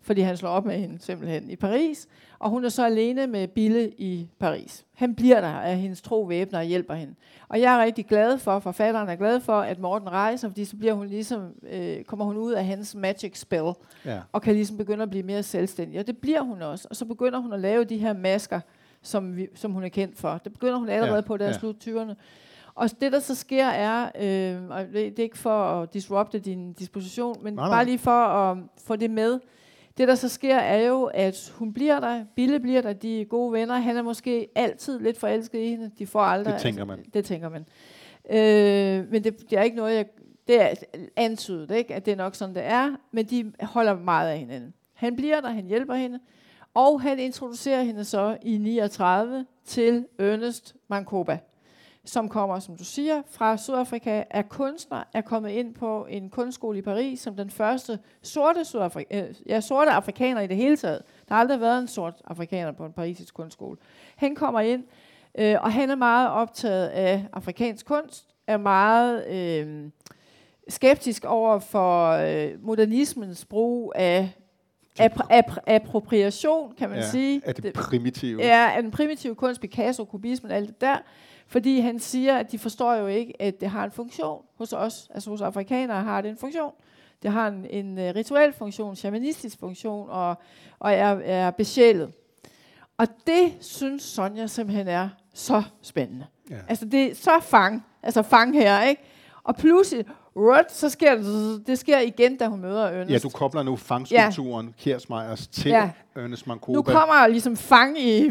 fordi 0.00 0.20
han 0.20 0.36
slår 0.36 0.50
op 0.50 0.64
med 0.64 0.78
hende 0.78 0.98
simpelthen 0.98 1.50
i 1.50 1.56
Paris, 1.56 2.08
og 2.38 2.50
hun 2.50 2.64
er 2.64 2.68
så 2.68 2.84
alene 2.84 3.26
med 3.26 3.48
Bille 3.48 3.90
i 3.90 4.28
Paris. 4.38 4.84
Han 4.94 5.14
bliver 5.14 5.40
der 5.40 5.48
af 5.48 5.76
hendes 5.76 6.02
tro 6.02 6.22
væbner 6.22 6.58
og 6.58 6.64
hjælper 6.64 6.94
hende. 6.94 7.14
Og 7.48 7.60
jeg 7.60 7.74
er 7.74 7.84
rigtig 7.84 8.06
glad 8.06 8.38
for, 8.38 8.58
forfatteren 8.58 9.08
er 9.08 9.16
glad 9.16 9.40
for, 9.40 9.60
at 9.60 9.78
Morten 9.78 10.08
rejser, 10.08 10.48
fordi 10.48 10.64
så 10.64 10.76
bliver 10.76 10.92
hun 10.92 11.06
ligesom, 11.06 11.52
øh, 11.70 12.04
kommer 12.04 12.24
hun 12.24 12.36
ud 12.36 12.52
af 12.52 12.64
hans 12.64 12.94
magic 12.94 13.38
spell, 13.40 13.72
ja. 14.04 14.20
og 14.32 14.42
kan 14.42 14.54
ligesom 14.54 14.76
begynde 14.76 15.02
at 15.02 15.10
blive 15.10 15.22
mere 15.22 15.42
selvstændig. 15.42 16.00
Og 16.00 16.06
det 16.06 16.18
bliver 16.18 16.40
hun 16.40 16.62
også. 16.62 16.88
Og 16.90 16.96
så 16.96 17.04
begynder 17.04 17.38
hun 17.38 17.52
at 17.52 17.60
lave 17.60 17.84
de 17.84 17.98
her 17.98 18.12
masker, 18.12 18.60
som, 19.02 19.36
vi, 19.36 19.48
som 19.54 19.72
hun 19.72 19.84
er 19.84 19.88
kendt 19.88 20.18
for. 20.18 20.40
Det 20.44 20.52
begynder 20.52 20.76
hun 20.76 20.88
allerede 20.88 21.14
ja. 21.14 21.20
på, 21.20 21.36
der 21.36 21.46
ja. 21.46 21.52
slut 21.52 21.88
20'erne. 21.88 22.14
Og 22.74 22.90
det, 23.00 23.12
der 23.12 23.18
så 23.18 23.34
sker, 23.34 23.66
er, 23.66 24.02
øh, 24.04 24.68
og 24.70 24.84
det, 24.84 24.94
det 24.94 25.18
er 25.18 25.22
ikke 25.22 25.38
for 25.38 25.62
at 25.62 25.94
disrupte 25.94 26.38
din 26.38 26.72
disposition, 26.72 27.36
men 27.42 27.54
nej, 27.54 27.68
nej. 27.68 27.76
bare 27.76 27.84
lige 27.84 27.98
for 27.98 28.10
at 28.10 28.58
få 28.84 28.96
det 28.96 29.10
med, 29.10 29.40
det, 29.98 30.08
der 30.08 30.14
så 30.14 30.28
sker, 30.28 30.56
er 30.56 30.86
jo, 30.86 31.04
at 31.04 31.52
hun 31.54 31.72
bliver 31.72 32.00
der, 32.00 32.24
Bille 32.36 32.60
bliver 32.60 32.82
der, 32.82 32.92
de 32.92 33.20
er 33.20 33.24
gode 33.24 33.52
venner. 33.52 33.76
Han 33.76 33.96
er 33.96 34.02
måske 34.02 34.48
altid 34.54 35.00
lidt 35.00 35.18
forelsket 35.18 35.58
i 35.58 35.68
hende. 35.68 35.90
De 35.98 36.06
får 36.06 36.20
aldrig... 36.20 36.54
Det 36.54 36.62
tænker 36.62 36.84
man. 36.84 36.98
Altså, 36.98 37.10
det 37.14 37.24
tænker 37.24 37.48
man. 37.48 37.66
Øh, 38.30 39.10
men 39.10 39.24
det, 39.24 39.50
det 39.50 39.58
er 39.58 39.62
ikke 39.62 39.76
noget, 39.76 39.96
jeg... 39.96 40.06
Det 40.48 40.60
er 40.60 40.74
antydet, 41.16 41.70
ikke? 41.70 41.94
at 41.94 42.06
det 42.06 42.12
er 42.12 42.16
nok 42.16 42.34
sådan, 42.34 42.54
det 42.54 42.64
er. 42.64 42.96
Men 43.12 43.26
de 43.26 43.52
holder 43.62 43.98
meget 43.98 44.30
af 44.30 44.38
hinanden. 44.38 44.74
Han 44.94 45.16
bliver 45.16 45.40
der, 45.40 45.48
han 45.48 45.66
hjælper 45.66 45.94
hende. 45.94 46.18
Og 46.74 47.00
han 47.00 47.18
introducerer 47.18 47.82
hende 47.82 48.04
så 48.04 48.36
i 48.42 48.58
39 48.58 49.46
til 49.64 50.06
Ernest 50.18 50.74
Mancoba, 50.88 51.38
som 52.04 52.28
kommer, 52.28 52.58
som 52.58 52.76
du 52.76 52.84
siger, 52.84 53.22
fra 53.30 53.56
Sydafrika, 53.56 54.22
er 54.30 54.42
kunstner, 54.42 55.02
er 55.14 55.20
kommet 55.20 55.50
ind 55.50 55.74
på 55.74 56.06
en 56.10 56.30
kunstskole 56.30 56.78
i 56.78 56.82
Paris 56.82 57.20
som 57.20 57.36
den 57.36 57.50
første 57.50 57.98
sorte, 58.22 58.64
Sydafrika, 58.64 59.20
øh, 59.22 59.34
ja, 59.46 59.60
sorte 59.60 59.90
afrikaner 59.90 60.40
i 60.40 60.46
det 60.46 60.56
hele 60.56 60.76
taget. 60.76 61.02
Der 61.28 61.34
har 61.34 61.40
aldrig 61.40 61.60
været 61.60 61.78
en 61.80 61.88
sort 61.88 62.14
afrikaner 62.24 62.72
på 62.72 62.84
en 62.84 62.92
parisisk 62.92 63.34
kunstskole. 63.34 63.76
Han 64.16 64.34
kommer 64.34 64.60
ind, 64.60 64.84
øh, 65.38 65.56
og 65.60 65.72
han 65.72 65.90
er 65.90 65.94
meget 65.96 66.30
optaget 66.30 66.86
af 66.88 67.26
afrikansk 67.32 67.86
kunst, 67.86 68.26
er 68.46 68.56
meget 68.56 69.26
øh, 69.26 69.90
skeptisk 70.68 71.24
over 71.24 71.58
for 71.58 72.08
øh, 72.10 72.64
modernismens 72.64 73.44
brug 73.44 73.92
af 73.96 74.30
Appro- 75.00 75.32
appro- 75.32 75.60
appropriation, 75.66 76.72
kan 76.78 76.88
man 76.88 76.98
ja, 76.98 77.10
sige. 77.10 77.42
Er 77.44 77.52
det 77.52 77.72
primitive? 77.72 78.42
Ja, 78.42 78.70
af 78.76 78.82
den 78.82 78.90
primitive 78.90 79.34
kunst, 79.34 79.60
Picasso, 79.60 80.04
kubismen, 80.04 80.52
alt 80.52 80.68
det 80.68 80.80
der. 80.80 80.96
Fordi 81.48 81.80
han 81.80 81.98
siger, 81.98 82.36
at 82.36 82.52
de 82.52 82.58
forstår 82.58 82.94
jo 82.94 83.06
ikke, 83.06 83.42
at 83.42 83.60
det 83.60 83.70
har 83.70 83.84
en 83.84 83.90
funktion 83.90 84.42
hos 84.54 84.72
os. 84.72 85.10
Altså 85.14 85.30
hos 85.30 85.40
afrikanere 85.40 86.02
har 86.02 86.20
det 86.20 86.30
en 86.30 86.36
funktion. 86.36 86.72
Det 87.22 87.30
har 87.30 87.48
en, 87.48 87.66
en 87.70 87.98
uh, 87.98 88.04
rituel 88.04 88.52
funktion, 88.52 88.96
shamanistisk 88.96 89.58
funktion, 89.58 90.10
og, 90.10 90.36
og 90.78 90.92
er, 90.92 91.18
er 91.24 91.50
besjælet. 91.50 92.12
Og 92.96 93.06
det 93.26 93.52
synes 93.60 94.02
Sonja 94.02 94.46
simpelthen 94.46 94.88
er 94.88 95.08
så 95.34 95.62
spændende. 95.82 96.26
Ja. 96.50 96.56
Altså 96.68 96.84
det 96.84 97.10
er 97.10 97.14
så 97.14 97.40
fang, 97.40 97.86
altså 98.02 98.22
fang 98.22 98.54
her, 98.54 98.82
ikke? 98.82 99.02
Og 99.42 99.56
pludselig, 99.56 100.04
What? 100.38 100.72
Så 100.72 100.88
sker 100.88 101.14
det, 101.14 101.66
det 101.66 101.78
sker 101.78 101.98
igen, 101.98 102.36
da 102.36 102.46
hun 102.46 102.60
møder 102.60 102.86
Ernest. 102.86 103.10
Ja, 103.10 103.18
du 103.18 103.28
kobler 103.28 103.62
nu 103.62 103.76
fangskulpturen 103.76 104.74
ja. 104.86 104.90
Kersmeyers 104.92 105.46
til 105.46 105.70
ja. 105.70 105.90
Ernest 106.16 106.46
Mancoba. 106.46 106.76
Nu 106.76 106.82
kommer 106.82 107.26
ligesom 107.26 107.56
fang 107.56 107.98
i, 107.98 108.26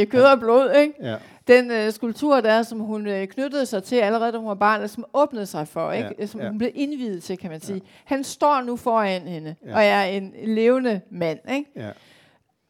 i 0.00 0.04
kød 0.04 0.22
og 0.22 0.38
blod, 0.40 0.72
ikke? 0.72 0.94
Ja. 1.02 1.16
Den 1.48 1.70
uh, 1.70 1.92
skulptur 1.92 2.40
der, 2.40 2.62
som 2.62 2.80
hun 2.80 3.06
uh, 3.06 3.24
knyttede 3.24 3.66
sig 3.66 3.82
til 3.82 3.96
allerede, 3.96 4.32
da 4.32 4.38
hun 4.38 4.48
var 4.48 4.54
barn, 4.54 4.88
som 4.88 5.04
åbnede 5.14 5.46
sig 5.46 5.68
for, 5.68 5.92
ikke? 5.92 6.14
Ja. 6.18 6.26
som 6.26 6.40
ja. 6.40 6.48
hun 6.48 6.58
blev 6.58 6.70
indvidet 6.74 7.22
til, 7.22 7.38
kan 7.38 7.50
man 7.50 7.60
sige. 7.60 7.76
Ja. 7.84 8.14
Han 8.14 8.24
står 8.24 8.62
nu 8.62 8.76
foran 8.76 9.22
hende, 9.22 9.54
Ja. 9.66 9.74
og 9.74 9.84
er 9.84 10.04
en 10.04 10.34
levende 10.44 11.00
mand, 11.10 11.38
ikke? 11.52 11.70
Ja. 11.76 11.88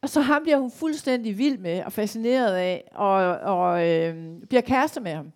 Og 0.01 0.09
så 0.09 0.21
ham 0.21 0.41
bliver 0.43 0.57
hun 0.57 0.71
fuldstændig 0.71 1.37
vild 1.37 1.57
med 1.57 1.83
og 1.83 1.91
fascineret 1.93 2.53
af, 2.55 2.83
og, 2.95 3.15
og 3.37 3.89
øh, 3.89 4.15
bliver 4.49 4.61
kæreste 4.61 5.01
med 5.01 5.11
ham. 5.11 5.31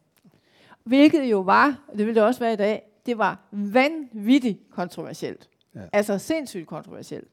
Hvilket 0.83 1.23
jo 1.23 1.39
var, 1.39 1.75
det 1.97 2.07
vil 2.07 2.15
det 2.15 2.23
også 2.23 2.39
være 2.39 2.53
i 2.53 2.55
dag, 2.55 2.81
det 3.07 3.17
var 3.17 3.39
vanvittigt 3.51 4.59
kontroversielt. 4.71 5.49
Ja. 5.75 5.79
Altså 5.93 6.17
sindssygt 6.17 6.67
kontroversielt. 6.67 7.27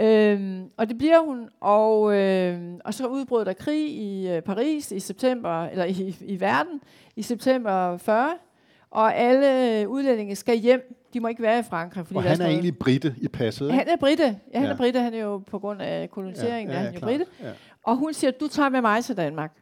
Øhm, 0.00 0.70
og 0.76 0.88
det 0.88 0.98
bliver 0.98 1.20
hun, 1.20 1.48
og, 1.60 2.16
øh, 2.16 2.60
og 2.84 2.94
så 2.94 3.06
udbrød 3.06 3.44
der 3.44 3.52
krig 3.52 3.88
i 3.90 4.28
øh, 4.28 4.42
Paris 4.42 4.92
i 4.92 5.00
september, 5.00 5.64
eller 5.64 5.84
i, 5.84 6.16
i 6.20 6.40
verden, 6.40 6.80
i 7.16 7.22
september 7.22 7.96
40, 7.96 8.30
og 8.90 9.14
alle 9.16 9.88
udlændinge 9.88 10.36
skal 10.36 10.56
hjem. 10.58 10.96
De 11.14 11.20
må 11.20 11.28
ikke 11.28 11.42
være 11.42 11.58
i 11.58 11.62
Frankrig. 11.62 12.06
Fordi 12.06 12.16
Og 12.16 12.22
der 12.22 12.28
han 12.28 12.34
er 12.40 12.44
noget- 12.44 12.52
egentlig 12.52 12.78
britte 12.78 13.14
i 13.18 13.28
passet, 13.28 13.72
han 13.72 13.88
er 13.88 13.96
britte. 13.96 14.24
Ja, 14.24 14.58
han 14.58 14.66
Ja. 14.66 14.72
er 14.72 14.76
britte. 14.76 15.00
Han 15.00 15.14
er 15.14 15.18
jo 15.18 15.38
på 15.38 15.58
grund 15.58 15.82
af 15.82 16.10
koloniseringen, 16.10 16.68
ja, 16.70 16.74
ja, 16.74 16.80
ja, 16.80 16.84
han 16.86 16.94
er 16.94 17.00
jo 17.00 17.06
britte. 17.06 17.26
Ja. 17.42 17.50
Og 17.82 17.96
hun 17.96 18.12
siger, 18.14 18.30
du 18.30 18.48
tager 18.48 18.68
med 18.68 18.80
mig 18.80 19.04
til 19.04 19.16
Danmark. 19.16 19.52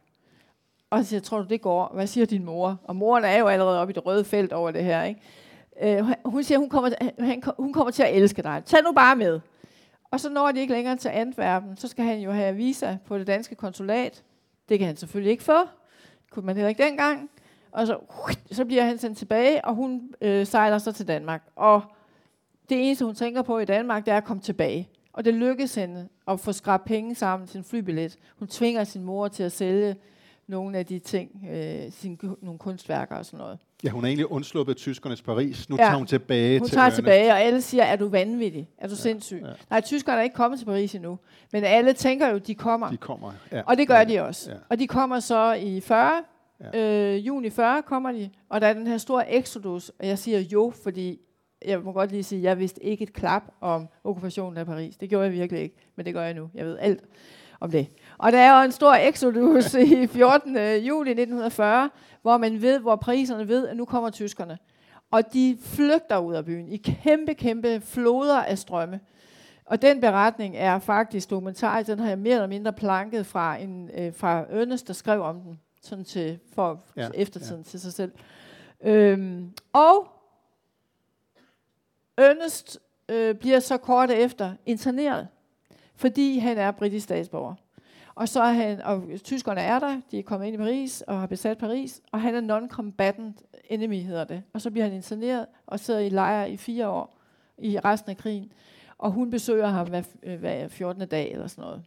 Og 0.89 0.99
så 0.99 1.09
siger, 1.09 1.17
jeg, 1.17 1.23
tror 1.23 1.41
du, 1.41 1.47
det 1.47 1.61
går? 1.61 1.91
Hvad 1.93 2.07
siger 2.07 2.25
din 2.25 2.45
mor? 2.45 2.79
Og 2.83 2.95
moren 2.95 3.23
er 3.23 3.37
jo 3.37 3.47
allerede 3.47 3.79
oppe 3.79 3.91
i 3.91 3.95
det 3.95 4.05
røde 4.05 4.25
felt 4.25 4.53
over 4.53 4.71
det 4.71 4.83
her. 4.83 5.03
Ikke? 5.03 5.21
Øh, 5.81 6.13
hun 6.25 6.43
siger, 6.43 6.57
hun 6.57 6.69
kommer, 6.69 6.89
øh, 7.01 7.25
han, 7.25 7.43
hun 7.59 7.73
kommer 7.73 7.91
til 7.91 8.03
at 8.03 8.15
elske 8.15 8.41
dig. 8.41 8.63
Tag 8.65 8.83
nu 8.83 8.91
bare 8.91 9.15
med. 9.15 9.39
Og 10.11 10.19
så 10.19 10.29
når 10.29 10.51
de 10.51 10.59
ikke 10.59 10.73
længere 10.73 10.95
til 10.95 11.09
Antwerpen, 11.09 11.77
så 11.77 11.87
skal 11.87 12.05
han 12.05 12.19
jo 12.19 12.31
have 12.31 12.55
visa 12.55 12.97
på 13.05 13.17
det 13.17 13.27
danske 13.27 13.55
konsulat. 13.55 14.23
Det 14.69 14.79
kan 14.79 14.87
han 14.87 14.97
selvfølgelig 14.97 15.31
ikke 15.31 15.43
få. 15.43 15.59
Det 15.59 16.31
kunne 16.31 16.45
man 16.45 16.55
heller 16.55 16.69
ikke 16.69 16.83
dengang. 16.83 17.29
Og 17.71 17.87
så, 17.87 17.97
så 18.51 18.65
bliver 18.65 18.83
han 18.83 18.97
sendt 18.97 19.17
tilbage, 19.17 19.65
og 19.65 19.75
hun 19.75 20.13
øh, 20.21 20.45
sejler 20.45 20.77
så 20.77 20.91
til 20.91 21.07
Danmark. 21.07 21.43
Og 21.55 21.81
det 22.69 22.85
eneste, 22.85 23.05
hun 23.05 23.15
tænker 23.15 23.41
på 23.41 23.59
i 23.59 23.65
Danmark, 23.65 24.05
det 24.05 24.11
er 24.11 24.17
at 24.17 24.23
komme 24.23 24.41
tilbage. 24.41 24.89
Og 25.13 25.25
det 25.25 25.33
lykkes 25.33 25.75
hende 25.75 26.07
at 26.27 26.39
få 26.39 26.51
skrabt 26.51 26.85
penge 26.85 27.15
sammen 27.15 27.47
til 27.47 27.57
en 27.57 27.63
flybillet. 27.63 28.17
Hun 28.39 28.47
tvinger 28.47 28.83
sin 28.83 29.03
mor 29.03 29.27
til 29.27 29.43
at 29.43 29.51
sælge 29.51 29.95
nogle 30.47 30.77
af 30.77 30.85
de 30.85 30.99
ting, 30.99 31.45
øh, 31.51 31.91
sine, 31.91 32.17
nogle 32.41 32.59
kunstværker 32.59 33.15
og 33.15 33.25
sådan 33.25 33.37
noget. 33.37 33.59
Ja, 33.83 33.89
hun 33.89 34.03
er 34.03 34.07
egentlig 34.07 34.31
undsluppet 34.31 34.77
tyskernes 34.77 35.21
Paris. 35.21 35.69
Nu 35.69 35.75
Ja. 35.79 35.83
tager 35.83 35.95
hun 35.97 36.07
tilbage 36.07 36.59
Hun 36.59 36.67
til 36.67 36.73
tager 36.75 36.83
Ernest. 36.85 36.95
tilbage, 36.95 37.31
og 37.31 37.41
alle 37.41 37.61
siger, 37.61 37.83
er 37.83 37.95
du 37.95 38.07
vanvittig? 38.07 38.69
Er 38.77 38.87
du 38.87 38.95
sindssyg? 38.95 39.41
ja. 39.45 39.51
Nej, 39.69 39.81
tyskerne 39.81 40.19
er 40.19 40.23
ikke 40.23 40.35
kommet 40.35 40.59
til 40.59 40.65
Paris 40.65 40.95
endnu. 40.95 41.19
Men 41.53 41.63
alle 41.63 41.93
tænker 41.93 42.27
jo, 42.27 42.37
de 42.37 42.55
kommer. 42.55 42.89
De 42.89 42.97
kommer. 42.97 43.31
Ja. 43.51 43.61
Og 43.65 43.77
det 43.77 43.87
gør 43.87 43.97
ja. 43.97 44.03
de 44.03 44.19
også. 44.23 44.51
Ja. 44.51 44.57
Og 44.69 44.79
de 44.79 44.87
kommer 44.87 45.19
så 45.19 45.53
i 45.53 45.79
40. 45.81 46.23
Øh, 46.75 47.27
juni 47.27 47.49
40 47.49 47.81
kommer 47.81 48.11
de. 48.11 48.29
Og 48.49 48.61
der 48.61 48.67
er 48.67 48.73
den 48.73 48.87
her 48.87 48.97
store 48.97 49.33
exodus. 49.37 49.89
Og 49.99 50.07
jeg 50.07 50.19
siger 50.19 50.39
jo, 50.39 50.73
fordi 50.83 51.19
jeg 51.65 51.79
må 51.81 51.91
godt 51.91 52.11
lige 52.11 52.23
sige, 52.23 52.41
jeg 52.43 52.59
vidste 52.59 52.83
ikke 52.83 53.03
et 53.03 53.13
klap 53.13 53.43
om 53.61 53.87
okkupationen 54.03 54.57
af 54.57 54.65
Paris. 54.65 54.97
Det 54.97 55.09
gjorde 55.09 55.25
jeg 55.25 55.33
virkelig 55.33 55.61
ikke. 55.61 55.75
Men 55.95 56.05
det 56.05 56.13
gør 56.13 56.23
jeg 56.23 56.33
nu. 56.33 56.49
Jeg 56.53 56.65
ved 56.65 56.77
alt 56.79 57.01
om 57.59 57.71
det. 57.71 57.87
Og 58.17 58.31
der 58.31 58.39
er 58.39 58.59
jo 58.59 58.65
en 58.65 58.71
stor 58.71 58.93
exodus 58.93 59.73
i 59.93 60.07
14. 60.07 60.55
juli 60.57 61.11
1940, 61.11 61.89
hvor 62.21 62.37
man 62.37 62.61
ved, 62.61 62.79
hvor 62.79 62.95
pariserne 62.95 63.47
ved, 63.47 63.67
at 63.67 63.77
nu 63.77 63.85
kommer 63.85 64.09
tyskerne. 64.09 64.57
Og 65.11 65.33
de 65.33 65.57
flygter 65.61 66.17
ud 66.17 66.33
af 66.33 66.45
byen 66.45 66.67
i 66.67 66.77
kæmpe, 66.77 67.33
kæmpe 67.33 67.81
floder 67.81 68.43
af 68.43 68.57
strømme. 68.57 68.99
Og 69.65 69.81
den 69.81 70.01
beretning 70.01 70.55
er 70.57 70.79
faktisk 70.79 71.29
dokumentarisk. 71.29 71.89
Den 71.89 71.99
har 71.99 72.07
jeg 72.07 72.19
mere 72.19 72.33
eller 72.33 72.47
mindre 72.47 72.73
planket 72.73 73.25
fra, 73.25 73.55
en, 73.55 73.89
øh, 73.93 74.13
fra 74.13 74.45
Ernest, 74.49 74.87
der 74.87 74.93
skrev 74.93 75.21
om 75.21 75.41
den, 75.41 75.59
sådan 75.81 76.05
til, 76.05 76.39
for 76.53 76.83
ja, 76.95 77.09
eftertiden 77.13 77.61
ja. 77.61 77.69
til 77.69 77.79
sig 77.79 77.93
selv. 77.93 78.11
Øhm, 78.83 79.51
og 79.73 80.07
Ernest 82.17 82.79
øh, 83.09 83.35
bliver 83.35 83.59
så 83.59 83.77
kort 83.77 84.11
efter 84.11 84.53
interneret, 84.65 85.27
fordi 85.95 86.37
han 86.37 86.57
er 86.57 86.71
britisk 86.71 87.03
statsborger. 87.03 87.55
Og 88.15 88.29
så 88.29 88.41
er 88.41 88.51
han, 88.51 88.81
og 88.81 89.03
tyskerne 89.23 89.61
er 89.61 89.79
der, 89.79 90.01
de 90.11 90.19
er 90.19 90.23
kommet 90.23 90.47
ind 90.47 90.55
i 90.55 90.57
Paris 90.57 91.01
og 91.01 91.19
har 91.19 91.27
besat 91.27 91.57
Paris, 91.57 92.01
og 92.11 92.21
han 92.21 92.35
er 92.35 92.41
non-combatant 92.59 93.61
enemy, 93.69 94.01
hedder 94.01 94.23
det. 94.23 94.43
Og 94.53 94.61
så 94.61 94.71
bliver 94.71 94.85
han 94.85 94.93
interneret 94.93 95.45
og 95.67 95.79
sidder 95.79 95.99
i 95.99 96.09
lejr 96.09 96.45
i 96.45 96.57
fire 96.57 96.87
år 96.89 97.17
i 97.57 97.79
resten 97.79 98.11
af 98.11 98.17
krigen. 98.17 98.51
Og 98.97 99.11
hun 99.11 99.29
besøger 99.31 99.67
ham 99.67 99.87
hver, 99.87 100.01
øh, 100.23 100.39
hver 100.39 100.67
14. 100.67 101.07
dag 101.07 101.31
eller 101.31 101.47
sådan 101.47 101.61
noget. 101.61 101.83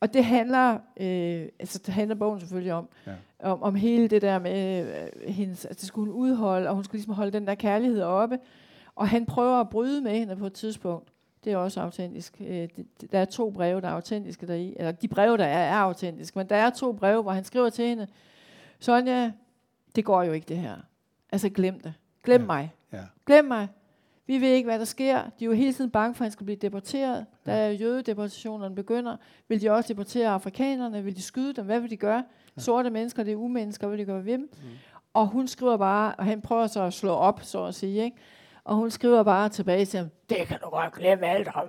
Og 0.00 0.14
det 0.14 0.24
handler, 0.24 0.72
øh, 1.00 1.48
altså 1.60 1.78
det 1.86 1.94
handler 1.94 2.14
bogen 2.14 2.40
selvfølgelig 2.40 2.72
om, 2.72 2.88
Ja. 3.06 3.12
om, 3.42 3.62
om 3.62 3.74
hele 3.74 4.08
det 4.08 4.22
der 4.22 4.38
med 4.38 4.86
øh, 5.26 5.32
hendes, 5.32 5.64
at 5.64 5.80
det 5.80 5.88
skulle 5.88 6.12
hun 6.12 6.20
udholde, 6.22 6.68
og 6.68 6.74
hun 6.74 6.84
skulle 6.84 6.98
ligesom 6.98 7.14
holde 7.14 7.32
den 7.32 7.46
der 7.46 7.54
kærlighed 7.54 8.02
oppe. 8.02 8.38
Og 8.94 9.08
han 9.08 9.26
prøver 9.26 9.60
at 9.60 9.68
bryde 9.68 10.00
med 10.02 10.12
hende 10.18 10.36
på 10.36 10.46
et 10.46 10.52
tidspunkt. 10.52 11.08
Det 11.44 11.52
er 11.52 11.56
også 11.56 11.80
autentisk. 11.80 12.36
Øh, 12.40 12.68
der 13.12 13.18
er 13.18 13.24
to 13.24 13.50
breve, 13.50 13.80
der 13.80 13.88
er 13.88 13.92
autentiske 13.92 14.46
deri. 14.46 14.74
Eller 14.76 14.92
de 14.92 15.08
breve, 15.08 15.36
der 15.36 15.44
er, 15.44 15.70
er 15.72 15.76
autentiske. 15.76 16.38
Men 16.38 16.48
der 16.48 16.56
er 16.56 16.70
to 16.70 16.92
breve, 16.92 17.22
hvor 17.22 17.32
han 17.32 17.44
skriver 17.44 17.70
til 17.70 17.84
hende, 17.86 18.06
Sonja, 18.78 19.32
det 19.96 20.04
går 20.04 20.22
jo 20.22 20.32
ikke 20.32 20.46
det 20.48 20.56
her. 20.56 20.76
Altså 21.32 21.48
glem 21.48 21.80
det. 21.80 21.94
Glem 22.24 22.40
Ja. 22.40 22.42
ja. 22.42 22.46
mig. 22.46 22.72
Ja. 22.92 23.04
Glem 23.26 23.44
mig. 23.44 23.68
Vi 24.26 24.40
ved 24.40 24.48
ikke, 24.48 24.66
hvad 24.66 24.78
der 24.78 24.84
sker. 24.84 25.22
De 25.22 25.44
er 25.44 25.46
jo 25.46 25.52
hele 25.52 25.72
tiden 25.72 25.90
bange 25.90 26.14
for, 26.14 26.22
at 26.22 26.26
han 26.26 26.32
skal 26.32 26.44
blive 26.44 26.56
deporteret. 26.56 27.26
Da 27.46 27.70
jødedeportationerne 27.72 28.74
begynder, 28.74 29.16
vil 29.48 29.60
de 29.60 29.70
også 29.70 29.88
deportere 29.88 30.28
afrikanerne? 30.28 31.04
Vil 31.04 31.16
de 31.16 31.22
skyde 31.22 31.52
dem? 31.52 31.64
Hvad 31.64 31.80
vil 31.80 31.90
de 31.90 31.96
gøre? 31.96 32.24
Sorte 32.56 32.90
mennesker, 32.90 33.22
det 33.22 33.32
er 33.32 33.36
umennesker. 33.36 33.86
Hvad 33.86 33.96
vil 33.96 34.06
de 34.06 34.12
gøre 34.12 34.24
ved 34.24 34.32
dem? 34.32 34.40
Mm. 34.40 34.68
Og 35.14 35.26
hun 35.26 35.48
skriver 35.48 35.76
bare, 35.76 36.14
og 36.14 36.24
han 36.24 36.40
prøver 36.40 36.66
så 36.66 36.82
at 36.82 36.92
slå 36.92 37.10
op, 37.12 37.40
så 37.42 37.64
at 37.64 37.74
sige, 37.74 38.04
ikke? 38.04 38.16
Og 38.68 38.76
hun 38.76 38.90
skriver 38.90 39.22
bare 39.22 39.48
tilbage 39.48 39.84
til 39.84 39.98
ham, 39.98 40.08
det 40.28 40.46
kan 40.46 40.58
du 40.64 40.68
godt 40.70 40.92
glemme 40.94 41.26
alt 41.26 41.48
om. 41.54 41.68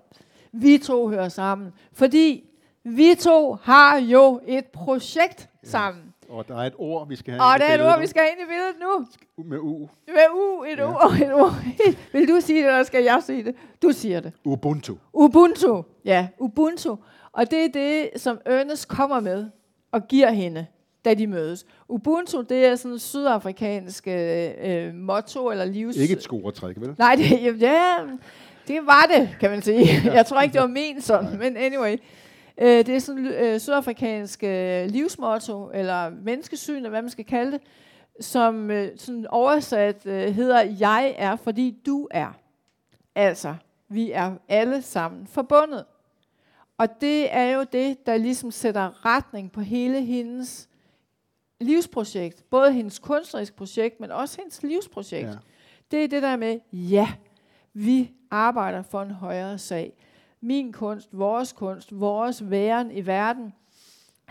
Vi 0.51 0.77
to 0.77 1.07
hører 1.09 1.29
sammen, 1.29 1.73
fordi 1.93 2.43
vi 2.83 3.15
to 3.19 3.53
har 3.63 3.97
jo 3.97 4.41
et 4.47 4.65
projekt 4.65 5.49
sammen. 5.63 6.03
Og 6.29 6.47
der 6.47 6.55
er 6.55 6.59
et 6.67 6.73
ord, 6.77 7.07
vi 7.07 7.15
skal 7.15 7.33
have 7.33 7.43
Og 7.43 7.55
ind 7.55 7.63
i 7.63 7.65
der 7.67 7.71
er 7.71 7.75
et 7.85 7.93
ord, 7.93 7.99
vi 7.99 8.07
skal 8.07 8.21
have 8.21 8.31
ind 8.31 8.41
i 8.41 8.45
billedet 8.47 8.75
nu. 8.81 9.05
nu. 9.37 9.49
Med 9.49 9.57
U. 9.59 9.89
Med 10.07 10.25
U, 10.33 10.63
et 10.63 10.77
Ja. 10.77 10.85
U 10.91 10.93
og 10.95 11.11
et 11.13 11.33
U. 11.33 11.49
Vil 12.17 12.27
du 12.27 12.41
sige 12.41 12.59
det, 12.59 12.67
eller 12.67 12.83
skal 12.83 13.03
jeg 13.03 13.23
sige 13.23 13.43
det? 13.43 13.55
Du 13.81 13.91
siger 13.91 14.19
det. 14.19 14.33
Ubuntu. 14.45 14.95
Ubuntu. 15.13 15.83
Ja, 16.05 16.27
Ubuntu. 16.39 16.95
Og 17.31 17.51
det 17.51 17.65
er 17.65 17.69
det, 17.73 18.21
som 18.21 18.39
Ernest 18.45 18.87
kommer 18.87 19.19
med 19.19 19.49
og 19.91 20.07
giver 20.07 20.31
hende, 20.31 20.65
da 21.05 21.13
de 21.13 21.27
mødes. 21.27 21.65
Ubuntu, 21.87 22.41
det 22.41 22.65
er 22.65 22.75
sådan 22.75 22.91
en 22.91 22.99
sydafrikansk 22.99 24.07
øh, 24.07 24.49
øh, 24.61 24.95
motto 24.95 25.51
eller 25.51 25.65
livs... 25.65 25.95
Ikke 25.95 26.13
et 26.13 26.23
scoretræk, 26.23 26.75
vel? 26.79 26.95
Nej, 26.97 27.15
det, 27.15 27.61
ja, 27.61 27.95
det 28.67 28.85
var 28.85 29.09
det, 29.15 29.29
kan 29.39 29.49
man 29.49 29.61
sige. 29.61 30.13
Jeg 30.13 30.25
tror 30.25 30.41
ikke, 30.41 30.53
det 30.53 30.61
var 30.61 30.67
ment 30.67 31.03
sådan, 31.03 31.39
men 31.39 31.57
anyway. 31.57 31.97
Øh, 32.61 32.85
det 32.85 32.89
er 32.89 32.99
sådan 32.99 33.25
øh, 33.25 33.59
sydafrikansk 33.59 34.43
øh, 34.43 34.85
livsmotto, 34.85 35.71
eller 35.73 36.09
menneskesyn, 36.09 36.75
eller 36.75 36.89
hvad 36.89 37.01
man 37.01 37.11
skal 37.11 37.25
kalde 37.25 37.51
det, 37.51 37.61
som 38.19 38.71
øh, 38.71 38.89
sådan 38.97 39.27
oversat 39.27 40.05
øh, 40.05 40.35
hedder, 40.35 40.61
jeg 40.79 41.15
er, 41.17 41.35
fordi 41.35 41.75
du 41.85 42.07
er. 42.11 42.37
Altså, 43.15 43.55
vi 43.89 44.11
er 44.11 44.31
alle 44.49 44.81
sammen 44.81 45.27
forbundet. 45.27 45.85
Og 46.77 47.01
det 47.01 47.35
er 47.35 47.45
jo 47.45 47.65
det, 47.71 48.05
der 48.05 48.17
ligesom 48.17 48.51
sætter 48.51 49.05
retning 49.05 49.51
på 49.51 49.61
hele 49.61 50.01
hendes 50.01 50.69
livsprojekt. 51.59 52.49
Både 52.49 52.73
hendes 52.73 52.99
kunstneriske 52.99 53.55
projekt, 53.55 53.99
men 53.99 54.11
også 54.11 54.37
hendes 54.41 54.63
livsprojekt. 54.63 55.27
Ja. 55.27 55.35
Det 55.91 56.03
er 56.03 56.07
det 56.07 56.21
der 56.21 56.35
med, 56.35 56.59
ja, 56.73 57.09
vi 57.73 58.11
arbejder 58.31 58.81
for 58.81 59.01
en 59.01 59.11
højere 59.11 59.57
sag. 59.57 59.93
Min 60.41 60.73
kunst, 60.73 61.09
vores 61.11 61.53
kunst, 61.53 61.99
vores 61.99 62.49
væren 62.49 62.91
i 62.91 63.05
verden 63.05 63.53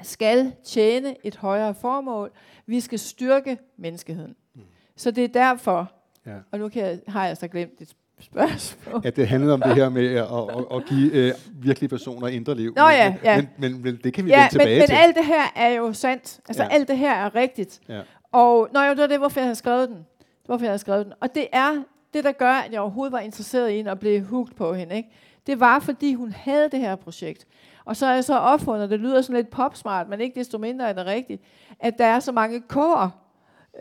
skal 0.02 0.52
tjene 0.64 1.26
et 1.26 1.36
højere 1.36 1.74
formål. 1.74 2.30
Vi 2.66 2.80
skal 2.80 2.98
styrke 2.98 3.58
menneskeheden. 3.76 4.36
Mm. 4.54 4.62
Så 4.96 5.10
det 5.10 5.24
er 5.24 5.28
derfor, 5.28 5.92
ja. 6.26 6.36
og 6.50 6.58
nu 6.58 6.68
kan 6.68 6.82
jeg, 6.82 7.00
har 7.08 7.26
jeg 7.26 7.36
så 7.36 7.48
glemt 7.48 7.78
dit 7.78 7.96
spørgsmål. 8.20 9.02
At 9.04 9.16
det 9.16 9.28
handlede 9.28 9.54
om 9.54 9.62
det 9.62 9.74
her 9.74 9.88
med 9.88 10.14
at, 10.14 10.24
at, 10.24 10.76
at 10.76 10.84
give 10.88 11.12
øh, 11.12 11.32
virkelige 11.52 11.88
personer 11.88 12.28
indre 12.28 12.54
liv. 12.54 12.72
Nå 12.76 12.82
ja, 12.82 13.14
ja. 13.24 13.36
Men, 13.36 13.48
men, 13.58 13.82
men 13.82 14.00
det 14.04 14.14
kan 14.14 14.24
vi 14.24 14.30
ja, 14.30 14.36
vende 14.36 14.50
tilbage 14.50 14.78
men, 14.78 14.86
til. 14.86 14.94
Men 14.94 15.02
alt 15.04 15.16
det 15.16 15.24
her 15.24 15.52
er 15.56 15.68
jo 15.68 15.92
sandt. 15.92 16.40
Altså 16.48 16.62
ja. 16.62 16.68
alt 16.68 16.88
det 16.88 16.98
her 16.98 17.14
er 17.14 17.34
rigtigt. 17.34 17.80
Ja. 17.88 18.00
Og 18.32 18.68
nå, 18.72 18.80
jo, 18.80 18.90
det 18.90 18.98
var 18.98 19.06
det, 19.06 19.18
hvorfor 19.18 19.40
jeg 19.40 19.46
har 19.46 19.54
skrevet 19.54 19.88
den. 19.88 20.06
Hvorfor 20.46 20.64
jeg 20.64 20.72
har 20.72 20.78
skrevet 20.78 21.06
den. 21.06 21.14
Og 21.20 21.34
det 21.34 21.46
er 21.52 21.82
det, 22.14 22.24
der 22.24 22.32
gør, 22.32 22.52
at 22.52 22.72
jeg 22.72 22.80
overhovedet 22.80 23.12
var 23.12 23.20
interesseret 23.20 23.70
i 23.70 23.76
hende 23.76 23.90
og 23.90 23.98
blev 23.98 24.24
hooked 24.24 24.54
på 24.54 24.74
hende. 24.74 24.96
Ikke? 24.96 25.08
Det 25.46 25.60
var, 25.60 25.78
fordi 25.78 26.14
hun 26.14 26.32
havde 26.32 26.68
det 26.70 26.80
her 26.80 26.96
projekt. 26.96 27.46
Og 27.84 27.96
så 27.96 28.06
er 28.06 28.14
jeg 28.14 28.24
så 28.24 28.38
opfundet, 28.38 28.90
det 28.90 29.00
lyder 29.00 29.22
sådan 29.22 29.36
lidt 29.36 29.50
popsmart, 29.50 30.08
men 30.08 30.20
ikke 30.20 30.40
desto 30.40 30.58
mindre 30.58 30.88
er 30.88 30.92
det 30.92 31.06
rigtigt, 31.06 31.42
at 31.80 31.98
der 31.98 32.04
er 32.04 32.20
så 32.20 32.32
mange 32.32 32.60
kår. 32.60 33.27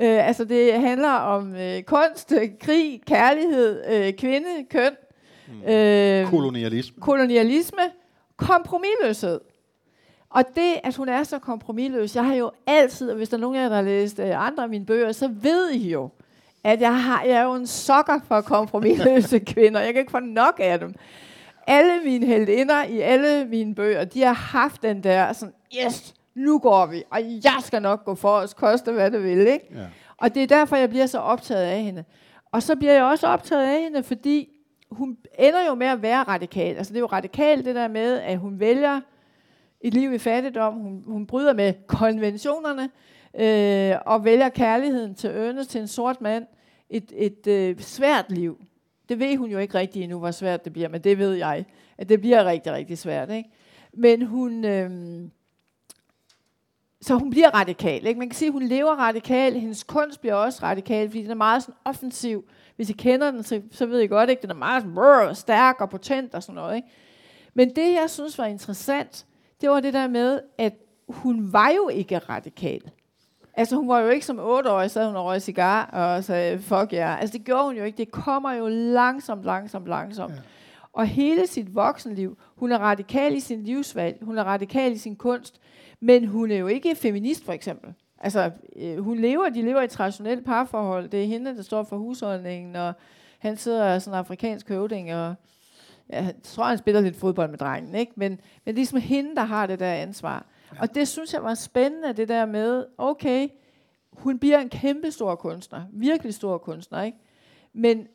Øh, 0.01 0.27
altså 0.27 0.45
det 0.45 0.73
handler 0.73 1.11
om 1.11 1.55
øh, 1.55 1.83
kunst, 1.83 2.33
krig, 2.61 3.01
kærlighed, 3.07 3.83
øh, 3.89 4.13
kvinde, 4.13 4.65
køn. 4.69 4.91
Mm. 5.47 5.71
Øh, 5.71 6.29
kolonialisme. 6.29 7.01
Kolonialisme, 7.01 7.81
kompromilløshed. 8.37 9.39
Og 10.29 10.43
det, 10.55 10.73
at 10.83 10.95
hun 10.95 11.09
er 11.09 11.23
så 11.23 11.39
kompromilløs, 11.39 12.15
jeg 12.15 12.25
har 12.25 12.35
jo 12.35 12.51
altid, 12.67 13.09
og 13.09 13.17
hvis 13.17 13.29
der 13.29 13.37
er 13.37 13.41
nogen 13.41 13.57
af 13.57 13.61
jer, 13.61 13.69
der 13.69 13.75
har 13.75 13.81
læst 13.81 14.19
øh, 14.19 14.47
andre 14.47 14.63
af 14.63 14.69
mine 14.69 14.85
bøger, 14.85 15.11
så 15.11 15.27
ved 15.41 15.69
I 15.69 15.91
jo, 15.91 16.09
at 16.63 16.81
jeg, 16.81 17.03
har, 17.03 17.23
jeg 17.23 17.31
er 17.31 17.43
jo 17.43 17.53
en 17.53 17.67
sokker 17.67 18.19
for 18.27 18.41
kompromilløse 18.41 19.39
kvinder. 19.53 19.79
Jeg 19.79 19.93
kan 19.93 19.99
ikke 19.99 20.11
få 20.11 20.19
nok 20.19 20.59
af 20.63 20.79
dem. 20.79 20.95
Alle 21.67 22.01
mine 22.03 22.25
heldinder 22.25 22.83
i 22.83 22.99
alle 22.99 23.45
mine 23.45 23.75
bøger, 23.75 24.05
de 24.05 24.21
har 24.21 24.33
haft 24.33 24.83
den 24.83 25.03
der 25.03 25.33
sådan, 25.33 25.53
yes, 25.85 26.13
nu 26.37 26.59
går 26.59 26.85
vi, 26.85 27.03
og 27.09 27.21
jeg 27.21 27.57
skal 27.61 27.81
nok 27.81 28.05
gå 28.05 28.15
for 28.15 28.29
os, 28.29 28.53
koste 28.53 28.91
hvad 28.91 29.11
det 29.11 29.23
vil. 29.23 29.39
Ikke? 29.39 29.65
Ja. 29.75 29.85
Og 30.17 30.35
det 30.35 30.43
er 30.43 30.47
derfor, 30.47 30.75
jeg 30.75 30.89
bliver 30.89 31.05
så 31.05 31.19
optaget 31.19 31.63
af 31.63 31.83
hende. 31.83 32.03
Og 32.51 32.63
så 32.63 32.75
bliver 32.75 32.93
jeg 32.93 33.03
også 33.03 33.27
optaget 33.27 33.67
af 33.67 33.81
hende, 33.81 34.03
fordi 34.03 34.49
hun 34.91 35.17
ender 35.39 35.65
jo 35.67 35.75
med 35.75 35.87
at 35.87 36.01
være 36.01 36.23
radikal. 36.23 36.75
Altså 36.75 36.93
det 36.93 36.97
er 36.97 37.01
jo 37.01 37.05
radikalt 37.05 37.65
det 37.65 37.75
der 37.75 37.87
med, 37.87 38.19
at 38.19 38.37
hun 38.37 38.59
vælger 38.59 39.01
et 39.81 39.93
liv 39.93 40.13
i 40.13 40.17
fattigdom. 40.17 40.73
Hun, 40.73 41.03
hun 41.07 41.27
bryder 41.27 41.53
med 41.53 41.73
konventionerne 41.87 42.89
øh, 43.39 43.95
og 44.05 44.25
vælger 44.25 44.49
kærligheden 44.49 45.15
til 45.15 45.29
Ernest, 45.29 45.69
til 45.69 45.81
en 45.81 45.87
sort 45.87 46.21
mand. 46.21 46.45
Et, 46.89 47.11
et 47.15 47.47
øh, 47.47 47.79
svært 47.79 48.25
liv. 48.31 48.61
Det 49.09 49.19
ved 49.19 49.37
hun 49.37 49.49
jo 49.49 49.57
ikke 49.57 49.77
rigtig 49.77 50.03
endnu, 50.03 50.19
hvor 50.19 50.31
svært 50.31 50.65
det 50.65 50.73
bliver, 50.73 50.89
men 50.89 51.01
det 51.01 51.17
ved 51.17 51.33
jeg, 51.33 51.65
at 51.97 52.09
det 52.09 52.21
bliver 52.21 52.45
rigtig, 52.45 52.73
rigtig 52.73 52.97
svært. 52.97 53.31
Ikke? 53.31 53.49
Men 53.93 54.25
hun... 54.25 54.65
Øh, 54.65 54.89
så 57.01 57.15
hun 57.15 57.29
bliver 57.29 57.49
radikal. 57.49 58.05
Ikke? 58.05 58.19
Man 58.19 58.29
kan 58.29 58.35
sige, 58.35 58.47
at 58.47 58.53
hun 58.53 58.63
lever 58.63 58.91
radikal. 58.91 59.53
Hendes 59.53 59.83
kunst 59.83 60.21
bliver 60.21 60.35
også 60.35 60.59
radikal, 60.63 61.09
fordi 61.09 61.21
den 61.21 61.31
er 61.31 61.35
meget 61.35 61.63
sådan 61.63 61.75
offensiv. 61.85 62.45
Hvis 62.75 62.89
I 62.89 62.93
kender 62.93 63.31
den, 63.31 63.43
så, 63.43 63.61
så 63.71 63.85
ved 63.85 63.99
I 63.99 64.07
godt, 64.07 64.29
ikke? 64.29 64.41
den 64.41 64.49
er 64.49 64.55
meget 64.55 64.81
sådan, 64.81 64.95
brrr, 64.95 65.33
stærk 65.33 65.81
og 65.81 65.89
potent 65.89 66.35
og 66.35 66.43
sådan 66.43 66.55
noget. 66.55 66.75
Ikke? 66.75 66.87
Men 67.53 67.69
det, 67.69 67.93
jeg 67.93 68.09
synes 68.09 68.37
var 68.37 68.45
interessant, 68.45 69.25
det 69.61 69.69
var 69.69 69.79
det 69.79 69.93
der 69.93 70.07
med, 70.07 70.39
at 70.57 70.73
hun 71.09 71.53
var 71.53 71.69
jo 71.69 71.89
ikke 71.89 72.17
radikal. 72.17 72.81
Altså 73.53 73.75
hun 73.75 73.87
var 73.87 73.99
jo 73.99 74.07
ikke 74.07 74.25
som 74.25 74.39
otteårig, 74.39 74.91
så 74.91 75.05
hun 75.05 75.15
og 75.15 75.25
røg 75.25 75.41
cigar 75.41 75.85
og 75.85 76.23
sagde, 76.23 76.59
fuck 76.59 76.93
ja. 76.93 76.97
Yeah. 76.97 77.21
Altså 77.21 77.37
det 77.37 77.45
gjorde 77.45 77.63
hun 77.63 77.75
jo 77.75 77.83
ikke. 77.83 77.97
Det 77.97 78.11
kommer 78.11 78.51
jo 78.51 78.67
langsomt, 78.67 79.43
langsomt, 79.43 79.87
langsomt. 79.87 80.33
Ja. 80.33 80.39
Og 80.93 81.05
hele 81.07 81.47
sit 81.47 81.75
voksenliv, 81.75 82.37
hun 82.55 82.71
er 82.71 82.77
radikal 82.77 83.35
i 83.35 83.39
sin 83.39 83.63
livsvalg, 83.63 84.17
hun 84.21 84.37
er 84.37 84.43
radikal 84.43 84.91
i 84.91 84.97
sin 84.97 85.15
kunst, 85.15 85.59
men 85.99 86.25
hun 86.25 86.51
er 86.51 86.57
jo 86.57 86.67
ikke 86.67 86.95
feminist 86.95 87.45
for 87.45 87.53
eksempel. 87.53 87.93
Altså, 88.19 88.51
øh, 88.75 88.97
hun 88.97 89.17
lever, 89.17 89.49
de 89.49 89.61
lever 89.61 89.81
i 89.81 89.83
et 89.83 89.89
traditionelt 89.89 90.45
parforhold. 90.45 91.09
Det 91.09 91.23
er 91.23 91.27
hende, 91.27 91.55
der 91.55 91.61
står 91.61 91.83
for 91.83 91.97
husholdningen, 91.97 92.75
og 92.75 92.93
han 93.39 93.57
sidder 93.57 93.99
sådan 93.99 94.13
en 94.13 94.19
afrikansk 94.19 94.69
høvding, 94.69 95.15
og 95.15 95.35
ja, 96.09 96.23
jeg 96.23 96.33
tror, 96.43 96.63
han 96.63 96.77
spiller 96.77 97.01
lidt 97.01 97.15
fodbold 97.15 97.49
med 97.49 97.57
drengen, 97.57 97.95
ikke? 97.95 98.11
Men, 98.15 98.31
men 98.31 98.39
det 98.65 98.71
er 98.71 98.75
ligesom 98.75 98.99
hende, 98.99 99.35
der 99.35 99.43
har 99.43 99.67
det 99.67 99.79
der 99.79 99.93
ansvar. 99.93 100.45
Ja. 100.73 100.81
Og 100.81 100.95
det 100.95 101.07
synes 101.07 101.33
jeg 101.33 101.43
var 101.43 101.53
spændende, 101.53 102.13
det 102.13 102.27
der 102.27 102.45
med, 102.45 102.85
okay, 102.97 103.49
hun 104.11 104.39
bliver 104.39 104.59
en 104.59 104.69
kæmpe 104.69 105.11
stor 105.11 105.35
kunstner, 105.35 105.81
virkelig 105.93 106.33
stor 106.33 106.57
kunstner, 106.57 107.01
ikke? 107.01 107.17
Men, 107.73 108.07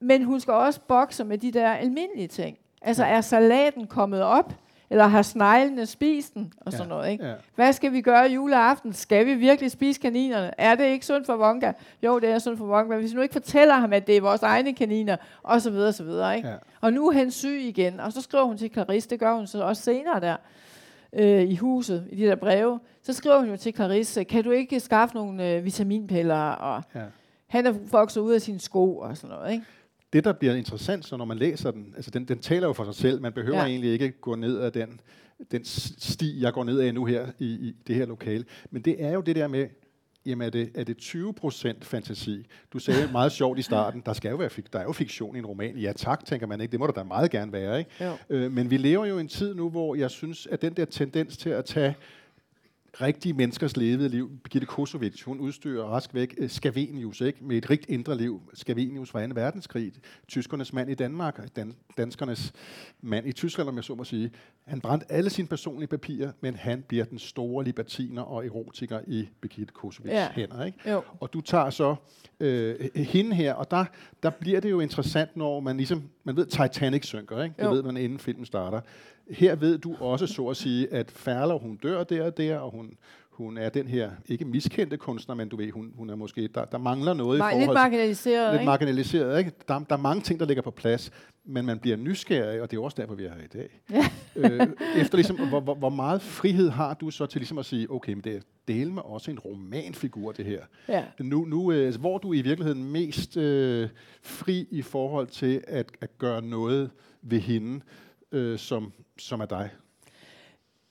men 0.00 0.24
hun 0.24 0.40
skal 0.40 0.54
også 0.54 0.80
bokse 0.80 1.24
med 1.24 1.38
de 1.38 1.52
der 1.52 1.72
almindelige 1.72 2.28
ting. 2.28 2.58
Altså, 2.82 3.04
er 3.04 3.20
salaten 3.20 3.86
kommet 3.86 4.22
op? 4.22 4.54
Eller 4.90 5.06
har 5.06 5.22
sneglene 5.22 5.86
spist 5.86 6.34
den? 6.34 6.52
Og 6.60 6.72
sådan 6.72 6.86
ja, 6.86 6.88
noget, 6.88 7.10
ikke? 7.10 7.26
Ja. 7.26 7.34
Hvad 7.54 7.72
skal 7.72 7.92
vi 7.92 8.00
gøre 8.00 8.30
juleaften? 8.30 8.92
Skal 8.92 9.26
vi 9.26 9.34
virkelig 9.34 9.70
spise 9.70 10.00
kaninerne? 10.00 10.50
Er 10.58 10.74
det 10.74 10.84
ikke 10.84 11.06
sundt 11.06 11.26
for 11.26 11.36
Wonka? 11.36 11.72
Jo, 12.02 12.18
det 12.18 12.28
er 12.28 12.38
sundt 12.38 12.58
for 12.58 12.66
Wonka, 12.66 12.88
men 12.88 12.98
hvis 12.98 13.10
vi 13.10 13.16
nu 13.16 13.22
ikke 13.22 13.32
fortæller 13.32 13.74
ham, 13.74 13.92
at 13.92 14.06
det 14.06 14.16
er 14.16 14.20
vores 14.20 14.42
egne 14.42 14.74
kaniner, 14.74 15.16
og 15.42 15.62
så 15.62 15.70
videre, 15.70 15.88
og 15.88 15.94
så 15.94 16.04
videre, 16.04 16.36
ikke? 16.36 16.48
Ja. 16.48 16.54
Og 16.80 16.92
nu 16.92 17.08
er 17.08 17.12
han 17.12 17.30
syg 17.30 17.60
igen, 17.60 18.00
og 18.00 18.12
så 18.12 18.22
skriver 18.22 18.44
hun 18.44 18.58
til 18.58 18.70
Clarisse, 18.72 19.10
det 19.10 19.20
gør 19.20 19.34
hun 19.34 19.46
så 19.46 19.62
også 19.62 19.82
senere 19.82 20.20
der, 20.20 20.36
øh, 21.12 21.42
i 21.42 21.56
huset, 21.56 22.08
i 22.10 22.16
de 22.16 22.26
der 22.26 22.36
breve, 22.36 22.80
så 23.02 23.12
skriver 23.12 23.38
hun 23.38 23.48
jo 23.48 23.56
til 23.56 23.74
Clarisse, 23.74 24.24
kan 24.24 24.44
du 24.44 24.50
ikke 24.50 24.80
skaffe 24.80 25.14
nogle 25.14 25.50
øh, 25.50 25.64
vitaminpiller, 25.64 26.48
og 26.50 26.82
ja. 26.94 27.00
han 27.46 27.66
er 27.66 27.72
vokset 27.90 28.20
ud 28.20 28.32
af 28.32 28.40
sine 28.40 28.60
sko, 28.60 28.98
og 28.98 29.16
sådan 29.16 29.36
noget, 29.36 29.52
ikke? 29.52 29.64
Det, 30.14 30.24
der 30.24 30.32
bliver 30.32 30.54
interessant, 30.54 31.04
så 31.04 31.16
når 31.16 31.24
man 31.24 31.38
læser 31.38 31.70
den, 31.70 31.92
altså 31.96 32.10
den, 32.10 32.24
den 32.24 32.38
taler 32.38 32.66
jo 32.66 32.72
for 32.72 32.84
sig 32.84 32.94
selv, 32.94 33.20
man 33.20 33.32
behøver 33.32 33.58
ja. 33.58 33.66
egentlig 33.66 33.92
ikke 33.92 34.12
gå 34.20 34.34
ned 34.34 34.60
ad 34.60 34.70
den, 34.70 35.00
den 35.50 35.64
sti, 35.64 36.42
jeg 36.42 36.52
går 36.52 36.64
ned 36.64 36.80
ad 36.80 36.92
nu 36.92 37.04
her 37.04 37.26
i, 37.38 37.46
i 37.46 37.76
det 37.86 37.96
her 37.96 38.06
lokale. 38.06 38.44
Men 38.70 38.82
det 38.82 39.04
er 39.04 39.12
jo 39.12 39.20
det 39.20 39.36
der 39.36 39.48
med, 39.48 39.68
jamen 40.26 40.46
er 40.46 40.50
det, 40.50 40.70
er 40.74 40.84
det 40.84 40.96
20% 40.96 41.72
fantasi? 41.82 42.46
Du 42.72 42.78
sagde 42.78 43.08
meget 43.12 43.32
sjovt 43.32 43.58
i 43.58 43.62
starten, 43.62 44.02
der, 44.06 44.12
skal 44.12 44.30
jo 44.30 44.36
være, 44.36 44.50
der 44.72 44.78
er 44.78 44.82
jo 44.82 44.92
fiktion 44.92 45.36
i 45.36 45.38
en 45.38 45.46
roman. 45.46 45.76
Ja 45.76 45.92
tak, 45.92 46.24
tænker 46.24 46.46
man 46.46 46.60
ikke, 46.60 46.72
det 46.72 46.80
må 46.80 46.86
der 46.86 46.92
da 46.92 47.02
meget 47.02 47.30
gerne 47.30 47.52
være. 47.52 47.78
Ikke? 47.78 47.90
Øh, 48.30 48.52
men 48.52 48.70
vi 48.70 48.76
lever 48.76 49.06
jo 49.06 49.18
i 49.18 49.20
en 49.20 49.28
tid 49.28 49.54
nu, 49.54 49.70
hvor 49.70 49.94
jeg 49.94 50.10
synes, 50.10 50.46
at 50.46 50.62
den 50.62 50.72
der 50.72 50.84
tendens 50.84 51.36
til 51.36 51.50
at 51.50 51.64
tage 51.64 51.94
rigtige 53.00 53.32
menneskers 53.32 53.76
levede 53.76 54.08
liv. 54.08 54.30
Birgitte 54.44 54.66
Kosovic, 54.66 55.22
hun 55.22 55.40
udstyrer 55.40 55.84
rask 55.84 56.14
væk 56.14 56.34
uh, 56.40 56.48
Scavenius, 56.48 57.20
ikke? 57.20 57.44
med 57.44 57.56
et 57.56 57.70
rigt 57.70 57.86
indre 57.88 58.16
liv. 58.16 58.42
Scavenius 58.54 59.10
fra 59.10 59.26
2. 59.26 59.32
verdenskrig, 59.34 59.92
tyskernes 60.28 60.72
mand 60.72 60.90
i 60.90 60.94
Danmark, 60.94 61.56
dan- 61.56 61.74
danskernes 61.96 62.52
mand 63.00 63.26
i 63.26 63.32
Tyskland, 63.32 63.68
om 63.68 63.76
jeg 63.76 63.84
så 63.84 63.94
må 63.94 64.04
sige. 64.04 64.30
Han 64.66 64.80
brændte 64.80 65.12
alle 65.12 65.30
sine 65.30 65.48
personlige 65.48 65.88
papirer, 65.88 66.32
men 66.40 66.54
han 66.56 66.84
bliver 66.88 67.04
den 67.04 67.18
store 67.18 67.64
libertiner 67.64 68.22
og 68.22 68.46
erotiker 68.46 69.00
i 69.06 69.28
Birgitte 69.40 69.72
Kosovics 69.72 70.12
ja. 70.12 70.28
hænder. 70.32 70.64
Ikke? 70.64 70.90
Jo. 70.90 71.02
Og 71.20 71.32
du 71.32 71.40
tager 71.40 71.70
så 71.70 71.96
øh, 72.40 72.90
hende 72.96 73.36
her, 73.36 73.54
og 73.54 73.70
der, 73.70 73.84
der 74.22 74.30
bliver 74.30 74.60
det 74.60 74.70
jo 74.70 74.80
interessant, 74.80 75.36
når 75.36 75.60
man 75.60 75.76
ligesom, 75.76 76.10
man 76.24 76.36
ved, 76.36 76.46
Titanic 76.46 77.06
synker, 77.06 77.42
ikke? 77.42 77.54
det 77.58 77.64
jo. 77.64 77.70
ved 77.70 77.82
man 77.82 77.96
inden 77.96 78.18
filmen 78.18 78.46
starter. 78.46 78.80
Her 79.30 79.54
ved 79.54 79.78
du 79.78 79.96
også, 80.00 80.26
så 80.26 80.48
at 80.48 80.56
sige, 80.56 80.92
at 80.92 81.10
Færler, 81.10 81.58
hun 81.58 81.76
dør 81.76 82.04
der 82.04 82.26
og 82.26 82.36
der, 82.36 82.58
og 82.58 82.70
hun, 82.70 82.92
hun 83.34 83.58
er 83.58 83.68
den 83.68 83.88
her, 83.88 84.10
ikke 84.26 84.44
miskendte 84.44 84.96
kunstner, 84.96 85.34
men 85.34 85.48
du 85.48 85.56
ved, 85.56 85.70
hun, 85.70 85.92
hun 85.96 86.10
er 86.10 86.16
måske, 86.16 86.48
der, 86.54 86.64
der 86.64 86.78
mangler 86.78 87.14
noget 87.14 87.40
Mar- 87.40 87.44
i 87.44 87.50
forhold 87.50 87.60
Lidt 87.60 87.72
marginaliseret, 87.74 88.52
Lidt 88.52 88.60
ikke? 88.60 88.70
marginaliseret, 88.70 89.38
ikke? 89.38 89.52
Der, 89.68 89.78
der 89.78 89.96
er 89.96 90.00
mange 90.00 90.22
ting, 90.22 90.40
der 90.40 90.46
ligger 90.46 90.62
på 90.62 90.70
plads, 90.70 91.10
men 91.44 91.66
man 91.66 91.78
bliver 91.78 91.96
nysgerrig, 91.96 92.62
og 92.62 92.70
det 92.70 92.76
er 92.76 92.80
også 92.82 92.94
derfor, 93.00 93.14
vi 93.14 93.24
er 93.24 93.34
her 93.34 93.44
i 93.44 93.46
dag. 93.46 93.80
Ja. 93.90 94.04
øh, 94.36 94.68
efter 94.96 95.16
ligesom, 95.16 95.48
hvor, 95.48 95.60
hvor, 95.60 95.74
hvor 95.74 95.88
meget 95.88 96.22
frihed 96.22 96.70
har 96.70 96.94
du 96.94 97.10
så 97.10 97.26
til 97.26 97.40
ligesom 97.40 97.58
at 97.58 97.66
sige, 97.66 97.90
okay, 97.90 98.12
men 98.12 98.24
det 98.24 98.36
er 98.36 98.40
del 98.68 98.92
med 98.92 99.02
også 99.04 99.30
en 99.30 99.38
romanfigur, 99.38 100.32
det 100.32 100.44
her. 100.44 100.60
Ja. 100.88 101.04
Nu, 101.20 101.44
nu 101.44 101.72
øh, 101.72 101.94
hvor 102.00 102.18
du 102.18 102.32
i 102.32 102.42
virkeligheden 102.42 102.84
mest 102.84 103.36
øh, 103.36 103.88
fri 104.22 104.66
i 104.70 104.82
forhold 104.82 105.26
til 105.26 105.64
at, 105.68 105.92
at 106.00 106.18
gøre 106.18 106.42
noget 106.42 106.90
ved 107.22 107.40
hende, 107.40 107.80
øh, 108.32 108.58
som, 108.58 108.92
som 109.18 109.40
er 109.40 109.46
dig? 109.46 109.70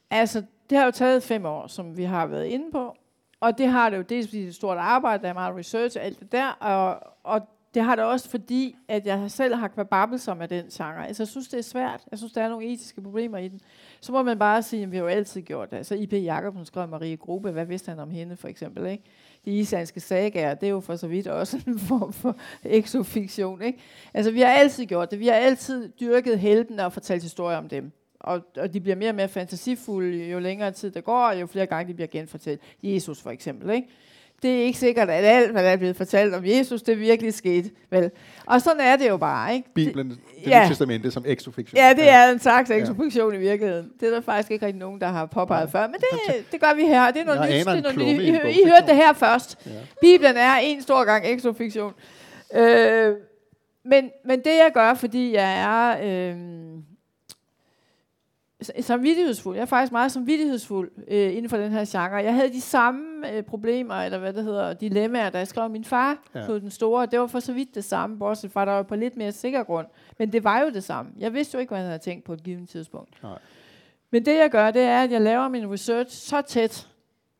Altså, 0.10 0.44
det 0.74 0.80
har 0.80 0.86
jo 0.86 0.92
taget 0.92 1.24
fem 1.24 1.46
år, 1.46 1.68
som 1.68 1.98
vi 1.98 2.04
har 2.04 2.26
været 2.28 2.46
inde 2.46 2.72
på. 2.72 2.96
Og 3.40 3.58
det 3.58 3.68
har 3.68 3.90
det 3.90 3.98
jo 3.98 4.02
dels 4.02 4.28
fordi 4.28 4.38
det 4.38 4.46
er 4.46 4.50
et 4.50 4.56
stort 4.56 4.78
arbejde, 4.78 5.24
der 5.24 5.30
er 5.30 5.34
meget 5.34 5.56
research 5.56 5.98
og 6.00 6.06
alt 6.06 6.20
det 6.20 6.32
der, 6.32 6.48
og, 6.48 7.00
og 7.24 7.42
det 7.74 7.84
har 7.84 7.96
det 7.96 8.06
også 8.06 8.30
fordi, 8.30 8.76
at 8.88 9.06
jeg 9.06 9.32
selv 9.32 9.56
har 9.56 9.68
kvababbet 9.68 10.22
som 10.22 10.42
af 10.42 10.50
den 10.50 10.66
genre. 10.66 11.08
Altså, 11.08 11.24
jeg 11.24 11.28
synes, 11.28 11.48
det 11.48 11.58
er 11.58 11.64
svært. 11.64 12.02
Jeg 12.12 12.20
synes, 12.20 12.34
der 12.34 12.44
er 12.44 12.50
nogle 12.50 12.66
etiske 12.66 13.02
problemer 13.02 13.38
i 13.38 13.48
den. 13.48 13.62
Så 14.02 14.12
må 14.12 14.24
man 14.24 14.40
bare 14.40 14.64
sige, 14.64 14.84
at 14.84 14.92
vi 14.92 14.98
har 14.98 15.04
jo 15.04 15.10
altid 15.10 15.42
gjort 15.42 15.72
det. 15.72 15.78
Altså, 15.78 15.96
I.P. 15.96 16.14
Jacobsen 16.14 16.66
skrev 16.66 16.88
Marie 16.88 17.18
Gruppe. 17.18 17.52
Hvad 17.52 17.66
vidste 17.66 17.90
han 17.90 18.00
om 18.00 18.10
hende, 18.10 18.36
for 18.36 18.48
eksempel? 18.48 18.86
Ikke? 18.86 19.04
De 19.46 19.52
islandske 19.52 20.00
sagaer, 20.00 20.54
det 20.54 20.68
er 20.68 20.72
jo 20.72 20.80
for 20.80 20.96
så 20.96 21.08
vidt 21.08 21.28
også 21.28 21.64
en 21.68 21.80
form 21.90 22.14
for 22.14 22.38
exofiktion. 22.64 23.62
Ikke? 23.62 23.80
Altså, 24.14 24.32
vi 24.32 24.42
har 24.42 24.50
altid 24.50 24.86
gjort 24.86 25.12
det. 25.12 25.20
Vi 25.20 25.28
har 25.28 25.36
altid 25.36 25.90
dyrket 25.90 26.40
helten 26.40 26.80
og 26.80 26.94
fortalt 26.94 27.24
historier 27.24 27.58
om 27.58 27.70
dem 27.70 27.92
og, 28.24 28.42
og 28.58 28.74
de 28.74 28.80
bliver 28.80 28.96
mere 28.96 29.10
og 29.10 29.16
mere 29.16 29.28
fantasifulde, 29.28 30.26
jo 30.26 30.40
længere 30.40 30.72
tid 30.72 30.92
der 30.92 31.02
går, 31.02 31.26
og 31.26 31.42
jo 31.42 31.46
flere 31.46 31.66
gange 31.66 31.88
de 31.88 31.94
bliver 31.94 32.08
genfortalt. 32.08 32.62
Jesus 32.84 33.22
for 33.22 33.30
eksempel, 33.30 33.70
ikke? 33.70 33.88
Det 34.44 34.60
er 34.60 34.64
ikke 34.64 34.80
sikkert, 34.80 35.10
at 35.10 35.26
alt, 35.26 35.52
hvad 35.52 35.64
der 35.64 35.70
er 35.70 35.78
blevet 35.78 35.96
fortalt 35.96 36.34
om 36.34 36.46
Jesus, 36.46 36.82
det 36.82 37.00
virkelig 37.00 37.34
skete. 37.34 37.70
Vel? 37.90 38.12
Og 38.46 38.62
sådan 38.62 38.80
er 38.80 38.96
det 38.96 39.10
jo 39.10 39.18
bare, 39.18 39.56
ikke? 39.56 39.74
Bibelen, 39.74 40.10
det 40.10 40.18
ja. 40.48 40.62
ja. 40.62 40.68
testamente 40.68 41.12
som 41.12 41.24
exofiktion. 41.28 41.78
Ja, 41.78 41.94
det 41.94 42.10
er 42.10 42.32
en 42.32 42.40
slags 42.40 42.70
exofiktion 42.72 43.34
ja. 43.34 43.40
i 43.40 43.42
virkeligheden. 43.42 43.92
Det 44.00 44.08
er 44.08 44.12
der 44.12 44.22
faktisk 44.22 44.52
ikke 44.52 44.66
rigtig 44.66 44.80
nogen, 44.80 45.02
der 45.02 45.08
har 45.08 45.26
påpeget 45.26 45.72
før. 45.72 45.88
Men 45.88 45.96
det, 45.96 46.52
det 46.52 46.62
gør 46.62 46.74
vi 46.76 46.82
her. 46.82 47.12
Det 47.12 47.22
er 47.22 47.26
noget 47.26 47.40
Jeg 47.40 47.48
nyt. 47.48 47.66
Det 47.66 47.78
er 47.78 47.82
noget 47.82 47.98
nyt. 47.98 48.22
I, 48.22 48.30
I, 48.30 48.62
I 48.62 48.66
hørte 48.66 48.88
det 48.88 48.96
her 48.96 49.14
først. 49.14 49.58
Ja. 49.66 49.72
Bibelen 50.02 50.38
er 50.38 50.56
en 50.56 50.82
stor 50.82 51.06
gang 51.06 51.26
exofiktion. 51.26 51.94
Øh, 52.56 53.16
men, 53.86 54.10
men 54.26 54.40
det 54.40 54.46
jeg 54.46 54.72
gør, 54.74 54.94
fordi 54.94 55.34
jeg 55.34 55.60
er 55.60 56.32
øh, 56.32 56.38
samvittighedsfuld, 58.82 59.56
jeg 59.56 59.62
er 59.62 59.66
faktisk 59.66 59.92
meget 59.92 60.12
samvittighedsfuld 60.12 60.92
øh, 61.08 61.36
inden 61.36 61.50
for 61.50 61.58
den 61.58 61.72
her 61.72 61.86
genre. 61.92 62.16
Jeg 62.16 62.34
havde 62.34 62.50
de 62.54 62.62
samme 62.62 63.32
øh, 63.34 63.44
problemer, 63.44 63.96
eller 63.96 64.18
hvad 64.18 64.34
det 64.34 64.44
hedder, 64.44 64.74
dilemmaer, 64.74 65.30
da 65.30 65.38
jeg 65.38 65.48
skrev 65.48 65.70
min 65.70 65.84
far 65.86 66.18
Ja. 66.36 66.46
på 66.46 66.60
den 66.60 66.70
store. 66.70 67.06
Det 67.06 67.20
var 67.20 67.28
for 67.28 67.40
så 67.40 67.54
vidt 67.54 67.76
det 67.76 67.84
samme, 67.84 68.18
bortset 68.20 68.52
fra, 68.52 68.66
der 68.66 68.72
var 68.72 68.84
på 68.84 68.96
lidt 68.96 69.18
mere 69.18 69.32
sikker 69.32 69.64
grund. 69.64 69.88
Men 70.20 70.32
det 70.32 70.44
var 70.44 70.60
jo 70.62 70.70
det 70.70 70.84
samme. 70.84 71.12
Jeg 71.20 71.34
vidste 71.34 71.56
jo 71.56 71.60
ikke, 71.60 71.70
hvad 71.70 71.78
han 71.80 71.88
havde 71.88 72.00
tænkt 72.00 72.24
på 72.24 72.34
et 72.34 72.44
givet 72.44 72.70
tidspunkt. 72.70 73.24
Nej. 73.24 73.38
Men 74.12 74.26
det 74.26 74.38
jeg 74.38 74.50
gør, 74.50 74.72
det 74.72 74.82
er, 74.82 75.04
at 75.04 75.12
jeg 75.12 75.22
laver 75.22 75.48
min 75.48 75.72
research 75.72 76.18
så 76.30 76.42
tæt, 76.42 76.88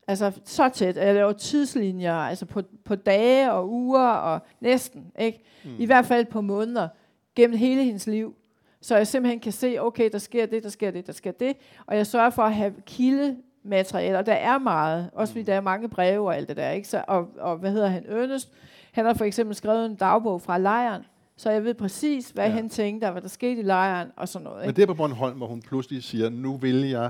altså 0.08 0.32
så 0.46 0.70
tæt, 0.70 0.98
at 0.98 1.08
jeg 1.08 1.16
laver 1.16 1.32
tidslinjer, 1.34 2.16
altså 2.16 2.46
på, 2.46 2.62
på 2.86 2.96
dage 2.96 3.52
og 3.52 3.72
uger 3.72 4.08
og 4.08 4.40
næsten, 4.60 5.06
ikke? 5.20 5.44
Mm. 5.66 5.72
I 5.80 5.86
hvert 5.86 6.06
fald 6.06 6.26
på 6.26 6.42
måneder, 6.42 6.88
gennem 7.36 7.58
hele 7.58 7.84
hendes 7.84 8.08
liv. 8.08 8.36
Så 8.84 8.98
jeg 8.98 9.08
simpelthen 9.08 9.40
kan 9.40 9.52
se, 9.52 9.78
okay, 9.80 10.10
der 10.12 10.18
sker 10.18 10.46
det, 10.46 10.64
der 10.64 10.70
sker 10.70 10.92
det, 10.92 11.08
der 11.08 11.14
sker 11.14 11.32
det, 11.32 11.54
og 11.86 11.98
jeg 11.98 12.08
sørger 12.08 12.30
for 12.30 12.42
at 12.44 12.54
have 12.54 12.74
kildemateriale, 12.86 14.18
og 14.18 14.26
der 14.26 14.34
er 14.34 14.58
meget, 14.58 15.10
også 15.14 15.34
fordi 15.34 15.44
der 15.44 15.54
er 15.54 15.62
mange 15.62 15.90
breve 15.90 16.26
og 16.28 16.36
alt 16.38 16.48
det 16.50 16.58
der, 16.58 16.70
ikke? 16.72 16.88
Så, 16.88 17.04
og, 17.08 17.28
og 17.40 17.58
hvad 17.58 17.72
hedder 17.72 17.88
han, 17.88 18.06
Ernest, 18.10 18.52
han 18.92 19.06
har 19.06 19.14
for 19.14 19.26
eksempel 19.26 19.56
skrevet 19.56 19.86
en 19.86 19.96
dagbog 19.96 20.42
fra 20.42 20.58
lejren, 20.58 21.02
så 21.38 21.50
jeg 21.52 21.64
ved 21.64 21.74
præcis, 21.74 22.30
hvad 22.30 22.46
Ja. 22.46 22.52
han 22.52 22.70
tænkte, 22.70 23.06
og 23.06 23.12
hvad 23.12 23.22
der 23.22 23.28
skete 23.28 23.60
i 23.60 23.64
lejren, 23.64 24.08
og 24.16 24.28
sådan 24.30 24.44
noget. 24.44 24.60
Men 24.60 24.70
Ikke? 24.70 24.76
det 24.76 24.82
er 24.84 24.88
på 24.88 24.94
Bornholm, 24.94 25.38
hvor 25.38 25.48
hun 25.48 25.62
pludselig 25.62 26.04
siger, 26.04 26.30
nu 26.30 26.58
vil 26.58 26.90
jeg, 26.90 27.10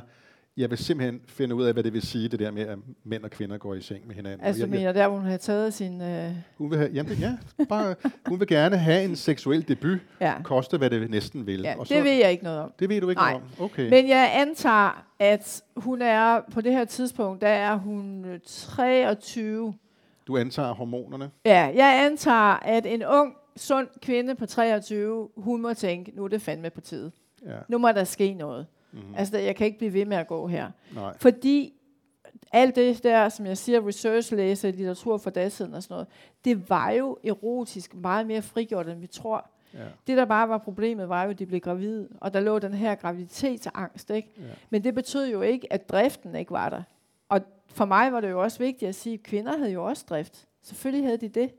jeg 0.58 0.70
vil 0.70 0.78
simpelthen 0.78 1.22
finde 1.28 1.56
ud 1.56 1.64
af, 1.64 1.74
hvad 1.74 1.84
det 1.84 1.94
vil 1.94 2.02
sige, 2.02 2.30
det 2.30 2.40
der 2.40 2.52
med, 2.52 2.62
at 2.68 2.78
mænd 3.04 3.24
og 3.24 3.32
kvinder 3.32 3.58
går 3.58 3.74
i 3.74 3.82
seng 3.82 4.08
med 4.08 4.16
hinanden. 4.16 4.42
Altså, 4.48 4.62
jeg, 4.62 4.70
mener 4.70 4.92
der, 4.92 5.08
hvor 5.08 5.18
hun 5.18 5.28
har 5.30 5.38
taget 5.38 5.74
sin... 5.74 6.02
Øh, 6.02 6.32
hun 6.58 6.70
vil 6.70 6.78
have, 6.78 6.92
jamen 6.94 7.14
ja, 7.14 7.38
bare, 7.70 7.96
hun 8.28 8.40
vil 8.40 8.48
gerne 8.48 8.78
have 8.78 9.04
en 9.04 9.16
seksuel 9.16 9.68
debut, 9.68 10.00
ja, 10.22 10.34
koste 10.44 10.78
hvad 10.78 10.90
det 10.90 11.10
næsten 11.10 11.46
vil. 11.46 11.62
ja 11.62 11.80
Og 11.80 11.88
så, 11.88 11.94
det 11.94 12.04
ved 12.04 12.12
jeg 12.12 12.32
ikke 12.32 12.44
noget 12.44 12.60
om. 12.60 12.74
det 12.80 12.90
ved 12.90 13.02
du 13.02 13.10
ikke 13.10 13.22
Nej. 13.22 13.32
noget 13.32 13.46
om? 13.60 13.64
Okay. 13.66 13.90
Men 13.90 14.08
jeg 14.10 14.32
antager, 14.34 15.06
at 15.20 15.62
hun 15.78 16.02
er, 16.02 16.42
på 16.52 16.62
det 16.62 16.72
her 16.72 16.86
tidspunkt, 16.86 17.42
der 17.42 17.48
er 17.48 17.76
hun 17.76 18.26
øh, 18.26 18.40
23. 18.46 19.74
Du 20.28 20.38
antager 20.38 20.74
hormonerne. 20.74 21.32
Ja, 21.46 21.72
jeg 21.76 22.06
antager, 22.06 22.60
at 22.66 22.86
en 22.86 23.06
ung, 23.06 23.34
sund 23.56 23.88
kvinde 24.02 24.36
på 24.36 24.46
23, 24.46 25.30
hun 25.38 25.62
må 25.62 25.74
tænke, 25.74 26.12
nu 26.16 26.24
er 26.24 26.28
det 26.28 26.42
fandme 26.42 26.70
på 26.70 26.82
tide. 26.82 27.12
Ja. 27.46 27.56
Nu 27.68 27.78
må 27.78 27.92
der 27.92 28.04
ske 28.04 28.34
noget. 28.34 28.66
Mm-hmm. 28.94 29.16
Altså, 29.18 29.38
jeg 29.38 29.56
kan 29.56 29.66
ikke 29.66 29.78
blive 29.78 29.94
ved 29.94 30.06
med 30.06 30.18
at 30.18 30.28
gå 30.28 30.48
her. 30.48 30.72
Nej. 30.96 31.18
Fordi 31.18 31.74
alt 32.52 32.76
det 32.76 33.04
der, 33.04 33.30
som 33.30 33.46
jeg 33.46 33.58
siger, 33.58 33.88
research 33.88 34.34
læser, 34.34 34.72
litteratur 34.72 35.18
fra 35.18 35.30
datiden 35.30 35.74
og 35.74 35.84
sådan 35.84 35.94
noget, 35.94 36.08
det 36.46 36.70
var 36.70 36.90
jo 36.90 37.18
erotisk 37.24 37.96
meget 37.96 38.28
mere 38.28 38.42
frigjort, 38.42 38.90
end 38.90 39.00
vi 39.00 39.08
tror. 39.08 39.50
Ja. 39.74 39.80
Det, 40.08 40.18
der 40.18 40.26
bare 40.26 40.50
var 40.50 40.58
problemet, 40.58 41.10
var 41.10 41.24
jo, 41.24 41.30
at 41.30 41.40
de 41.40 41.46
blev 41.46 41.60
gravide, 41.60 42.08
og 42.22 42.34
der 42.34 42.40
lå 42.40 42.60
den 42.60 42.74
her 42.74 42.96
graviditetsangst. 42.96 44.10
Ikke? 44.10 44.30
Ja. 44.38 44.44
Men 44.70 44.84
det 44.84 44.96
betød 44.96 45.32
jo 45.32 45.42
ikke, 45.42 45.74
at 45.74 45.90
driften 45.90 46.36
ikke 46.36 46.52
var 46.52 46.70
der. 46.70 46.84
Og 47.30 47.42
for 47.68 47.86
mig 47.86 48.14
var 48.14 48.22
det 48.22 48.30
jo 48.30 48.42
også 48.42 48.60
vigtigt 48.60 48.90
at 48.90 48.96
sige, 48.96 49.14
at 49.14 49.24
kvinder 49.24 49.58
havde 49.58 49.72
jo 49.72 49.86
også 49.86 50.06
drift. 50.10 50.48
Selvfølgelig 50.62 51.06
havde 51.06 51.18
de 51.18 51.28
det. 51.28 51.52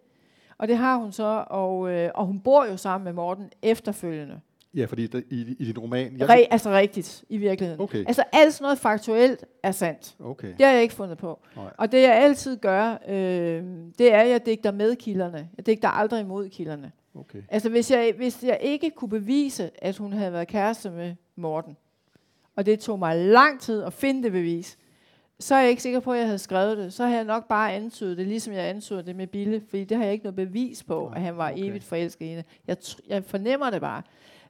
Og 0.59 0.69
det 0.69 0.77
har 0.77 0.97
hun 0.97 1.13
så, 1.13 1.45
og, 1.51 1.91
øh, 1.91 2.11
og 2.15 2.27
hun 2.27 2.41
bor 2.41 2.65
jo 2.65 2.77
sammen 2.77 3.05
med 3.05 3.13
Morten 3.13 3.51
efterfølgende. 3.63 4.41
Ja, 4.77 4.85
fordi 4.85 5.07
der, 5.07 5.21
i, 5.31 5.57
i 5.59 5.65
din 5.65 5.79
roman... 5.79 6.17
Jeg 6.19 6.29
Re- 6.31 6.47
altså 6.51 6.71
rigtigt, 6.71 7.25
i 7.29 7.37
virkeligheden. 7.37 7.81
Okay. 7.83 8.05
Altså 8.07 8.25
alt 8.33 8.55
sådan 8.55 8.65
noget 8.65 8.79
faktuelt 8.79 9.45
er 9.63 9.73
sandt. 9.73 10.17
Okay. 10.21 10.49
Det 10.59 10.67
har 10.67 10.73
jeg 10.73 10.83
ikke 10.83 10.95
fundet 10.95 11.19
på. 11.19 11.41
Nej. 11.57 11.71
Og 11.79 11.93
det 11.93 12.03
jeg 12.03 12.15
altid 12.17 12.57
gør, 12.57 12.99
øh, 13.09 13.63
det 13.99 14.15
er, 14.15 14.19
at 14.21 14.29
jeg 14.31 14.47
digter 14.47 14.73
med 14.73 14.97
kilderne. 14.97 15.49
Jeg 15.57 15.67
digter 15.67 15.89
aldrig 15.89 16.21
imod 16.21 16.49
kilderne. 16.49 16.93
okay. 17.15 17.43
Altså 17.49 17.69
hvis 17.69 17.91
jeg, 17.91 18.13
hvis 18.17 18.43
jeg 18.43 18.59
ikke 18.63 18.91
kunne 18.91 19.09
bevise, 19.11 19.71
at 19.79 19.97
hun 19.97 20.13
havde 20.13 20.33
været 20.33 20.49
kæreste 20.49 20.91
med 20.91 21.15
Morten, 21.37 21.77
og 22.57 22.67
det 22.67 22.81
tog 22.81 22.99
mig 22.99 23.17
lang 23.17 23.61
tid 23.61 23.83
at 23.83 23.93
finde 23.93 24.23
det 24.23 24.33
bevis, 24.33 24.79
så 25.41 25.55
er 25.55 25.61
jeg 25.61 25.71
ikke 25.71 25.83
sikker 25.83 26.01
på, 26.01 26.13
at 26.13 26.19
jeg 26.19 26.27
havde 26.27 26.39
skrevet 26.39 26.79
det. 26.79 26.93
Så 26.93 27.05
har 27.07 27.15
jeg 27.15 27.25
nok 27.25 27.49
bare 27.49 27.73
antydet 27.73 28.19
det, 28.19 28.27
ligesom 28.27 28.55
jeg 28.55 28.69
antydede 28.69 29.07
det 29.07 29.17
med 29.17 29.27
Bille, 29.27 29.63
fordi 29.69 29.85
det 29.85 29.97
har 29.97 30.05
jeg 30.05 30.13
ikke 30.13 30.25
noget 30.25 30.37
bevis 30.37 30.83
på, 30.83 31.01
Nej, 31.09 31.17
at 31.17 31.23
han 31.23 31.37
var 31.37 31.51
okay. 31.53 31.63
evigt 31.65 31.85
forelsket 31.85 32.27
i 32.27 32.29
hende. 32.29 32.45
Jeg, 32.67 32.77
jeg 33.09 33.25
fornemmer 33.25 33.71
det 33.71 33.81
bare. 33.81 34.03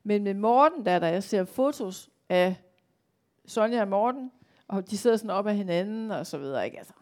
Men 0.04 0.24
med 0.24 0.34
Morten, 0.34 0.86
der, 0.86 0.98
da 0.98 1.06
jeg 1.06 1.22
ser 1.22 1.44
fotos 1.44 2.08
af 2.28 2.54
Sonja 3.46 3.80
og 3.80 3.88
Morten, 3.88 4.30
og 4.68 4.90
de 4.90 4.98
sidder 4.98 5.16
sådan 5.16 5.30
op 5.30 5.46
af 5.46 5.56
hinanden 5.56 6.10
og 6.10 6.26
så 6.26 6.38
videre, 6.38 6.64
ikke? 6.64 6.78
Altså, 6.78 6.92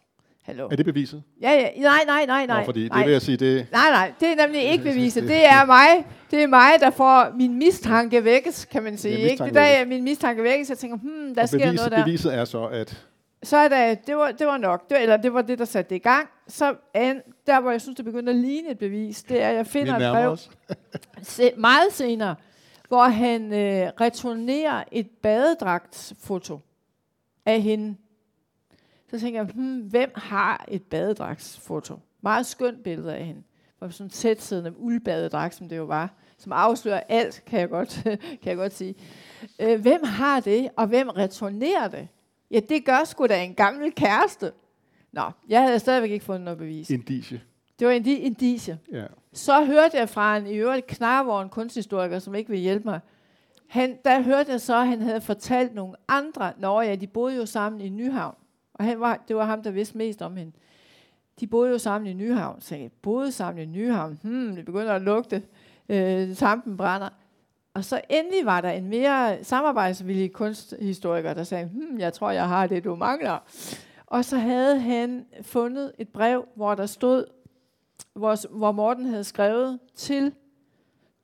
hallo. 0.43 0.69
Er 0.71 0.77
det 0.77 0.87
beviset? 0.87 1.23
Ja, 1.41 1.53
ja, 1.53 1.81
nej, 1.81 1.99
nej, 2.07 2.27
nej, 2.27 2.47
nej. 2.47 2.61
Nå, 2.61 2.65
fordi 2.65 2.89
nej. 2.89 2.99
det 2.99 3.07
vil 3.07 3.13
jeg 3.13 3.23
sige, 3.23 3.37
det... 3.37 3.67
Nej, 3.73 3.91
nej, 3.91 4.13
det 4.21 4.29
er 4.29 4.47
nemlig 4.47 4.63
ikke 4.63 4.85
beviset. 4.85 5.23
Det 5.33 5.45
er 5.45 5.67
mig, 5.67 6.07
det 6.31 6.43
er 6.43 6.47
mig, 6.47 6.71
der 6.81 6.91
får 6.91 7.37
min 7.37 7.59
mistanke 7.59 8.25
vækkes, 8.25 8.65
kan 8.65 8.83
man 8.83 8.97
sige. 8.99 9.19
Ikke? 9.19 9.45
Det 9.45 9.55
der 9.55 9.61
er 9.61 9.87
min 9.87 10.05
mistanke 10.05 10.43
vækkes, 10.43 10.69
jeg 10.71 10.79
tænker, 10.79 10.97
hmm, 10.97 11.35
der 11.35 11.43
og 11.43 11.49
sker 11.49 11.59
beviset, 11.59 11.75
noget 11.75 11.93
der. 11.93 12.05
beviset 12.05 12.35
er 12.35 12.45
så, 12.45 12.67
at... 12.67 13.07
Så 13.43 13.57
er 13.57 13.69
der, 13.69 13.95
det 13.95 14.17
var, 14.17 14.33
det 14.33 14.47
var 14.47 14.57
nok, 14.57 14.89
det 14.89 14.95
var, 14.95 15.03
eller 15.03 15.17
det 15.17 15.35
var 15.35 15.43
det, 15.43 15.59
der 15.59 15.65
satte 15.65 15.91
det 15.91 15.97
i 15.97 15.99
gang. 15.99 16.29
Så 16.49 16.75
an, 16.95 17.23
der, 17.47 17.61
hvor 17.61 17.71
jeg 17.71 17.81
synes, 17.81 17.97
det 17.97 18.05
begyndte 18.05 18.31
at 18.33 18.39
ligne 18.39 18.71
et 18.71 18.79
bevis, 18.79 19.23
det 19.23 19.43
er, 19.43 19.49
at 19.49 19.57
jeg 19.57 19.67
finder 19.67 19.97
et 19.97 20.13
brev 20.13 20.37
se, 21.23 21.51
meget 21.57 21.93
senere, 21.93 22.35
hvor 22.93 23.09
han 23.09 23.53
øh, 23.53 23.93
returnerer 24.01 24.85
et 24.93 25.11
badedragtsfoto 25.11 26.61
af 27.47 27.63
hende. 27.63 27.97
Så 29.11 29.21
tænker 29.21 29.41
jeg, 29.41 29.53
hmm, 29.55 29.81
hvem 29.81 30.11
har 30.15 30.65
et 30.69 30.83
badedragtsfoto? 30.83 31.99
Meget 32.21 32.47
skønt 32.47 32.83
billede 32.83 33.15
af 33.15 33.25
hende. 33.25 33.43
For 33.79 33.89
sådan 33.89 34.11
tæt 34.11 34.37
tætsiddende 34.37 34.79
uldbadedragt, 34.79 35.55
som 35.55 35.69
det 35.69 35.77
jo 35.77 35.85
var. 35.85 36.15
Som 36.39 36.53
afslører 36.53 37.01
alt, 37.09 37.43
kan 37.47 37.61
jeg 37.61 37.69
godt, 37.69 38.01
kan 38.43 38.49
jeg 38.51 38.57
godt 38.57 38.75
sige. 38.75 38.95
Øh, 39.61 39.81
hvem 39.81 40.05
har 40.05 40.41
det, 40.41 40.69
og 40.77 40.87
hvem 40.87 41.09
returnerer 41.09 41.89
det? 41.89 42.09
Ja, 42.51 42.61
det 42.69 42.85
gør 42.85 43.05
sgu 43.05 43.27
da 43.27 43.45
en 43.45 43.55
gammel 43.55 43.93
kæreste. 43.93 44.53
Nå, 45.13 45.31
jeg 45.49 45.63
havde 45.63 45.79
stadigvæk 45.79 46.11
ikke 46.11 46.25
fundet 46.25 46.45
noget 46.45 46.59
bevis. 46.59 46.91
Indicie. 46.91 47.41
Det 47.83 47.89
var 47.91 47.95
indi- 47.95 48.21
indicie. 48.27 48.79
Ja. 48.93 49.05
Så 49.33 49.65
hørte 49.65 49.97
jeg 49.97 50.09
fra 50.09 50.37
en 50.37 50.47
i 50.47 50.55
øvrigt 50.55 50.87
knarvogn 50.87 51.49
kunsthistoriker, 51.49 52.19
som 52.19 52.35
ikke 52.35 52.51
vil 52.51 52.59
hjælpe 52.59 52.85
mig. 52.85 53.01
Han, 53.67 53.99
der 54.05 54.21
hørte 54.21 54.53
jeg 54.53 54.61
så, 54.61 54.77
at 54.77 54.87
han 54.87 55.01
havde 55.01 55.21
fortalt 55.21 55.75
nogle 55.75 55.95
andre, 56.09 56.53
når 56.59 56.83
ja, 56.83 56.95
de 56.95 57.07
boede 57.07 57.37
jo 57.37 57.47
sammen 57.47 57.81
i 57.81 57.89
Nyhavn. 57.89 58.35
Og 58.75 58.85
han 58.85 59.01
var, 59.01 59.25
det 59.29 59.37
var 59.37 59.45
ham, 59.45 59.63
der 59.63 59.71
vidste 59.71 59.99
mest 59.99 60.23
om 60.23 60.37
hende. 60.37 60.53
De 61.41 61.47
boede 61.47 61.71
jo 61.71 61.79
sammen 61.79 62.11
i 62.11 62.13
Nyhavn. 62.13 62.61
Så 62.61 62.77
jeg 62.77 62.91
boede 63.03 63.33
sammen 63.33 63.63
i 63.63 63.67
Nyhavn. 63.79 64.19
Hmm, 64.23 64.57
det 64.57 64.65
begynder 64.65 64.93
at 64.93 65.03
lugte. 65.03 65.43
Øh, 65.89 66.35
tampen 66.37 66.77
brænder. 66.77 67.09
Og 67.75 67.85
så 67.85 68.01
endelig 68.11 68.47
var 68.47 68.61
der 68.61 68.71
en 68.71 68.89
mere 68.89 69.45
samarbejdsvillig 69.45 70.33
kunsthistoriker, 70.33 71.35
der 71.35 71.45
sagde, 71.45 71.65
hmm, 71.65 71.99
jeg 71.99 72.13
tror, 72.13 72.31
jeg 72.31 72.49
har 72.49 72.67
det, 72.67 72.85
du 72.85 72.95
mangler. 72.95 73.39
Og 74.07 74.25
så 74.25 74.37
havde 74.37 74.79
han 74.81 75.27
fundet 75.43 75.93
et 75.99 76.09
brev, 76.09 76.45
hvor 76.55 76.75
der 76.75 76.87
stod, 76.87 77.25
hvor, 78.15 78.57
hvor 78.59 78.73
Morten 78.73 79.07
havde 79.07 79.25
skrevet 79.25 79.79
til 79.95 80.33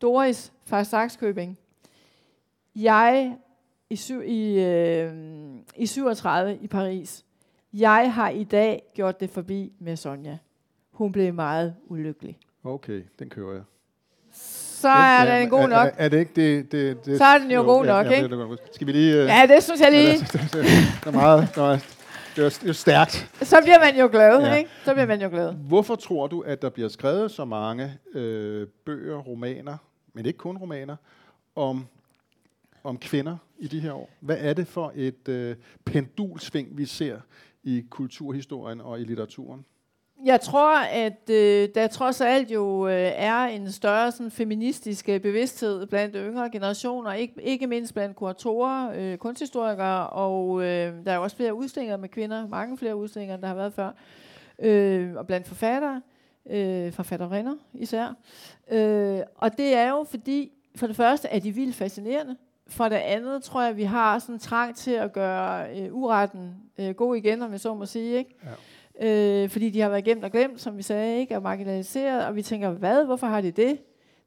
Doris 0.03 0.53
fra 0.64 0.84
Saxkøbing. 0.84 1.59
Jeg 2.76 3.36
i, 3.91 3.97
syv, 3.97 4.22
i, 4.22 4.64
øh, 4.64 5.12
i 5.76 5.86
37 5.86 6.59
i 6.62 6.66
Paris. 6.66 7.24
Jeg 7.72 8.12
har 8.14 8.28
i 8.28 8.45
dag 8.45 8.82
gjort 8.95 9.20
det 9.20 9.30
forbi 9.30 9.72
med 9.78 9.97
Sonja. 9.97 10.39
Hun 10.93 11.12
blev 11.12 11.34
meget 11.34 11.74
ulykkelig. 11.86 12.39
Okay, 12.64 13.03
den 13.18 13.28
kører 13.28 13.53
jeg. 13.53 13.62
Så 14.32 14.89
er 14.89 15.39
den 15.41 15.51
god 15.51 15.68
nok. 15.68 15.86
Er, 15.86 15.91
er 16.05 16.09
det 16.09 16.18
ikke 16.18 16.32
det, 16.36 16.72
det, 16.72 17.05
det 17.07 17.18
Så 17.18 17.24
er 17.24 17.39
den 17.39 17.51
jo 17.51 17.62
god 17.62 17.86
nok, 17.86 18.07
ja, 18.07 18.11
ikke? 18.11 18.36
Det. 18.36 18.59
Skal 18.72 18.86
vi 18.86 18.93
lige... 18.93 19.14
øh, 19.22 19.26
Ja, 19.26 19.47
det 19.55 19.62
synes 19.62 19.80
jeg 19.80 19.91
lige. 19.91 20.12
det 20.12 21.07
er 21.07 21.11
meget... 21.11 21.49
Det 21.55 21.62
er, 21.62 21.97
det 22.45 22.62
er 22.62 22.66
jo 22.66 22.72
stærkt. 22.72 23.30
Så 23.43 23.57
bliver 23.62 23.78
man 23.78 23.99
jo 24.01 24.09
glad, 24.12 24.41
Ja. 24.41 24.55
ikke? 24.55 24.70
Så 24.84 24.93
bliver 24.95 25.07
man 25.07 25.22
jo 25.22 25.28
glad. 25.28 25.55
Hvorfor 25.55 25.97
tror 25.97 26.26
du, 26.26 26.41
at 26.41 26.62
der 26.62 26.68
bliver 26.70 26.89
skrevet 26.89 27.30
så 27.30 27.45
mange 27.45 27.99
øh, 28.14 28.66
bøger, 28.86 29.16
romaner, 29.18 29.76
men 30.12 30.26
ikke 30.26 30.36
kun 30.39 30.57
romaner, 30.57 30.97
om, 31.57 31.86
om 32.84 32.99
kvinder 32.99 33.36
i 33.59 33.66
de 33.66 33.80
her 33.80 33.93
år? 33.93 34.11
Hvad 34.20 34.36
er 34.41 34.53
det 34.55 34.66
for 34.66 34.93
et 34.95 35.28
øh, 35.28 35.57
pendulsving, 35.84 36.78
vi 36.78 36.84
ser 36.86 37.20
i 37.64 37.84
kulturhistorien 37.91 38.80
og 38.80 39.01
i 39.01 39.05
litteraturen? 39.05 39.64
Jeg 40.25 40.41
tror, 40.41 40.79
at 40.79 41.31
øh, 41.31 41.69
der 41.75 41.87
trods 41.87 42.21
alt 42.21 42.51
jo 42.51 42.89
øh, 42.89 43.12
er 43.14 43.45
en 43.45 43.73
større 43.73 44.12
sådan, 44.12 44.31
feministisk 44.31 45.09
øh, 45.09 45.21
bevidsthed 45.21 45.87
blandt 45.87 46.16
yngre 46.19 46.51
generationer, 46.51 47.12
ikke, 47.12 47.35
ikke 47.43 47.66
mindst 47.66 47.95
blandt 47.95 48.16
kuratorer, 48.16 48.93
øh, 48.97 49.19
kunsthistorikere, 49.19 50.07
og 50.07 50.62
øh, 50.62 51.05
der 51.05 51.12
er 51.12 51.19
også 51.19 51.37
flere 51.37 51.55
udstillinger 51.55 51.97
med 51.97 52.09
kvinder, 52.09 52.49
mange 52.49 52.79
flere 52.79 52.97
udstillinger, 52.97 53.35
end 53.35 53.43
der 53.43 53.49
har 53.49 53.55
været 53.55 53.73
før, 53.73 53.91
øh, 54.59 55.14
og 55.16 55.27
blandt 55.27 55.47
forfattere, 55.47 56.03
øh, 56.51 56.93
forfatterinder 56.93 57.55
især. 57.75 58.14
Øh, 58.71 59.21
og 59.37 59.59
det 59.59 59.75
er 59.75 59.89
jo 59.89 60.07
fordi, 60.11 60.53
for 60.77 60.87
det 60.87 60.97
første 60.97 61.29
er 61.29 61.39
de 61.39 61.53
vildt 61.53 61.75
fascinerende, 61.75 62.37
for 62.69 62.89
det 62.89 62.97
andet 62.97 63.43
tror 63.43 63.61
jeg, 63.61 63.71
at 63.71 63.77
vi 63.77 63.83
har 63.83 64.19
sådan 64.19 64.35
en 64.35 64.39
trang 64.39 64.77
til 64.77 64.91
at 64.91 65.12
gøre 65.12 65.79
øh, 65.79 65.95
uretten 65.95 66.55
øh, 66.79 66.95
god 66.95 67.16
igen, 67.16 67.43
om 67.43 67.53
jeg 67.53 67.61
så 67.61 67.75
må 67.75 67.87
sige, 67.87 68.19
ikke? 68.19 68.35
Ja 68.45 68.51
øh, 69.01 69.49
fordi 69.49 69.70
de 69.70 69.80
har 69.80 69.88
været 69.88 70.05
gemt 70.05 70.24
og 70.24 70.30
glemt, 70.30 70.61
som 70.61 70.76
vi 70.76 70.82
sagde, 70.82 71.18
ikke, 71.18 71.36
og 71.36 71.42
marginaliseret, 71.42 72.26
og 72.26 72.36
vi 72.36 72.42
tænker, 72.42 72.70
hvad, 72.70 73.05
hvorfor 73.05 73.26
har 73.26 73.40
de 73.40 73.51
det? 73.51 73.78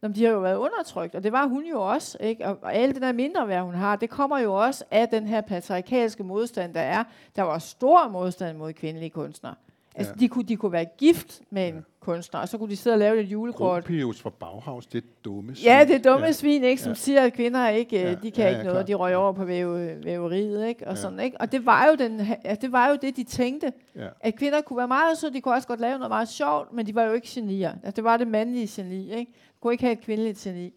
Jamen, 0.03 0.15
de 0.15 0.25
har 0.25 0.31
jo 0.31 0.39
været 0.39 0.57
undertrykt, 0.57 1.15
og 1.15 1.23
det 1.23 1.31
var 1.31 1.47
hun 1.47 1.63
jo 1.65 1.81
også, 1.81 2.17
ikke? 2.19 2.45
Og, 2.45 2.57
og 2.61 2.75
alt 2.75 2.93
det 2.95 3.01
der 3.01 3.11
mindre 3.11 3.47
værd, 3.47 3.63
hun 3.63 3.73
har, 3.73 3.95
det 3.95 4.09
kommer 4.09 4.39
jo 4.39 4.53
også 4.53 4.83
af 4.91 5.09
den 5.09 5.27
her 5.27 5.41
patriarkalske 5.41 6.23
modstand, 6.23 6.73
der 6.73 6.81
er. 6.81 7.03
Der 7.35 7.41
var 7.41 7.59
stor 7.59 8.09
modstand 8.09 8.57
mod 8.57 8.73
kvindelige 8.73 9.09
kunstnere. 9.09 9.55
Altså, 9.95 10.13
ja. 10.15 10.19
de, 10.19 10.27
kunne, 10.27 10.43
de 10.43 10.55
kunne 10.55 10.71
være 10.71 10.85
gift 10.85 11.41
med 11.49 11.67
en 11.67 11.75
ja. 11.75 11.81
kunstner, 11.99 12.39
og 12.39 12.49
så 12.49 12.57
kunne 12.57 12.69
de 12.69 12.75
sidde 12.75 12.93
og 12.93 12.99
lave 12.99 13.19
et 13.19 13.25
julekort. 13.25 13.83
Gropius 13.83 14.21
fra 14.21 14.29
Bauhaus, 14.29 14.85
det 14.85 15.03
er 15.03 15.07
dumme 15.25 15.55
svin. 15.55 15.65
Ja, 15.65 15.85
det 15.87 15.95
er 15.95 16.11
dumme 16.11 16.25
ja. 16.25 16.31
svin, 16.31 16.63
ikke, 16.63 16.81
som 16.81 16.89
ja. 16.89 16.95
siger, 16.95 17.21
at 17.21 17.33
kvinder 17.33 17.69
ikke, 17.69 18.01
ja. 18.01 18.15
de 18.15 18.31
kan 18.31 18.43
ja, 18.43 18.49
ja, 18.49 18.49
ikke 18.49 18.63
noget, 18.63 18.85
klar. 18.85 18.85
de 18.85 18.93
røg 18.93 19.15
over 19.15 19.31
på 19.31 19.45
væve, 19.45 20.03
væveriet, 20.03 20.67
ikke, 20.67 20.87
og 20.87 20.95
ja. 20.95 21.01
sådan, 21.01 21.19
ikke? 21.19 21.41
Og 21.41 21.51
det 21.51 21.65
var 21.65 21.87
jo, 21.87 21.95
den, 21.95 22.27
ja, 22.45 22.55
det 22.55 22.71
var 22.71 22.89
jo 22.89 22.97
det, 23.01 23.17
de 23.17 23.23
tænkte, 23.23 23.73
ja. 23.95 24.07
at 24.19 24.35
kvinder 24.35 24.61
kunne 24.61 24.77
være 24.77 24.87
meget 24.87 25.17
så 25.17 25.29
de 25.29 25.41
kunne 25.41 25.53
også 25.53 25.67
godt 25.67 25.79
lave 25.79 25.97
noget 25.97 26.09
meget 26.09 26.29
sjovt, 26.29 26.73
men 26.73 26.85
de 26.85 26.95
var 26.95 27.03
jo 27.03 27.13
ikke 27.13 27.27
genier. 27.29 27.71
Altså, 27.71 27.91
det 27.95 28.03
var 28.03 28.17
det 28.17 28.27
mandlige 28.27 28.67
geni, 28.67 29.13
ikke? 29.13 29.31
De 29.31 29.37
kunne 29.61 29.73
ikke 29.73 29.83
have 29.83 29.93
et 29.93 30.01
kvindeligt 30.01 30.37
geni. 30.37 30.73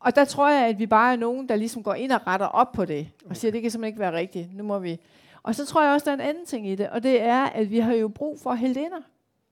Og 0.00 0.16
der 0.16 0.24
tror 0.24 0.48
jeg, 0.48 0.66
at 0.66 0.78
vi 0.78 0.86
bare 0.86 1.12
er 1.12 1.16
nogen, 1.16 1.48
der 1.48 1.56
ligesom 1.56 1.82
går 1.82 1.94
ind 1.94 2.12
og 2.12 2.26
retter 2.26 2.46
op 2.46 2.72
på 2.72 2.84
det, 2.84 3.08
og 3.20 3.26
okay. 3.26 3.34
siger, 3.34 3.50
at 3.50 3.54
det 3.54 3.62
kan 3.62 3.70
simpelthen 3.70 3.92
ikke 3.92 4.00
være 4.00 4.12
rigtigt. 4.12 4.56
Nu 4.56 4.64
må 4.64 4.78
vi 4.78 5.00
og 5.44 5.54
så 5.54 5.66
tror 5.66 5.82
jeg 5.82 5.92
også, 5.92 6.04
der 6.04 6.10
er 6.10 6.14
en 6.14 6.28
anden 6.28 6.46
ting 6.46 6.68
i 6.68 6.74
det, 6.74 6.90
og 6.90 7.02
det 7.02 7.22
er, 7.22 7.44
at 7.44 7.70
vi 7.70 7.78
har 7.78 7.94
jo 7.94 8.08
brug 8.08 8.40
for 8.40 8.54
heldinder. 8.54 9.00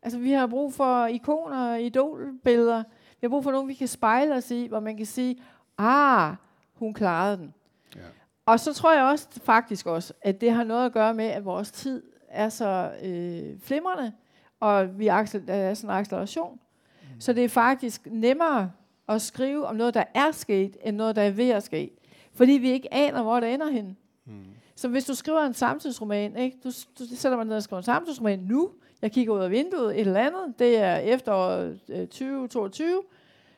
Altså 0.03 0.19
vi 0.19 0.33
har 0.33 0.47
brug 0.47 0.75
for 0.75 1.07
ikoner, 1.07 1.77
idolbilleder. 1.77 2.83
Vi 3.11 3.19
har 3.23 3.29
brug 3.29 3.45
for 3.45 3.51
nogen, 3.53 3.69
vi 3.69 3.75
kan 3.75 3.89
spejle 3.89 4.35
os 4.35 4.51
i, 4.51 4.67
hvor 4.67 4.81
man 4.81 4.97
kan 4.97 5.07
sige, 5.07 5.43
ah, 5.79 6.35
hun 6.75 6.95
klarede 6.95 7.37
den. 7.37 7.55
Ja. 7.97 8.01
Og 8.47 8.61
så 8.61 8.73
tror 8.75 8.93
jeg 8.93 9.05
også 9.05 9.29
faktisk 9.45 9.87
også, 9.87 10.13
at 10.23 10.41
det 10.41 10.53
har 10.53 10.65
noget 10.65 10.87
at 10.87 10.93
gøre 10.93 11.15
med, 11.15 11.25
at 11.25 11.45
vores 11.45 11.71
tid 11.71 12.03
er 12.29 12.49
så 12.49 12.93
øh, 13.03 13.61
flimrende, 13.61 14.13
og 14.61 14.99
vi 14.99 15.07
er 15.07 15.25
sådan 15.25 15.75
en 15.85 15.91
acceleration. 15.91 16.61
Mm. 17.03 17.21
Så 17.21 17.33
det 17.33 17.45
er 17.45 17.49
faktisk 17.49 18.09
nemmere 18.11 18.73
at 19.09 19.23
skrive 19.23 19.67
om 19.67 19.77
noget, 19.77 19.95
der 19.95 20.05
er 20.15 20.33
sket, 20.33 20.77
end 20.85 20.97
noget, 20.97 21.17
der 21.17 21.23
er 21.23 21.31
ved 21.31 21.51
at 21.51 21.63
ske. 21.63 21.91
Fordi 22.35 22.53
vi 22.53 22.71
ikke 22.71 22.95
aner, 22.95 23.23
hvor 23.23 23.41
det 23.41 23.55
ender 23.55 23.71
hen. 23.71 23.97
Mm. 24.25 24.45
Så 24.77 24.89
hvis 24.89 25.05
du 25.05 25.15
skriver 25.15 25.41
en 25.41 25.55
samtidsroman, 25.55 26.37
ikke? 26.37 26.57
Du, 26.65 26.71
du 26.99 27.05
sætter 27.17 27.37
mig 27.37 27.47
ned 27.47 27.57
og 27.57 27.63
skriver 27.63 27.79
en 27.79 27.85
samtidsroman 27.85 28.39
nu, 28.39 28.71
jeg 29.03 29.13
kigger 29.13 29.35
ud 29.35 29.41
af 29.41 29.51
vinduet, 29.51 29.95
et 29.95 30.01
eller 30.01 30.21
andet, 30.21 30.59
det 30.59 30.79
er 30.79 30.97
efteråret 30.97 31.79
øh, 31.89 32.07
2022, 32.07 33.03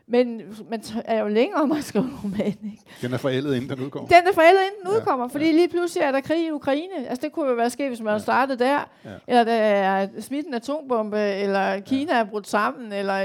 men 0.06 0.42
man 0.70 0.82
er 1.04 1.20
jo 1.20 1.28
længere 1.28 1.62
om 1.62 1.72
at 1.72 1.84
skrive 1.84 2.04
en 2.04 2.18
roman. 2.24 2.46
Ikke? 2.46 2.82
Den 3.02 3.12
er 3.12 3.16
forældet, 3.16 3.54
inden 3.54 3.70
den 3.70 3.80
udkommer. 3.84 4.08
Den 4.08 4.26
er 4.26 4.32
forældet, 4.32 4.60
inden 4.60 4.80
den 4.84 4.92
ja, 4.92 4.96
udkommer, 4.96 5.28
fordi 5.28 5.44
ja. 5.44 5.52
lige 5.52 5.68
pludselig 5.68 6.02
er 6.02 6.12
der 6.12 6.20
krig 6.20 6.46
i 6.46 6.50
Ukraine. 6.50 7.08
Altså 7.08 7.22
det 7.22 7.32
kunne 7.32 7.48
jo 7.48 7.54
være 7.54 7.70
sket, 7.70 7.88
hvis 7.88 8.00
man 8.00 8.14
ja. 8.14 8.18
startede 8.18 8.64
der. 8.64 8.90
Ja. 9.04 9.10
Eller 9.28 9.44
der 9.44 9.52
er 9.52 10.08
smidt 10.20 10.46
en 10.46 10.54
atombombe, 10.54 11.20
eller 11.20 11.80
Kina 11.80 12.14
ja. 12.14 12.20
er 12.20 12.24
brudt 12.24 12.48
sammen, 12.48 12.92
eller 12.92 13.20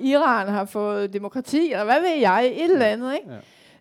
Iran 0.00 0.48
har 0.48 0.64
fået 0.64 1.12
demokrati, 1.12 1.72
eller 1.72 1.84
hvad 1.84 2.00
ved 2.00 2.20
jeg, 2.20 2.46
et 2.46 2.70
eller 2.70 2.86
andet. 2.86 3.14
Ikke? 3.14 3.30
Ja. 3.30 3.36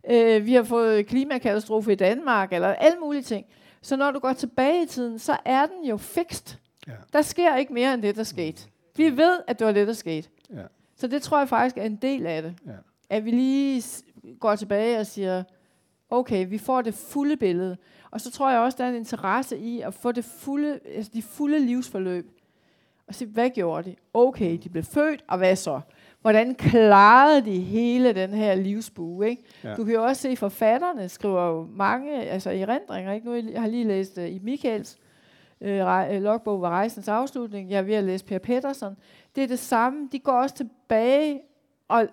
Øh, 0.09 0.45
vi 0.45 0.53
har 0.53 0.63
fået 0.63 1.05
klimakatastrofe 1.05 1.91
i 1.91 1.95
Danmark, 1.95 2.53
eller 2.53 2.67
alle 2.67 2.99
mulige 2.99 3.21
ting. 3.21 3.45
Så 3.81 3.95
når 3.95 4.11
du 4.11 4.19
går 4.19 4.33
tilbage 4.33 4.83
i 4.83 4.85
tiden, 4.85 5.19
så 5.19 5.37
er 5.45 5.65
den 5.65 5.85
jo 5.85 5.97
fikst. 5.97 6.59
Ja. 6.87 6.93
Der 7.13 7.21
sker 7.21 7.55
ikke 7.55 7.73
mere 7.73 7.93
end 7.93 8.01
det, 8.01 8.15
der 8.15 8.23
skete. 8.23 8.67
Vi 8.95 9.17
ved, 9.17 9.39
at 9.47 9.59
det 9.59 9.67
var 9.67 9.73
det, 9.73 9.87
der 9.87 9.93
skete. 9.93 10.29
Ja. 10.53 10.63
Så 10.95 11.07
det 11.07 11.21
tror 11.21 11.37
jeg 11.37 11.49
faktisk 11.49 11.77
er 11.77 11.83
en 11.83 11.95
del 11.95 12.25
af 12.25 12.41
det. 12.41 12.55
Ja. 12.65 12.71
At 13.09 13.25
vi 13.25 13.31
lige 13.31 13.83
går 14.39 14.55
tilbage 14.55 14.99
og 14.99 15.05
siger, 15.05 15.43
okay, 16.09 16.49
vi 16.49 16.57
får 16.57 16.81
det 16.81 16.93
fulde 16.93 17.37
billede. 17.37 17.77
Og 18.11 18.21
så 18.21 18.31
tror 18.31 18.51
jeg 18.51 18.59
også, 18.59 18.77
der 18.77 18.83
er 18.85 18.89
en 18.89 18.95
interesse 18.95 19.57
i 19.57 19.81
at 19.81 19.93
få 19.93 20.11
det 20.11 20.25
fulde, 20.25 20.79
altså 20.95 21.11
de 21.13 21.21
fulde 21.21 21.59
livsforløb. 21.59 22.31
Og 23.07 23.15
se, 23.15 23.25
hvad 23.25 23.49
gjorde 23.49 23.89
de? 23.89 23.95
Okay, 24.13 24.57
de 24.63 24.69
blev 24.69 24.83
født, 24.83 25.23
og 25.27 25.37
hvad 25.37 25.55
så? 25.55 25.81
Hvordan 26.21 26.55
klarede 26.55 27.45
de 27.45 27.59
hele 27.59 28.13
den 28.13 28.29
her 28.29 28.55
livsbue, 28.55 29.29
ikke? 29.29 29.43
Ja. 29.63 29.75
Du 29.75 29.83
kan 29.83 29.93
jo 29.93 30.03
også 30.03 30.21
se, 30.21 30.35
forfatterne 30.35 31.09
skriver 31.09 31.47
jo 31.47 31.67
mange, 31.71 32.23
altså 32.23 32.49
i 32.49 32.65
rendringer, 32.65 33.13
ikke? 33.13 33.27
Nu 33.27 33.35
jeg 33.35 33.61
har 33.61 33.67
lige 33.67 33.83
læst 33.83 34.17
uh, 34.17 34.23
i 34.23 34.39
Michaels 34.43 34.97
uh, 35.61 35.67
logbog 36.21 36.61
var 36.61 36.69
rejsens 36.69 37.07
afslutning, 37.07 37.71
jeg 37.71 37.77
er 37.77 37.81
ved 37.81 37.95
at 37.95 38.03
læse 38.03 38.25
Per 38.25 38.39
Pettersson. 38.39 38.97
Det 39.35 39.43
er 39.43 39.47
det 39.47 39.59
samme, 39.59 40.09
de 40.11 40.19
går 40.19 40.31
også 40.31 40.55
tilbage, 40.55 41.41
og 41.87 42.07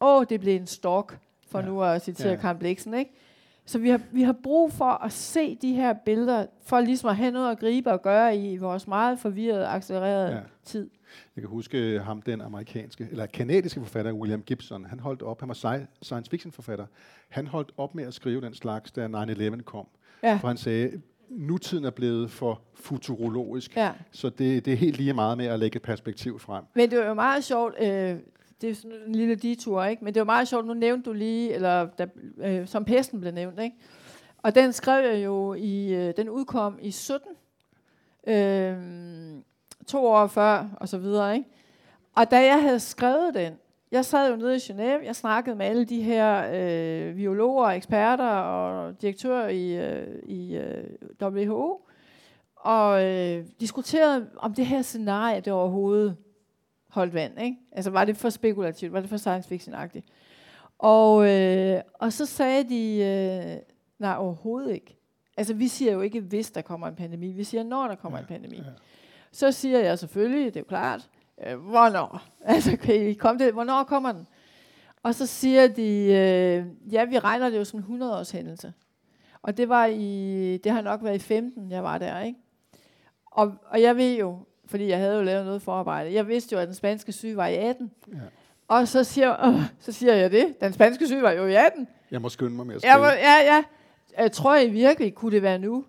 åh, 0.00 0.24
det 0.28 0.40
blev 0.40 0.56
en 0.56 0.66
stok, 0.66 1.18
for 1.50 1.58
ja. 1.58 1.66
nu 1.66 1.82
at 1.82 2.02
citere 2.02 2.30
ja. 2.30 2.36
Karen 2.36 2.58
Bliksen, 2.58 2.94
ikke? 2.94 3.12
Så 3.64 3.78
vi 3.78 3.90
har, 3.90 4.00
vi 4.10 4.22
har 4.22 4.32
brug 4.42 4.72
for 4.72 5.04
at 5.04 5.12
se 5.12 5.54
de 5.54 5.74
her 5.74 5.92
billeder, 5.92 6.46
for 6.62 6.80
ligesom 6.80 7.08
at 7.08 7.16
have 7.16 7.30
noget 7.30 7.50
at 7.50 7.58
gribe 7.58 7.92
og 7.92 8.02
gøre 8.02 8.36
i 8.36 8.56
vores 8.56 8.86
meget 8.86 9.18
forvirrede, 9.18 9.66
accelererede 9.66 10.34
ja. 10.34 10.40
tid. 10.64 10.90
Jeg 11.36 11.42
kan 11.42 11.48
huske 11.48 11.78
øh, 11.78 12.02
ham, 12.02 12.22
den 12.22 12.40
amerikanske, 12.40 13.08
eller 13.10 13.26
kanadiske 13.26 13.80
forfatter, 13.80 14.12
William 14.12 14.42
Gibson. 14.42 14.84
Han 14.84 15.00
holdt 15.00 15.22
op, 15.22 15.40
han 15.40 15.48
var 15.48 15.86
science 16.02 16.30
fiction 16.30 16.52
forfatter. 16.52 16.86
Han 17.28 17.46
holdt 17.46 17.72
op 17.76 17.94
med 17.94 18.04
at 18.04 18.14
skrive 18.14 18.40
den 18.40 18.54
slags, 18.54 18.92
da 18.92 19.06
9-11 19.06 19.62
kom. 19.62 19.86
Ja. 20.22 20.36
For 20.36 20.48
han 20.48 20.56
sagde, 20.56 21.00
nutiden 21.30 21.84
er 21.84 21.90
blevet 21.90 22.30
for 22.30 22.60
futurologisk, 22.74 23.76
ja. 23.76 23.92
så 24.10 24.28
det, 24.28 24.64
det 24.64 24.72
er 24.72 24.76
helt 24.76 24.96
lige 24.96 25.12
meget 25.12 25.38
med 25.38 25.46
at 25.46 25.58
lægge 25.58 25.76
et 25.76 25.82
perspektiv 25.82 26.38
frem. 26.38 26.64
Men 26.74 26.90
det 26.90 26.98
var 26.98 27.04
jo 27.04 27.14
meget 27.14 27.44
sjovt, 27.44 27.74
øh, 27.80 28.16
det 28.60 28.70
er 28.70 28.74
sådan 28.74 28.96
en 29.06 29.14
lille 29.14 29.34
detur, 29.34 29.84
ikke? 29.84 30.04
men 30.04 30.14
det 30.14 30.20
var 30.20 30.26
meget 30.26 30.48
sjovt, 30.48 30.66
nu 30.66 30.74
nævnte 30.74 31.10
du 31.10 31.14
lige, 31.14 31.54
eller 31.54 31.88
da, 31.98 32.06
øh, 32.38 32.66
som 32.66 32.84
pesten 32.84 33.20
blev 33.20 33.32
nævnt, 33.32 33.60
ikke? 33.60 33.76
og 34.38 34.54
den 34.54 34.72
skrev 34.72 35.10
jeg 35.10 35.24
jo 35.24 35.54
i, 35.54 35.94
øh, 35.94 36.14
den 36.16 36.28
udkom 36.28 36.78
i 36.82 36.90
17, 36.90 37.28
øh, 38.26 38.76
to 39.88 40.06
år 40.06 40.26
før, 40.26 40.68
og 40.76 40.88
så 40.88 40.98
videre. 40.98 41.34
Ikke? 41.36 41.48
Og 42.16 42.30
da 42.30 42.44
jeg 42.44 42.62
havde 42.62 42.80
skrevet 42.80 43.34
den, 43.34 43.52
jeg 43.90 44.04
sad 44.04 44.30
jo 44.30 44.36
nede 44.36 44.56
i 44.56 44.58
Genève, 44.58 45.04
jeg 45.04 45.16
snakkede 45.16 45.56
med 45.56 45.66
alle 45.66 45.84
de 45.84 46.02
her 46.02 46.50
øh, 46.52 47.14
biologer, 47.14 47.66
eksperter 47.66 48.30
og 48.30 49.02
direktører 49.02 49.48
i, 49.48 49.76
øh, 49.76 50.22
i 50.22 50.56
øh, 50.56 50.84
WHO, 51.22 51.88
og 52.56 53.04
øh, 53.04 53.44
diskuterede, 53.60 54.26
om 54.36 54.54
det 54.54 54.66
her 54.66 54.82
scenarie, 54.82 55.40
det 55.40 55.52
overhovedet 55.52 56.16
holdt 56.88 57.14
vand. 57.14 57.40
Ikke? 57.40 57.56
Altså 57.72 57.90
var 57.90 58.04
det 58.04 58.16
for 58.16 58.30
spekulativt, 58.30 58.92
var 58.92 59.00
det 59.00 59.10
for 59.10 59.16
science 59.16 59.48
fiction-agtigt? 59.48 60.06
Og, 60.78 61.28
øh, 61.28 61.80
og 61.94 62.12
så 62.12 62.26
sagde 62.26 62.68
de, 62.68 62.98
øh, 62.98 63.56
nej 63.98 64.16
overhovedet 64.18 64.74
ikke. 64.74 64.98
Altså 65.36 65.54
vi 65.54 65.68
siger 65.68 65.92
jo 65.92 66.00
ikke, 66.00 66.20
hvis 66.20 66.50
der 66.50 66.62
kommer 66.62 66.88
en 66.88 66.94
pandemi, 66.94 67.32
vi 67.32 67.44
siger, 67.44 67.62
når 67.62 67.88
der 67.88 67.94
kommer 67.94 68.18
ja, 68.18 68.22
en 68.22 68.28
pandemi. 68.28 68.56
Ja. 68.56 68.62
Så 69.32 69.52
siger 69.52 69.78
jeg 69.78 69.98
selvfølgelig, 69.98 70.44
det 70.44 70.56
er 70.56 70.60
jo 70.60 70.64
klart, 70.68 71.08
øh, 71.46 71.58
hvornår? 71.58 72.22
Altså, 72.44 72.76
kan 72.76 72.94
I 73.08 73.14
komme 73.14 73.38
til, 73.38 73.52
hvornår 73.52 73.82
kommer 73.84 74.12
den? 74.12 74.26
Og 75.02 75.14
så 75.14 75.26
siger 75.26 75.66
de, 75.68 75.92
øh, 75.92 76.92
ja, 76.92 77.04
vi 77.04 77.18
regner 77.18 77.50
det 77.50 77.58
jo 77.58 77.64
som 77.64 77.78
100 77.78 78.18
års 78.18 78.30
hændelse. 78.30 78.72
Og 79.42 79.56
det 79.56 79.68
var 79.68 79.86
i, 79.86 80.56
det 80.64 80.72
har 80.72 80.80
nok 80.82 81.04
været 81.04 81.14
i 81.14 81.18
15, 81.18 81.70
jeg 81.70 81.84
var 81.84 81.98
der, 81.98 82.20
ikke? 82.20 82.38
Og, 83.26 83.54
og 83.66 83.82
jeg 83.82 83.96
ved 83.96 84.18
jo, 84.18 84.38
fordi 84.66 84.88
jeg 84.88 84.98
havde 84.98 85.16
jo 85.16 85.22
lavet 85.22 85.46
noget 85.46 85.62
forarbejde, 85.62 86.14
jeg 86.14 86.28
vidste 86.28 86.52
jo, 86.52 86.60
at 86.60 86.68
den 86.68 86.74
spanske 86.74 87.12
syge 87.12 87.36
var 87.36 87.46
i 87.46 87.54
18. 87.54 87.90
Ja. 88.12 88.18
Og 88.68 88.88
så 88.88 89.04
siger, 89.04 89.46
øh, 89.46 89.62
så 89.84 89.92
siger 89.92 90.14
jeg 90.14 90.30
det, 90.30 90.60
den 90.60 90.72
spanske 90.72 91.06
syge 91.06 91.22
var 91.22 91.30
jo 91.30 91.46
i 91.46 91.54
18. 91.54 91.88
Jeg 92.10 92.22
må 92.22 92.28
skynde 92.28 92.56
mig 92.56 92.66
med 92.66 92.74
at 92.74 92.80
skrive. 92.80 93.06
Ja, 93.06 93.14
ja, 93.14 93.54
ja. 93.54 93.64
Jeg 94.18 94.32
tror 94.32 94.56
I 94.56 94.68
virkelig, 94.70 95.14
kunne 95.14 95.32
det 95.32 95.42
være 95.42 95.58
nu? 95.58 95.84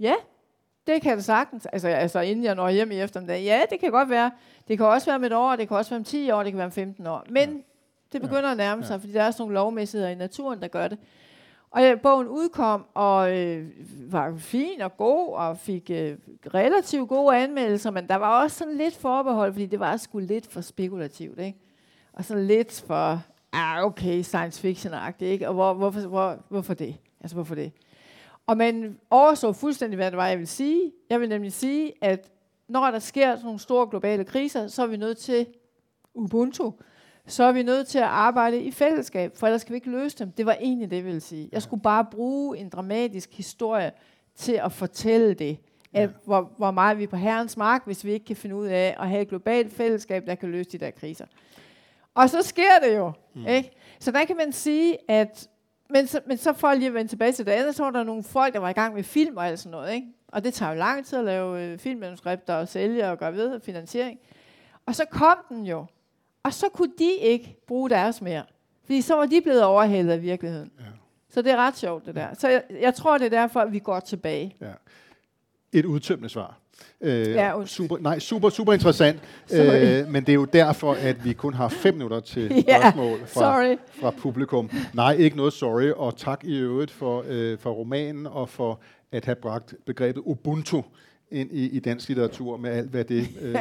Ja, 0.00 0.14
det 0.88 1.02
kan 1.02 1.16
det 1.16 1.24
sagtens. 1.24 1.66
Altså, 1.66 1.88
altså 1.88 2.20
inden 2.20 2.44
jeg 2.44 2.54
når 2.54 2.70
hjem 2.70 2.90
i 2.90 3.00
eftermiddag. 3.00 3.42
Ja, 3.42 3.62
det 3.70 3.80
kan 3.80 3.90
godt 3.90 4.10
være. 4.10 4.30
Det 4.68 4.78
kan 4.78 4.86
også 4.86 5.06
være 5.06 5.16
om 5.16 5.24
et 5.24 5.32
år, 5.32 5.56
det 5.56 5.68
kan 5.68 5.76
også 5.76 5.90
være 5.90 5.98
om 5.98 6.04
10 6.04 6.30
år, 6.30 6.42
det 6.42 6.52
kan 6.52 6.58
være 6.58 6.66
om 6.66 6.72
15 6.72 7.06
år. 7.06 7.24
Men 7.30 7.48
ja. 7.48 7.56
det 8.12 8.20
begynder 8.20 8.44
ja. 8.44 8.50
at 8.50 8.56
nærme 8.56 8.84
sig, 8.84 8.90
ja. 8.90 8.96
fordi 8.96 9.12
der 9.12 9.22
er 9.22 9.30
sådan 9.30 9.42
nogle 9.42 9.54
lovmæssigheder 9.54 10.10
i 10.10 10.14
naturen, 10.14 10.60
der 10.60 10.68
gør 10.68 10.88
det. 10.88 10.98
Og 11.70 11.82
ja, 11.82 11.94
bogen 11.94 12.28
udkom, 12.28 12.86
og 12.94 13.38
øh, 13.38 13.66
var 14.10 14.34
fin 14.36 14.80
og 14.80 14.96
god, 14.96 15.34
og 15.34 15.58
fik 15.58 15.90
øh, 15.90 16.16
relativt 16.54 17.08
gode 17.08 17.36
anmeldelser, 17.36 17.90
men 17.90 18.08
der 18.08 18.16
var 18.16 18.42
også 18.42 18.58
sådan 18.58 18.76
lidt 18.76 18.96
forbehold, 18.96 19.52
fordi 19.52 19.66
det 19.66 19.80
var 19.80 19.96
sgu 19.96 20.18
lidt 20.18 20.52
for 20.52 20.60
spekulativt, 20.60 21.38
ikke? 21.38 21.58
Og 22.12 22.24
sådan 22.24 22.46
lidt 22.46 22.84
for, 22.86 23.22
ah, 23.52 23.84
okay, 23.84 24.22
science 24.22 24.60
fiction-agtigt, 24.60 25.24
ikke? 25.24 25.48
Og 25.48 25.54
hvor, 25.54 25.72
hvorfor, 25.74 26.00
hvor, 26.00 26.36
hvorfor 26.48 26.74
det? 26.74 26.96
Altså, 27.20 27.34
hvorfor 27.34 27.54
det? 27.54 27.72
Og 28.48 28.56
man 28.56 28.98
overså 29.10 29.52
fuldstændig, 29.52 29.96
hvad 29.96 30.10
det 30.10 30.16
var, 30.16 30.28
jeg 30.28 30.38
vil 30.38 30.48
sige. 30.48 30.92
Jeg 31.10 31.20
vil 31.20 31.28
nemlig 31.28 31.52
sige, 31.52 31.92
at 32.00 32.30
når 32.68 32.90
der 32.90 32.98
sker 32.98 33.30
sådan 33.30 33.44
nogle 33.44 33.60
store 33.60 33.86
globale 33.90 34.24
kriser, 34.24 34.68
så 34.68 34.82
er 34.82 34.86
vi 34.86 34.96
nødt 34.96 35.18
til 35.18 35.46
Ubuntu. 36.14 36.72
Så 37.26 37.44
er 37.44 37.52
vi 37.52 37.62
nødt 37.62 37.86
til 37.86 37.98
at 37.98 38.04
arbejde 38.04 38.60
i 38.60 38.70
fællesskab, 38.70 39.36
for 39.36 39.46
ellers 39.46 39.64
kan 39.64 39.72
vi 39.72 39.76
ikke 39.76 39.90
løse 39.90 40.18
dem. 40.18 40.32
Det 40.32 40.46
var 40.46 40.56
egentlig 40.60 40.90
det, 40.90 40.96
jeg 40.96 41.04
ville 41.04 41.20
sige. 41.20 41.48
Jeg 41.52 41.62
skulle 41.62 41.82
bare 41.82 42.04
bruge 42.04 42.58
en 42.58 42.68
dramatisk 42.68 43.34
historie 43.34 43.92
til 44.34 44.52
at 44.52 44.72
fortælle 44.72 45.34
det. 45.34 45.58
At, 45.92 46.02
ja. 46.02 46.08
hvor, 46.24 46.52
hvor 46.56 46.70
meget 46.70 46.98
vi 46.98 47.02
er 47.02 47.08
på 47.08 47.16
herrens 47.16 47.56
mark, 47.56 47.82
hvis 47.84 48.04
vi 48.04 48.12
ikke 48.12 48.26
kan 48.26 48.36
finde 48.36 48.56
ud 48.56 48.66
af 48.66 48.96
at 49.00 49.08
have 49.08 49.22
et 49.22 49.28
globalt 49.28 49.72
fællesskab, 49.72 50.26
der 50.26 50.34
kan 50.34 50.50
løse 50.50 50.70
de 50.70 50.78
der 50.78 50.90
kriser. 50.90 51.26
Og 52.14 52.30
så 52.30 52.42
sker 52.42 52.78
det 52.82 52.96
jo. 52.96 53.12
Mm. 53.34 53.46
Ikke? 53.46 53.70
Så 53.98 54.10
der 54.10 54.24
kan 54.24 54.36
man 54.36 54.52
sige, 54.52 55.10
at 55.10 55.48
men 55.90 56.06
så, 56.06 56.20
men 56.26 56.36
så 56.36 56.52
for 56.52 56.74
lige 56.74 56.86
at 56.86 56.94
vende 56.94 57.10
tilbage 57.10 57.32
til 57.32 57.46
det 57.46 57.52
andet, 57.52 57.74
så 57.74 57.84
var 57.84 57.90
der 57.90 58.02
nogle 58.02 58.24
folk, 58.24 58.54
der 58.54 58.60
var 58.60 58.68
i 58.68 58.72
gang 58.72 58.94
med 58.94 59.02
film 59.02 59.36
og 59.36 59.46
alt 59.46 59.58
sådan 59.58 59.70
noget. 59.70 59.94
Ikke? 59.94 60.06
Og 60.28 60.44
det 60.44 60.54
tager 60.54 60.72
jo 60.72 60.78
lang 60.78 61.06
tid 61.06 61.18
at 61.18 61.24
lave 61.24 61.62
øh, 61.62 61.78
filmmanuskripter 61.78 62.54
og 62.54 62.68
sælge 62.68 63.06
og 63.06 63.18
gøre 63.18 63.32
ved 63.34 63.60
finansiering. 63.60 64.18
Og 64.86 64.94
så 64.94 65.04
kom 65.04 65.36
den 65.48 65.66
jo. 65.66 65.86
Og 66.42 66.52
så 66.52 66.66
kunne 66.68 66.92
de 66.98 67.12
ikke 67.20 67.56
bruge 67.66 67.90
deres 67.90 68.22
mere. 68.22 68.42
Fordi 68.84 69.00
så 69.00 69.14
var 69.14 69.26
de 69.26 69.40
blevet 69.40 69.64
overhældet 69.64 70.12
af 70.12 70.22
virkeligheden. 70.22 70.70
Ja. 70.78 70.84
Så 71.30 71.42
det 71.42 71.52
er 71.52 71.56
ret 71.56 71.76
sjovt, 71.76 72.06
det 72.06 72.14
der. 72.14 72.34
Så 72.34 72.48
jeg, 72.48 72.62
jeg 72.80 72.94
tror, 72.94 73.18
det 73.18 73.24
er 73.24 73.30
derfor, 73.30 73.60
at 73.60 73.72
vi 73.72 73.78
går 73.78 74.00
tilbage. 74.00 74.56
Ja. 74.60 74.72
Et 75.72 75.84
udtømmende 75.84 76.28
svar. 76.28 76.58
Øh, 77.00 77.28
ja, 77.30 77.66
super, 77.66 77.98
nej, 77.98 78.18
super, 78.18 78.48
super 78.48 78.72
interessant. 78.72 79.20
Øh, 79.52 80.08
men 80.08 80.24
det 80.24 80.28
er 80.28 80.34
jo 80.34 80.44
derfor, 80.44 80.92
at 80.94 81.24
vi 81.24 81.32
kun 81.32 81.54
har 81.54 81.68
fem 81.68 81.94
minutter 81.94 82.20
til 82.20 82.48
spørgsmål 82.68 83.18
fra, 83.26 83.74
fra 84.00 84.10
publikum. 84.10 84.70
Nej, 84.94 85.12
ikke 85.12 85.36
noget 85.36 85.52
sorry, 85.52 85.90
og 85.90 86.16
tak 86.16 86.44
i 86.44 86.58
øvrigt 86.58 86.90
for, 86.90 87.24
øh, 87.28 87.58
for 87.58 87.70
romanen 87.70 88.26
og 88.26 88.48
for 88.48 88.80
at 89.12 89.24
have 89.24 89.34
bragt 89.34 89.74
begrebet 89.86 90.22
Ubuntu 90.24 90.82
ind 91.30 91.52
i, 91.52 91.68
i 91.68 91.78
dansk 91.80 92.08
litteratur 92.08 92.56
med 92.56 92.70
alt, 92.70 92.90
hvad 92.90 93.04
det 93.04 93.28
øh, 93.42 93.56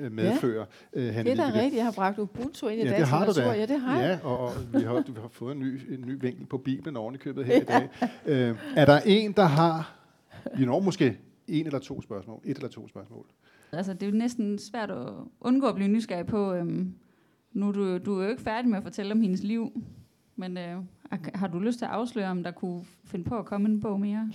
øh, 0.00 0.12
medfører. 0.12 0.64
Ja. 0.94 1.00
Øh, 1.00 1.14
det 1.14 1.28
er 1.28 1.34
da 1.34 1.46
rigtigt, 1.46 1.74
jeg 1.74 1.84
har 1.84 1.92
bragt 1.92 2.18
Ubuntu 2.18 2.68
ind 2.68 2.80
i 2.80 2.84
ja, 2.84 2.90
dansk 2.90 3.12
litteratur. 3.12 3.52
Ja, 3.52 3.66
det 3.66 3.80
har 3.80 4.00
jeg. 4.00 4.18
Ja, 4.22 4.28
og, 4.28 4.38
og 4.38 4.52
vi, 4.72 4.82
har, 4.82 4.94
vi 4.94 5.20
har 5.20 5.28
fået 5.32 5.54
en 5.54 5.60
ny, 5.60 5.94
en 5.94 6.04
ny 6.06 6.16
vinkel 6.20 6.46
på 6.46 6.58
Bibelen 6.58 6.96
oven 6.96 7.14
i 7.14 7.18
købet 7.18 7.44
her 7.44 7.54
ja. 7.54 7.60
i 7.60 7.64
dag. 7.64 7.88
Øh, 8.26 8.56
er 8.76 8.84
der 8.84 9.00
en, 9.06 9.32
der 9.32 9.44
har, 9.44 9.94
vi 10.56 10.64
når 10.64 10.80
måske 10.80 11.16
en 11.50 11.66
eller 11.66 11.78
to 11.78 12.02
spørgsmål, 12.02 12.40
et 12.44 12.56
eller 12.56 12.68
to 12.68 12.88
spørgsmål? 12.88 13.26
Altså, 13.72 13.92
det 13.92 14.02
er 14.02 14.10
jo 14.10 14.16
næsten 14.16 14.58
svært 14.58 14.90
at 14.90 15.08
undgå 15.40 15.66
at 15.66 15.74
blive 15.74 15.88
nysgerrig 15.88 16.26
på, 16.26 16.52
øhm, 16.54 16.94
nu 17.52 17.72
du, 17.72 17.98
du 17.98 18.18
er 18.18 18.24
jo 18.24 18.30
ikke 18.30 18.42
færdig 18.42 18.70
med 18.70 18.78
at 18.78 18.82
fortælle 18.82 19.12
om 19.12 19.20
hendes 19.20 19.42
liv, 19.42 19.82
men 20.36 20.58
øh, 20.58 20.76
har 21.34 21.46
du 21.46 21.58
lyst 21.58 21.78
til 21.78 21.84
at 21.84 21.90
afsløre, 21.90 22.30
om 22.30 22.42
der 22.42 22.50
kunne 22.50 22.84
finde 23.04 23.24
på 23.24 23.38
at 23.38 23.44
komme 23.44 23.68
en 23.68 23.80
bog 23.80 24.00
mere? 24.00 24.32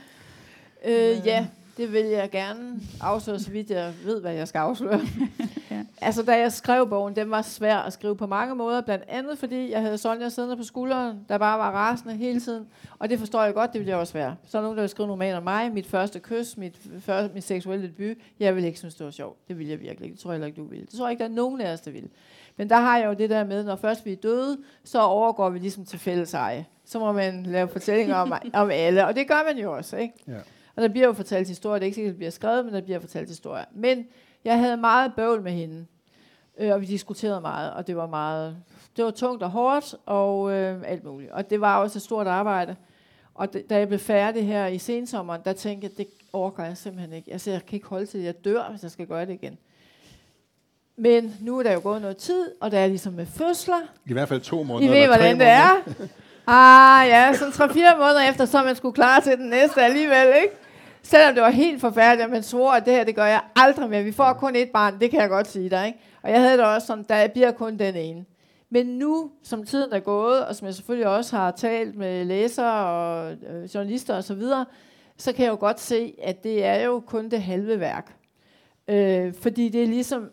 øh, 0.88 1.26
ja, 1.26 1.48
det 1.76 1.92
vil 1.92 2.04
jeg 2.04 2.30
gerne 2.30 2.80
afsløre, 3.00 3.38
så 3.38 3.50
vidt 3.50 3.70
jeg 3.70 3.94
ved, 4.04 4.20
hvad 4.20 4.32
jeg 4.32 4.48
skal 4.48 4.58
afsløre. 4.58 5.00
ja. 5.78 6.06
Altså, 6.06 6.22
da 6.22 6.38
jeg 6.38 6.52
skrev 6.52 6.88
bogen, 6.88 7.16
den 7.16 7.30
var 7.30 7.42
svær 7.42 7.76
at 7.76 7.92
skrive 7.92 8.16
på 8.16 8.26
mange 8.26 8.54
måder, 8.54 8.80
blandt 8.80 9.04
andet 9.08 9.38
fordi 9.38 9.70
jeg 9.70 9.80
havde 9.80 9.98
Sonja 9.98 10.28
siddende 10.28 10.56
på 10.56 10.62
skulderen, 10.62 11.18
der 11.28 11.38
bare 11.38 11.58
var 11.58 11.70
rasende 11.70 12.14
hele 12.14 12.40
tiden. 12.40 12.66
Og 12.98 13.10
det 13.10 13.18
forstår 13.18 13.42
jeg 13.42 13.54
godt, 13.54 13.72
det 13.72 13.78
ville 13.78 13.90
jeg 13.90 13.98
også 13.98 14.12
være. 14.12 14.36
Så 14.46 14.58
er 14.58 14.62
nogen, 14.62 14.76
der 14.76 14.82
vil 14.82 14.88
skrive 14.88 15.04
en 15.04 15.12
roman 15.12 15.34
om 15.34 15.42
mig, 15.42 15.72
mit 15.72 15.86
første 15.86 16.18
kys, 16.18 16.56
mit, 16.56 16.76
første, 17.00 17.34
mit 17.34 17.44
seksuelle 17.44 17.86
debut. 17.86 18.16
Jeg 18.40 18.56
vil 18.56 18.64
ikke 18.64 18.78
synes, 18.78 18.94
det 18.94 19.04
var 19.04 19.10
sjovt. 19.10 19.48
Det 19.48 19.58
vil 19.58 19.66
jeg 19.66 19.80
virkelig 19.80 20.04
ikke. 20.04 20.14
Det 20.14 20.22
tror 20.22 20.30
jeg 20.30 20.34
heller 20.34 20.46
ikke, 20.46 20.60
du 20.60 20.66
vil. 20.66 20.80
Det 20.80 20.98
tror 20.98 21.06
jeg 21.06 21.10
ikke, 21.10 21.22
der 21.22 21.28
er 21.30 21.34
nogen 21.34 21.60
af 21.60 21.72
os, 21.72 21.80
der 21.80 21.90
vil. 21.90 22.08
Men 22.56 22.70
der 22.70 22.76
har 22.76 22.98
jeg 22.98 23.06
jo 23.06 23.12
det 23.12 23.30
der 23.30 23.44
med, 23.44 23.64
når 23.64 23.76
først 23.76 24.06
vi 24.06 24.12
er 24.12 24.16
døde, 24.16 24.58
så 24.84 25.00
overgår 25.00 25.50
vi 25.50 25.58
ligesom 25.58 25.84
til 25.84 25.98
fælles 25.98 26.34
eje. 26.34 26.66
Så 26.84 26.98
må 26.98 27.12
man 27.12 27.42
lave 27.42 27.68
fortællinger 27.68 28.16
om, 28.16 28.32
om 28.52 28.70
alle, 28.70 29.06
og 29.06 29.16
det 29.16 29.28
gør 29.28 29.42
man 29.46 29.58
jo 29.58 29.76
også, 29.76 29.96
ikke? 29.96 30.14
Ja. 30.28 30.38
Og 30.76 30.82
der 30.82 30.88
bliver 30.88 31.06
jo 31.06 31.12
fortalt 31.12 31.48
historier. 31.48 31.78
Det 31.78 31.84
er 31.84 31.86
ikke 31.86 31.94
sikkert, 31.94 32.10
at 32.10 32.14
det 32.14 32.18
bliver 32.18 32.30
skrevet, 32.30 32.64
men 32.64 32.74
der 32.74 32.80
bliver 32.80 33.00
fortalt 33.00 33.28
historier. 33.28 33.64
Men 33.74 34.06
jeg 34.44 34.58
havde 34.58 34.76
meget 34.76 35.12
bøvl 35.14 35.42
med 35.42 35.52
hende. 35.52 35.86
Øh, 36.58 36.72
og 36.72 36.80
vi 36.80 36.86
diskuterede 36.86 37.40
meget, 37.40 37.72
og 37.72 37.86
det 37.86 37.96
var 37.96 38.06
meget... 38.06 38.56
Det 38.96 39.04
var 39.04 39.10
tungt 39.10 39.42
og 39.42 39.50
hårdt, 39.50 39.94
og 40.06 40.52
øh, 40.52 40.82
alt 40.86 41.04
muligt. 41.04 41.30
Og 41.30 41.50
det 41.50 41.60
var 41.60 41.76
også 41.76 41.98
et 41.98 42.02
stort 42.02 42.26
arbejde. 42.26 42.76
Og 43.34 43.52
det, 43.52 43.70
da 43.70 43.78
jeg 43.78 43.88
blev 43.88 44.00
færdig 44.00 44.46
her 44.46 44.66
i 44.66 44.78
sensommeren, 44.78 45.40
der 45.44 45.52
tænkte 45.52 45.84
jeg, 45.86 45.98
det 45.98 46.06
overgår 46.32 46.62
jeg 46.62 46.76
simpelthen 46.76 47.12
ikke. 47.12 47.32
Altså, 47.32 47.50
jeg 47.50 47.66
kan 47.66 47.76
ikke 47.76 47.86
holde 47.86 48.06
til, 48.06 48.18
at 48.18 48.24
jeg 48.24 48.44
dør, 48.44 48.70
hvis 48.70 48.82
jeg 48.82 48.90
skal 48.90 49.06
gøre 49.06 49.26
det 49.26 49.32
igen. 49.32 49.58
Men 50.96 51.36
nu 51.40 51.58
er 51.58 51.62
der 51.62 51.72
jo 51.72 51.80
gået 51.82 52.00
noget 52.02 52.16
tid, 52.16 52.50
og 52.60 52.70
der 52.70 52.78
er 52.78 52.86
ligesom 52.86 53.12
med 53.12 53.26
fødsler. 53.26 53.80
I 54.06 54.12
hvert 54.12 54.28
fald 54.28 54.40
to 54.40 54.62
måneder. 54.62 54.94
I 54.94 55.00
ved, 55.00 55.06
hvordan 55.06 55.38
det 55.38 55.46
er. 55.46 55.70
Ah 56.46 57.08
ja, 57.08 57.32
så 57.32 57.50
tre-fire 57.50 57.94
måneder 57.98 58.30
efter, 58.30 58.44
så 58.44 58.62
man 58.62 58.76
skulle 58.76 58.94
klare 58.94 59.20
til 59.20 59.36
den 59.36 59.48
næste 59.48 59.82
alligevel, 59.82 60.26
ikke? 60.42 60.56
Selvom 61.08 61.34
det 61.34 61.42
var 61.42 61.50
helt 61.50 61.80
forfærdeligt, 61.80 62.24
at 62.24 62.30
man 62.30 62.42
svor, 62.42 62.70
at 62.70 62.86
det 62.86 62.92
her, 62.92 63.04
det 63.04 63.14
gør 63.14 63.24
jeg 63.24 63.40
aldrig 63.56 63.90
mere. 63.90 64.04
Vi 64.04 64.12
får 64.12 64.32
kun 64.32 64.56
et 64.56 64.70
barn, 64.70 65.00
det 65.00 65.10
kan 65.10 65.20
jeg 65.20 65.28
godt 65.28 65.48
sige 65.48 65.70
dig. 65.70 65.86
Ikke? 65.86 65.98
Og 66.22 66.30
jeg 66.30 66.40
havde 66.40 66.58
det 66.58 66.66
også 66.66 66.86
sådan, 66.86 67.04
der 67.08 67.28
bliver 67.28 67.50
kun 67.50 67.78
den 67.78 67.96
ene. 67.96 68.24
Men 68.70 68.86
nu, 68.86 69.30
som 69.42 69.66
tiden 69.66 69.92
er 69.92 70.00
gået, 70.00 70.46
og 70.46 70.56
som 70.56 70.66
jeg 70.66 70.74
selvfølgelig 70.74 71.08
også 71.08 71.36
har 71.36 71.50
talt 71.50 71.96
med 71.96 72.24
læsere 72.24 72.86
og 72.86 73.32
øh, 73.32 73.64
journalister 73.74 74.14
osv., 74.14 74.22
så, 74.22 74.34
videre, 74.34 74.66
så 75.16 75.32
kan 75.32 75.44
jeg 75.44 75.50
jo 75.50 75.56
godt 75.60 75.80
se, 75.80 76.14
at 76.22 76.44
det 76.44 76.64
er 76.64 76.84
jo 76.84 77.00
kun 77.06 77.30
det 77.30 77.42
halve 77.42 77.80
værk. 77.80 78.16
Øh, 78.88 79.34
fordi 79.34 79.68
det 79.68 79.82
er 79.82 79.86
ligesom 79.86 80.30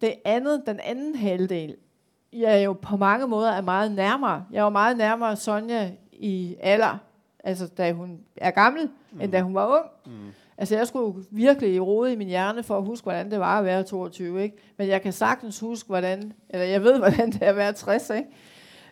det 0.00 0.14
andet, 0.24 0.62
den 0.66 0.80
anden 0.84 1.14
halvdel, 1.14 1.76
jeg 2.32 2.58
er 2.58 2.64
jo 2.64 2.72
på 2.72 2.96
mange 2.96 3.26
måder 3.26 3.52
er 3.52 3.62
meget 3.62 3.92
nærmere. 3.92 4.44
Jeg 4.52 4.64
var 4.64 4.70
meget 4.70 4.96
nærmere 4.96 5.36
Sonja 5.36 5.90
i 6.12 6.56
alder, 6.60 6.98
altså 7.48 7.66
da 7.66 7.92
hun 7.92 8.20
er 8.36 8.50
gammel, 8.50 8.90
mm. 9.12 9.20
end 9.20 9.32
da 9.32 9.40
hun 9.40 9.54
var 9.54 9.66
ung. 9.66 9.86
Mm. 10.06 10.32
Altså 10.58 10.76
jeg 10.76 10.86
skulle 10.86 11.24
virkelig 11.30 11.86
rode 11.86 12.12
i 12.12 12.16
min 12.16 12.28
hjerne 12.28 12.62
for 12.62 12.78
at 12.78 12.84
huske, 12.84 13.04
hvordan 13.04 13.30
det 13.30 13.40
var 13.40 13.58
at 13.58 13.64
være 13.64 13.82
22, 13.82 14.42
ikke? 14.42 14.56
Men 14.76 14.88
jeg 14.88 15.02
kan 15.02 15.12
sagtens 15.12 15.60
huske, 15.60 15.86
hvordan, 15.86 16.32
eller 16.50 16.66
jeg 16.66 16.82
ved, 16.82 16.98
hvordan 17.02 17.32
det 17.32 17.42
er 17.42 17.48
at 17.48 17.56
være 17.56 17.72
60, 17.72 18.10
ikke? 18.10 18.28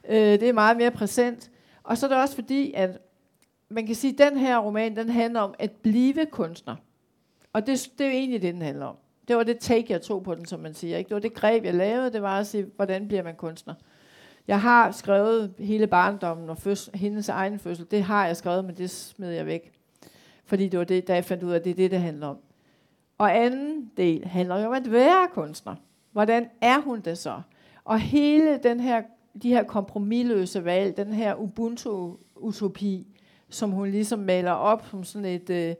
Øh, 0.08 0.40
det 0.40 0.48
er 0.48 0.52
meget 0.52 0.76
mere 0.76 0.90
præsent. 0.90 1.50
Og 1.82 1.98
så 1.98 2.06
er 2.06 2.10
det 2.10 2.18
også 2.18 2.34
fordi, 2.34 2.72
at 2.72 2.98
man 3.68 3.86
kan 3.86 3.94
sige, 3.94 4.12
at 4.12 4.30
den 4.30 4.38
her 4.38 4.58
roman, 4.58 4.96
den 4.96 5.08
handler 5.08 5.40
om 5.40 5.54
at 5.58 5.70
blive 5.70 6.26
kunstner. 6.26 6.76
Og 7.52 7.66
det, 7.66 7.90
det 7.98 8.06
er 8.06 8.10
jo 8.10 8.16
egentlig 8.16 8.42
det, 8.42 8.54
den 8.54 8.62
handler 8.62 8.86
om. 8.86 8.96
Det 9.28 9.36
var 9.36 9.42
det 9.42 9.58
take, 9.58 9.92
jeg 9.92 10.02
tog 10.02 10.22
på 10.22 10.34
den, 10.34 10.46
som 10.46 10.60
man 10.60 10.74
siger. 10.74 10.98
Ikke? 10.98 11.08
Det 11.08 11.14
var 11.14 11.20
det 11.20 11.34
greb, 11.34 11.64
jeg 11.64 11.74
lavede, 11.74 12.12
det 12.12 12.22
var 12.22 12.38
at 12.38 12.46
sige, 12.46 12.66
hvordan 12.76 13.08
bliver 13.08 13.22
man 13.22 13.34
kunstner. 13.34 13.74
Jeg 14.48 14.60
har 14.60 14.90
skrevet 14.90 15.54
hele 15.58 15.86
barndommen 15.86 16.50
og 16.50 16.58
fødsel, 16.58 16.98
hendes 16.98 17.28
egen 17.28 17.58
fødsel. 17.58 17.86
Det 17.90 18.02
har 18.02 18.26
jeg 18.26 18.36
skrevet, 18.36 18.64
men 18.64 18.76
det 18.76 18.90
smed 18.90 19.30
jeg 19.30 19.46
væk. 19.46 19.72
Fordi 20.44 20.68
det 20.68 20.78
var 20.78 20.84
det, 20.84 21.08
da 21.08 21.14
jeg 21.14 21.24
fandt 21.24 21.42
ud 21.42 21.50
af, 21.50 21.56
at 21.56 21.64
det 21.64 21.70
er 21.70 21.74
det, 21.74 21.90
det 21.90 22.00
handler 22.00 22.26
om. 22.26 22.38
Og 23.18 23.36
anden 23.36 23.90
del 23.96 24.24
handler 24.24 24.60
jo 24.60 24.66
om 24.66 24.72
at 24.72 24.92
være 24.92 25.28
kunstner. 25.32 25.74
Hvordan 26.12 26.48
er 26.60 26.80
hun 26.80 27.00
det 27.00 27.18
så? 27.18 27.40
Og 27.84 28.00
hele 28.00 28.58
den 28.62 28.80
her, 28.80 29.02
de 29.42 29.48
her 29.48 29.62
kompromilløse 29.62 30.64
valg, 30.64 30.96
den 30.96 31.12
her 31.12 31.34
Ubuntu-utopi, 31.34 33.06
som 33.50 33.70
hun 33.70 33.90
ligesom 33.90 34.18
maler 34.18 34.50
op 34.50 34.86
som 34.90 35.04
sådan 35.04 35.24
et, 35.24 35.50
øh, 35.50 35.74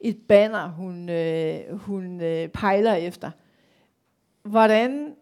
et 0.00 0.18
banner, 0.28 0.68
hun, 0.68 1.08
øh, 1.08 1.78
hun 1.78 2.20
øh, 2.20 2.48
pejler 2.48 2.94
efter. 2.94 3.30
Hvordan 4.42 5.14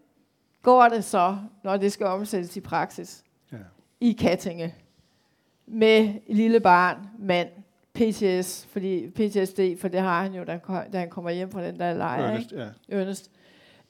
går 0.68 0.88
det 0.88 1.04
så, 1.04 1.36
når 1.64 1.76
det 1.76 1.92
skal 1.92 2.06
omsættes 2.06 2.56
i 2.56 2.60
praksis? 2.60 3.24
Ja. 3.52 3.56
I 4.00 4.12
Kattinge. 4.12 4.74
Med 5.66 6.14
lille 6.26 6.60
barn, 6.60 6.96
mand, 7.18 7.48
PTS, 7.94 8.66
fordi 8.70 9.10
PTSD, 9.10 9.60
for 9.80 9.88
det 9.88 10.00
har 10.00 10.22
han 10.22 10.34
jo, 10.34 10.44
da, 10.44 10.60
da 10.92 10.98
han 10.98 11.10
kommer 11.10 11.30
hjem 11.30 11.50
fra 11.50 11.66
den 11.66 11.78
der 11.78 11.94
lejr. 11.94 12.22
Ernest, 12.22 12.52
ikke? 12.52 12.64
ja. 12.88 13.00
Ernest. 13.00 13.30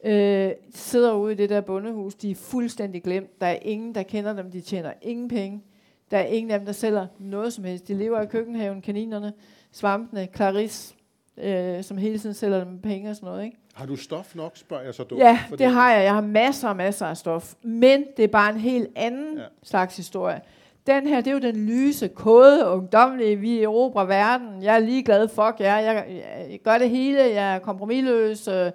Øh, 0.04 0.52
sidder 0.74 1.14
ude 1.14 1.32
i 1.32 1.36
det 1.36 1.50
der 1.50 1.60
bondehus, 1.60 2.14
de 2.14 2.30
er 2.30 2.34
fuldstændig 2.34 3.02
glemt. 3.02 3.40
Der 3.40 3.46
er 3.46 3.58
ingen, 3.62 3.94
der 3.94 4.02
kender 4.02 4.32
dem, 4.32 4.50
de 4.50 4.60
tjener 4.60 4.92
ingen 5.02 5.28
penge. 5.28 5.62
Der 6.10 6.18
er 6.18 6.26
ingen 6.26 6.50
af 6.50 6.58
dem, 6.58 6.66
der 6.66 6.72
sælger 6.72 7.06
noget 7.18 7.52
som 7.52 7.64
helst. 7.64 7.88
De 7.88 7.94
lever 7.94 8.22
i 8.22 8.26
køkkenhaven, 8.26 8.82
kaninerne, 8.82 9.32
svampene, 9.72 10.28
Clarisse, 10.36 10.94
øh, 11.36 11.84
som 11.84 11.96
hele 11.96 12.18
tiden 12.18 12.34
sælger 12.34 12.64
dem 12.64 12.80
penge 12.80 13.10
og 13.10 13.16
sådan 13.16 13.26
noget. 13.26 13.44
Ikke? 13.44 13.56
Har 13.78 13.86
du 13.86 13.96
stof 13.96 14.34
nok, 14.34 14.56
spørger 14.56 14.82
jeg 14.84 14.94
så 14.94 15.04
dumt? 15.04 15.20
Ja, 15.20 15.38
det, 15.50 15.58
det 15.58 15.70
har 15.70 15.92
jeg. 15.92 16.04
Jeg 16.04 16.14
har 16.14 16.20
masser 16.20 16.68
og 16.68 16.76
masser 16.76 17.06
af 17.06 17.16
stof. 17.16 17.54
Men 17.62 18.04
det 18.16 18.24
er 18.24 18.28
bare 18.28 18.52
en 18.52 18.60
helt 18.60 18.88
anden 18.96 19.38
ja. 19.38 19.44
slags 19.62 19.96
historie. 19.96 20.40
Den 20.86 21.06
her, 21.06 21.16
det 21.20 21.26
er 21.26 21.32
jo 21.32 21.38
den 21.38 21.56
lyse, 21.56 22.08
kode, 22.08 22.66
ungdomlige, 22.66 23.36
vi 23.36 23.62
erobrer 23.62 24.04
verden. 24.04 24.62
Jeg 24.62 24.74
er 24.74 24.78
ligeglad, 24.78 25.28
fuck 25.28 25.60
jer. 25.60 25.78
Jeg, 25.78 26.04
jeg, 26.08 26.46
jeg 26.50 26.60
gør 26.64 26.78
det 26.78 26.90
hele, 26.90 27.18
jeg 27.18 27.54
er 27.54 27.58
kompromilløs, 27.58 28.48
øh, 28.48 28.70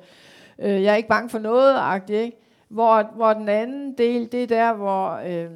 øh, 0.59 0.83
jeg 0.83 0.91
er 0.91 0.95
ikke 0.95 1.09
bange 1.09 1.29
for 1.29 1.39
noget, 1.39 1.75
agtigt, 1.77 2.19
ikke? 2.19 2.37
Hvor, 2.67 3.11
hvor 3.15 3.33
den 3.33 3.49
anden 3.49 3.97
del, 3.97 4.31
det 4.31 4.43
er 4.43 4.47
der, 4.47 4.73
hvor, 4.73 5.21
øh, 5.25 5.51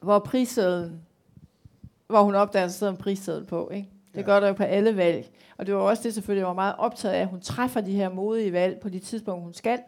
hvor 0.00 0.18
prissedlen, 0.18 1.00
hvor 2.06 2.22
hun 2.22 2.34
opdager, 2.34 2.64
at 2.64 2.68
der 2.68 2.72
sidder 2.72 2.92
en 2.92 2.98
prisseddel 2.98 3.44
på, 3.44 3.70
ikke? 3.74 3.88
Det 4.14 4.20
ja. 4.20 4.24
gør 4.26 4.40
der 4.40 4.46
jo 4.48 4.52
på 4.54 4.62
alle 4.62 4.96
valg. 4.96 5.30
Og 5.56 5.66
det 5.66 5.74
var 5.74 5.80
også 5.80 6.02
det 6.02 6.14
selvfølgelig, 6.14 6.40
jeg 6.40 6.48
var 6.48 6.54
meget 6.54 6.74
optaget 6.78 7.14
af, 7.14 7.20
at 7.20 7.26
hun 7.28 7.40
træffer 7.40 7.80
de 7.80 7.92
her 7.92 8.08
modige 8.08 8.52
valg 8.52 8.80
på 8.80 8.88
de 8.88 8.98
tidspunkter, 8.98 9.44
hun 9.44 9.54
skal. 9.54 9.78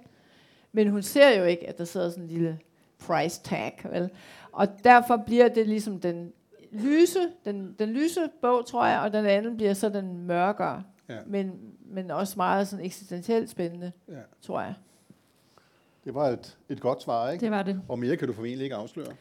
Men 0.73 0.89
hun 0.91 1.03
ser 1.03 1.39
jo 1.39 1.45
ikke, 1.45 1.69
at 1.69 1.79
der 1.79 1.85
sidder 1.85 2.11
sådan 2.11 2.25
en 2.25 2.31
lille 2.31 2.59
price 2.99 3.43
tag. 3.43 3.81
Vel? 3.93 4.11
Og 4.53 4.69
derfor 4.85 5.17
bliver 5.27 5.49
det 5.49 5.67
ligesom 5.69 6.01
den 6.01 6.33
lyse, 6.73 7.19
den, 7.45 7.75
den 7.79 7.89
lyse 7.89 8.21
bog, 8.43 8.67
tror 8.67 8.87
jeg, 8.87 9.01
og 9.01 9.13
den 9.13 9.27
anden 9.27 9.57
bliver 9.57 9.75
så 9.75 9.89
den 9.89 10.27
mørkere. 10.27 10.83
Ja. 11.09 11.19
Men, 11.27 11.53
men 11.87 12.11
også 12.11 12.35
meget 12.37 12.69
sådan 12.69 12.85
eksistentielt 12.85 13.51
spændende, 13.51 13.93
Ja. 14.09 14.15
tror 14.43 14.61
jeg. 14.61 14.75
Det 16.05 16.15
var 16.15 16.29
et, 16.29 16.59
et 16.69 16.81
godt 16.81 17.03
svar, 17.03 17.31
ikke? 17.31 17.43
Det 17.45 17.51
var 17.51 17.63
det. 17.63 17.81
Og 17.89 17.99
mere 17.99 18.17
kan 18.17 18.29
du 18.29 18.35
formentlig 18.35 18.65
ikke 18.65 18.77
afsløre. 18.77 19.13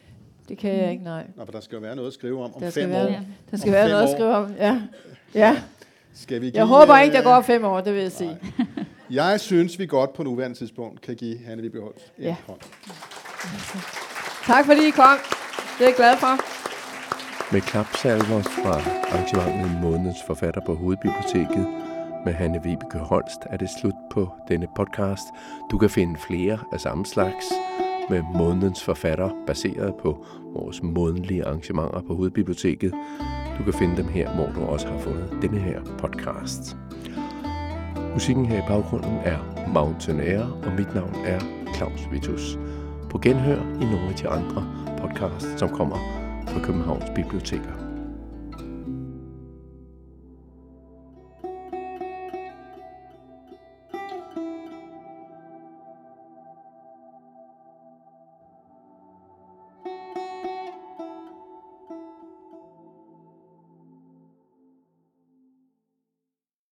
Det 0.48 0.58
kan 0.58 0.70
jeg 0.78 0.90
ikke, 0.92 1.04
nej. 1.04 1.24
Nå, 1.36 1.44
for 1.44 1.52
der 1.52 1.60
skal 1.60 1.76
jo 1.76 1.80
være 1.82 1.96
noget 1.96 2.08
at 2.08 2.14
skrive 2.14 2.44
om 2.44 2.54
om 2.54 2.60
Der 2.60 2.70
skal 2.70 2.82
fem 2.82 2.90
være- 2.90 3.06
år. 3.06 3.10
Ja. 3.10 3.20
Der 3.50 3.56
skal 3.56 3.68
Om 3.68 3.72
være 3.74 3.88
noget 3.88 4.02
at 4.02 4.08
år. 4.08 4.14
skrive 4.14 4.34
om. 4.34 4.52
Ja. 4.58 4.80
ja. 5.34 5.56
Skal 6.14 6.40
vi 6.40 6.46
give, 6.46 6.56
Jeg 6.56 6.66
håber 6.66 6.98
ikke, 6.98 7.12
der 7.12 7.20
øh, 7.20 7.24
går 7.24 7.40
fem 7.40 7.64
år, 7.64 7.80
det 7.80 7.94
vil 7.94 8.02
jeg 8.02 8.12
sige. 8.12 8.38
Jeg 9.10 9.40
synes, 9.40 9.78
vi 9.78 9.86
godt 9.86 10.12
på 10.12 10.22
nuværende 10.22 10.58
tidspunkt 10.58 11.00
kan 11.00 11.14
give 11.16 11.38
Hanne 11.46 11.62
Vibbe 11.62 11.80
Holst 11.80 12.12
en 12.18 12.24
Ja. 12.24 12.36
hånd. 12.46 12.58
Tak 14.46 14.64
fordi 14.66 14.86
I 14.88 14.90
kom. 14.90 15.18
Det 15.78 15.84
er 15.84 15.88
jeg 15.88 15.94
glad 15.96 16.16
for. 16.16 16.34
Med 17.52 17.60
klapsalver 17.60 18.42
fra 18.42 18.80
arrangementet 19.12 19.80
Månedens 19.82 20.18
Forfatter 20.26 20.60
på 20.66 20.74
Hovedbiblioteket 20.74 21.66
med 22.24 22.32
Hanne 22.34 22.62
Vibeke 22.62 22.98
Holst 22.98 23.40
er 23.50 23.56
det 23.56 23.68
slut 23.80 23.94
på 24.12 24.28
denne 24.48 24.66
podcast. 24.76 25.24
Du 25.70 25.78
kan 25.78 25.90
finde 25.90 26.20
flere 26.26 26.58
af 26.72 26.80
samme 26.80 27.06
slags 27.06 27.44
med 28.10 28.22
Månedens 28.34 28.84
Forfatter 28.84 29.30
baseret 29.46 29.94
på 30.02 30.24
vores 30.54 30.82
månedlige 30.82 31.44
arrangementer 31.44 32.00
på 32.00 32.14
Hovedbiblioteket. 32.14 32.92
Du 33.58 33.64
kan 33.64 33.72
finde 33.72 33.96
dem 33.96 34.08
her, 34.08 34.34
hvor 34.34 34.46
du 34.46 34.60
også 34.60 34.88
har 34.88 34.98
fundet 34.98 35.38
denne 35.42 35.58
her 35.58 35.80
podcast. 35.98 36.76
Musikken 38.12 38.46
her 38.46 38.58
i 38.58 38.66
baggrunden 38.68 39.18
er 39.24 39.38
Mountain 39.74 40.20
Air, 40.20 40.60
og 40.66 40.72
mit 40.78 40.94
navn 40.94 41.14
er 41.26 41.40
Claus 41.74 42.08
Vitus. 42.12 42.58
På 43.10 43.18
genhør 43.18 43.60
i 43.60 43.84
nogle 43.84 44.08
af 44.08 44.14
de 44.14 44.28
andre 44.28 44.66
podcasts, 44.98 45.58
som 45.60 45.68
kommer 45.68 45.96
fra 46.46 46.60
Københavns 46.60 47.04
Biblioteker. 47.14 47.85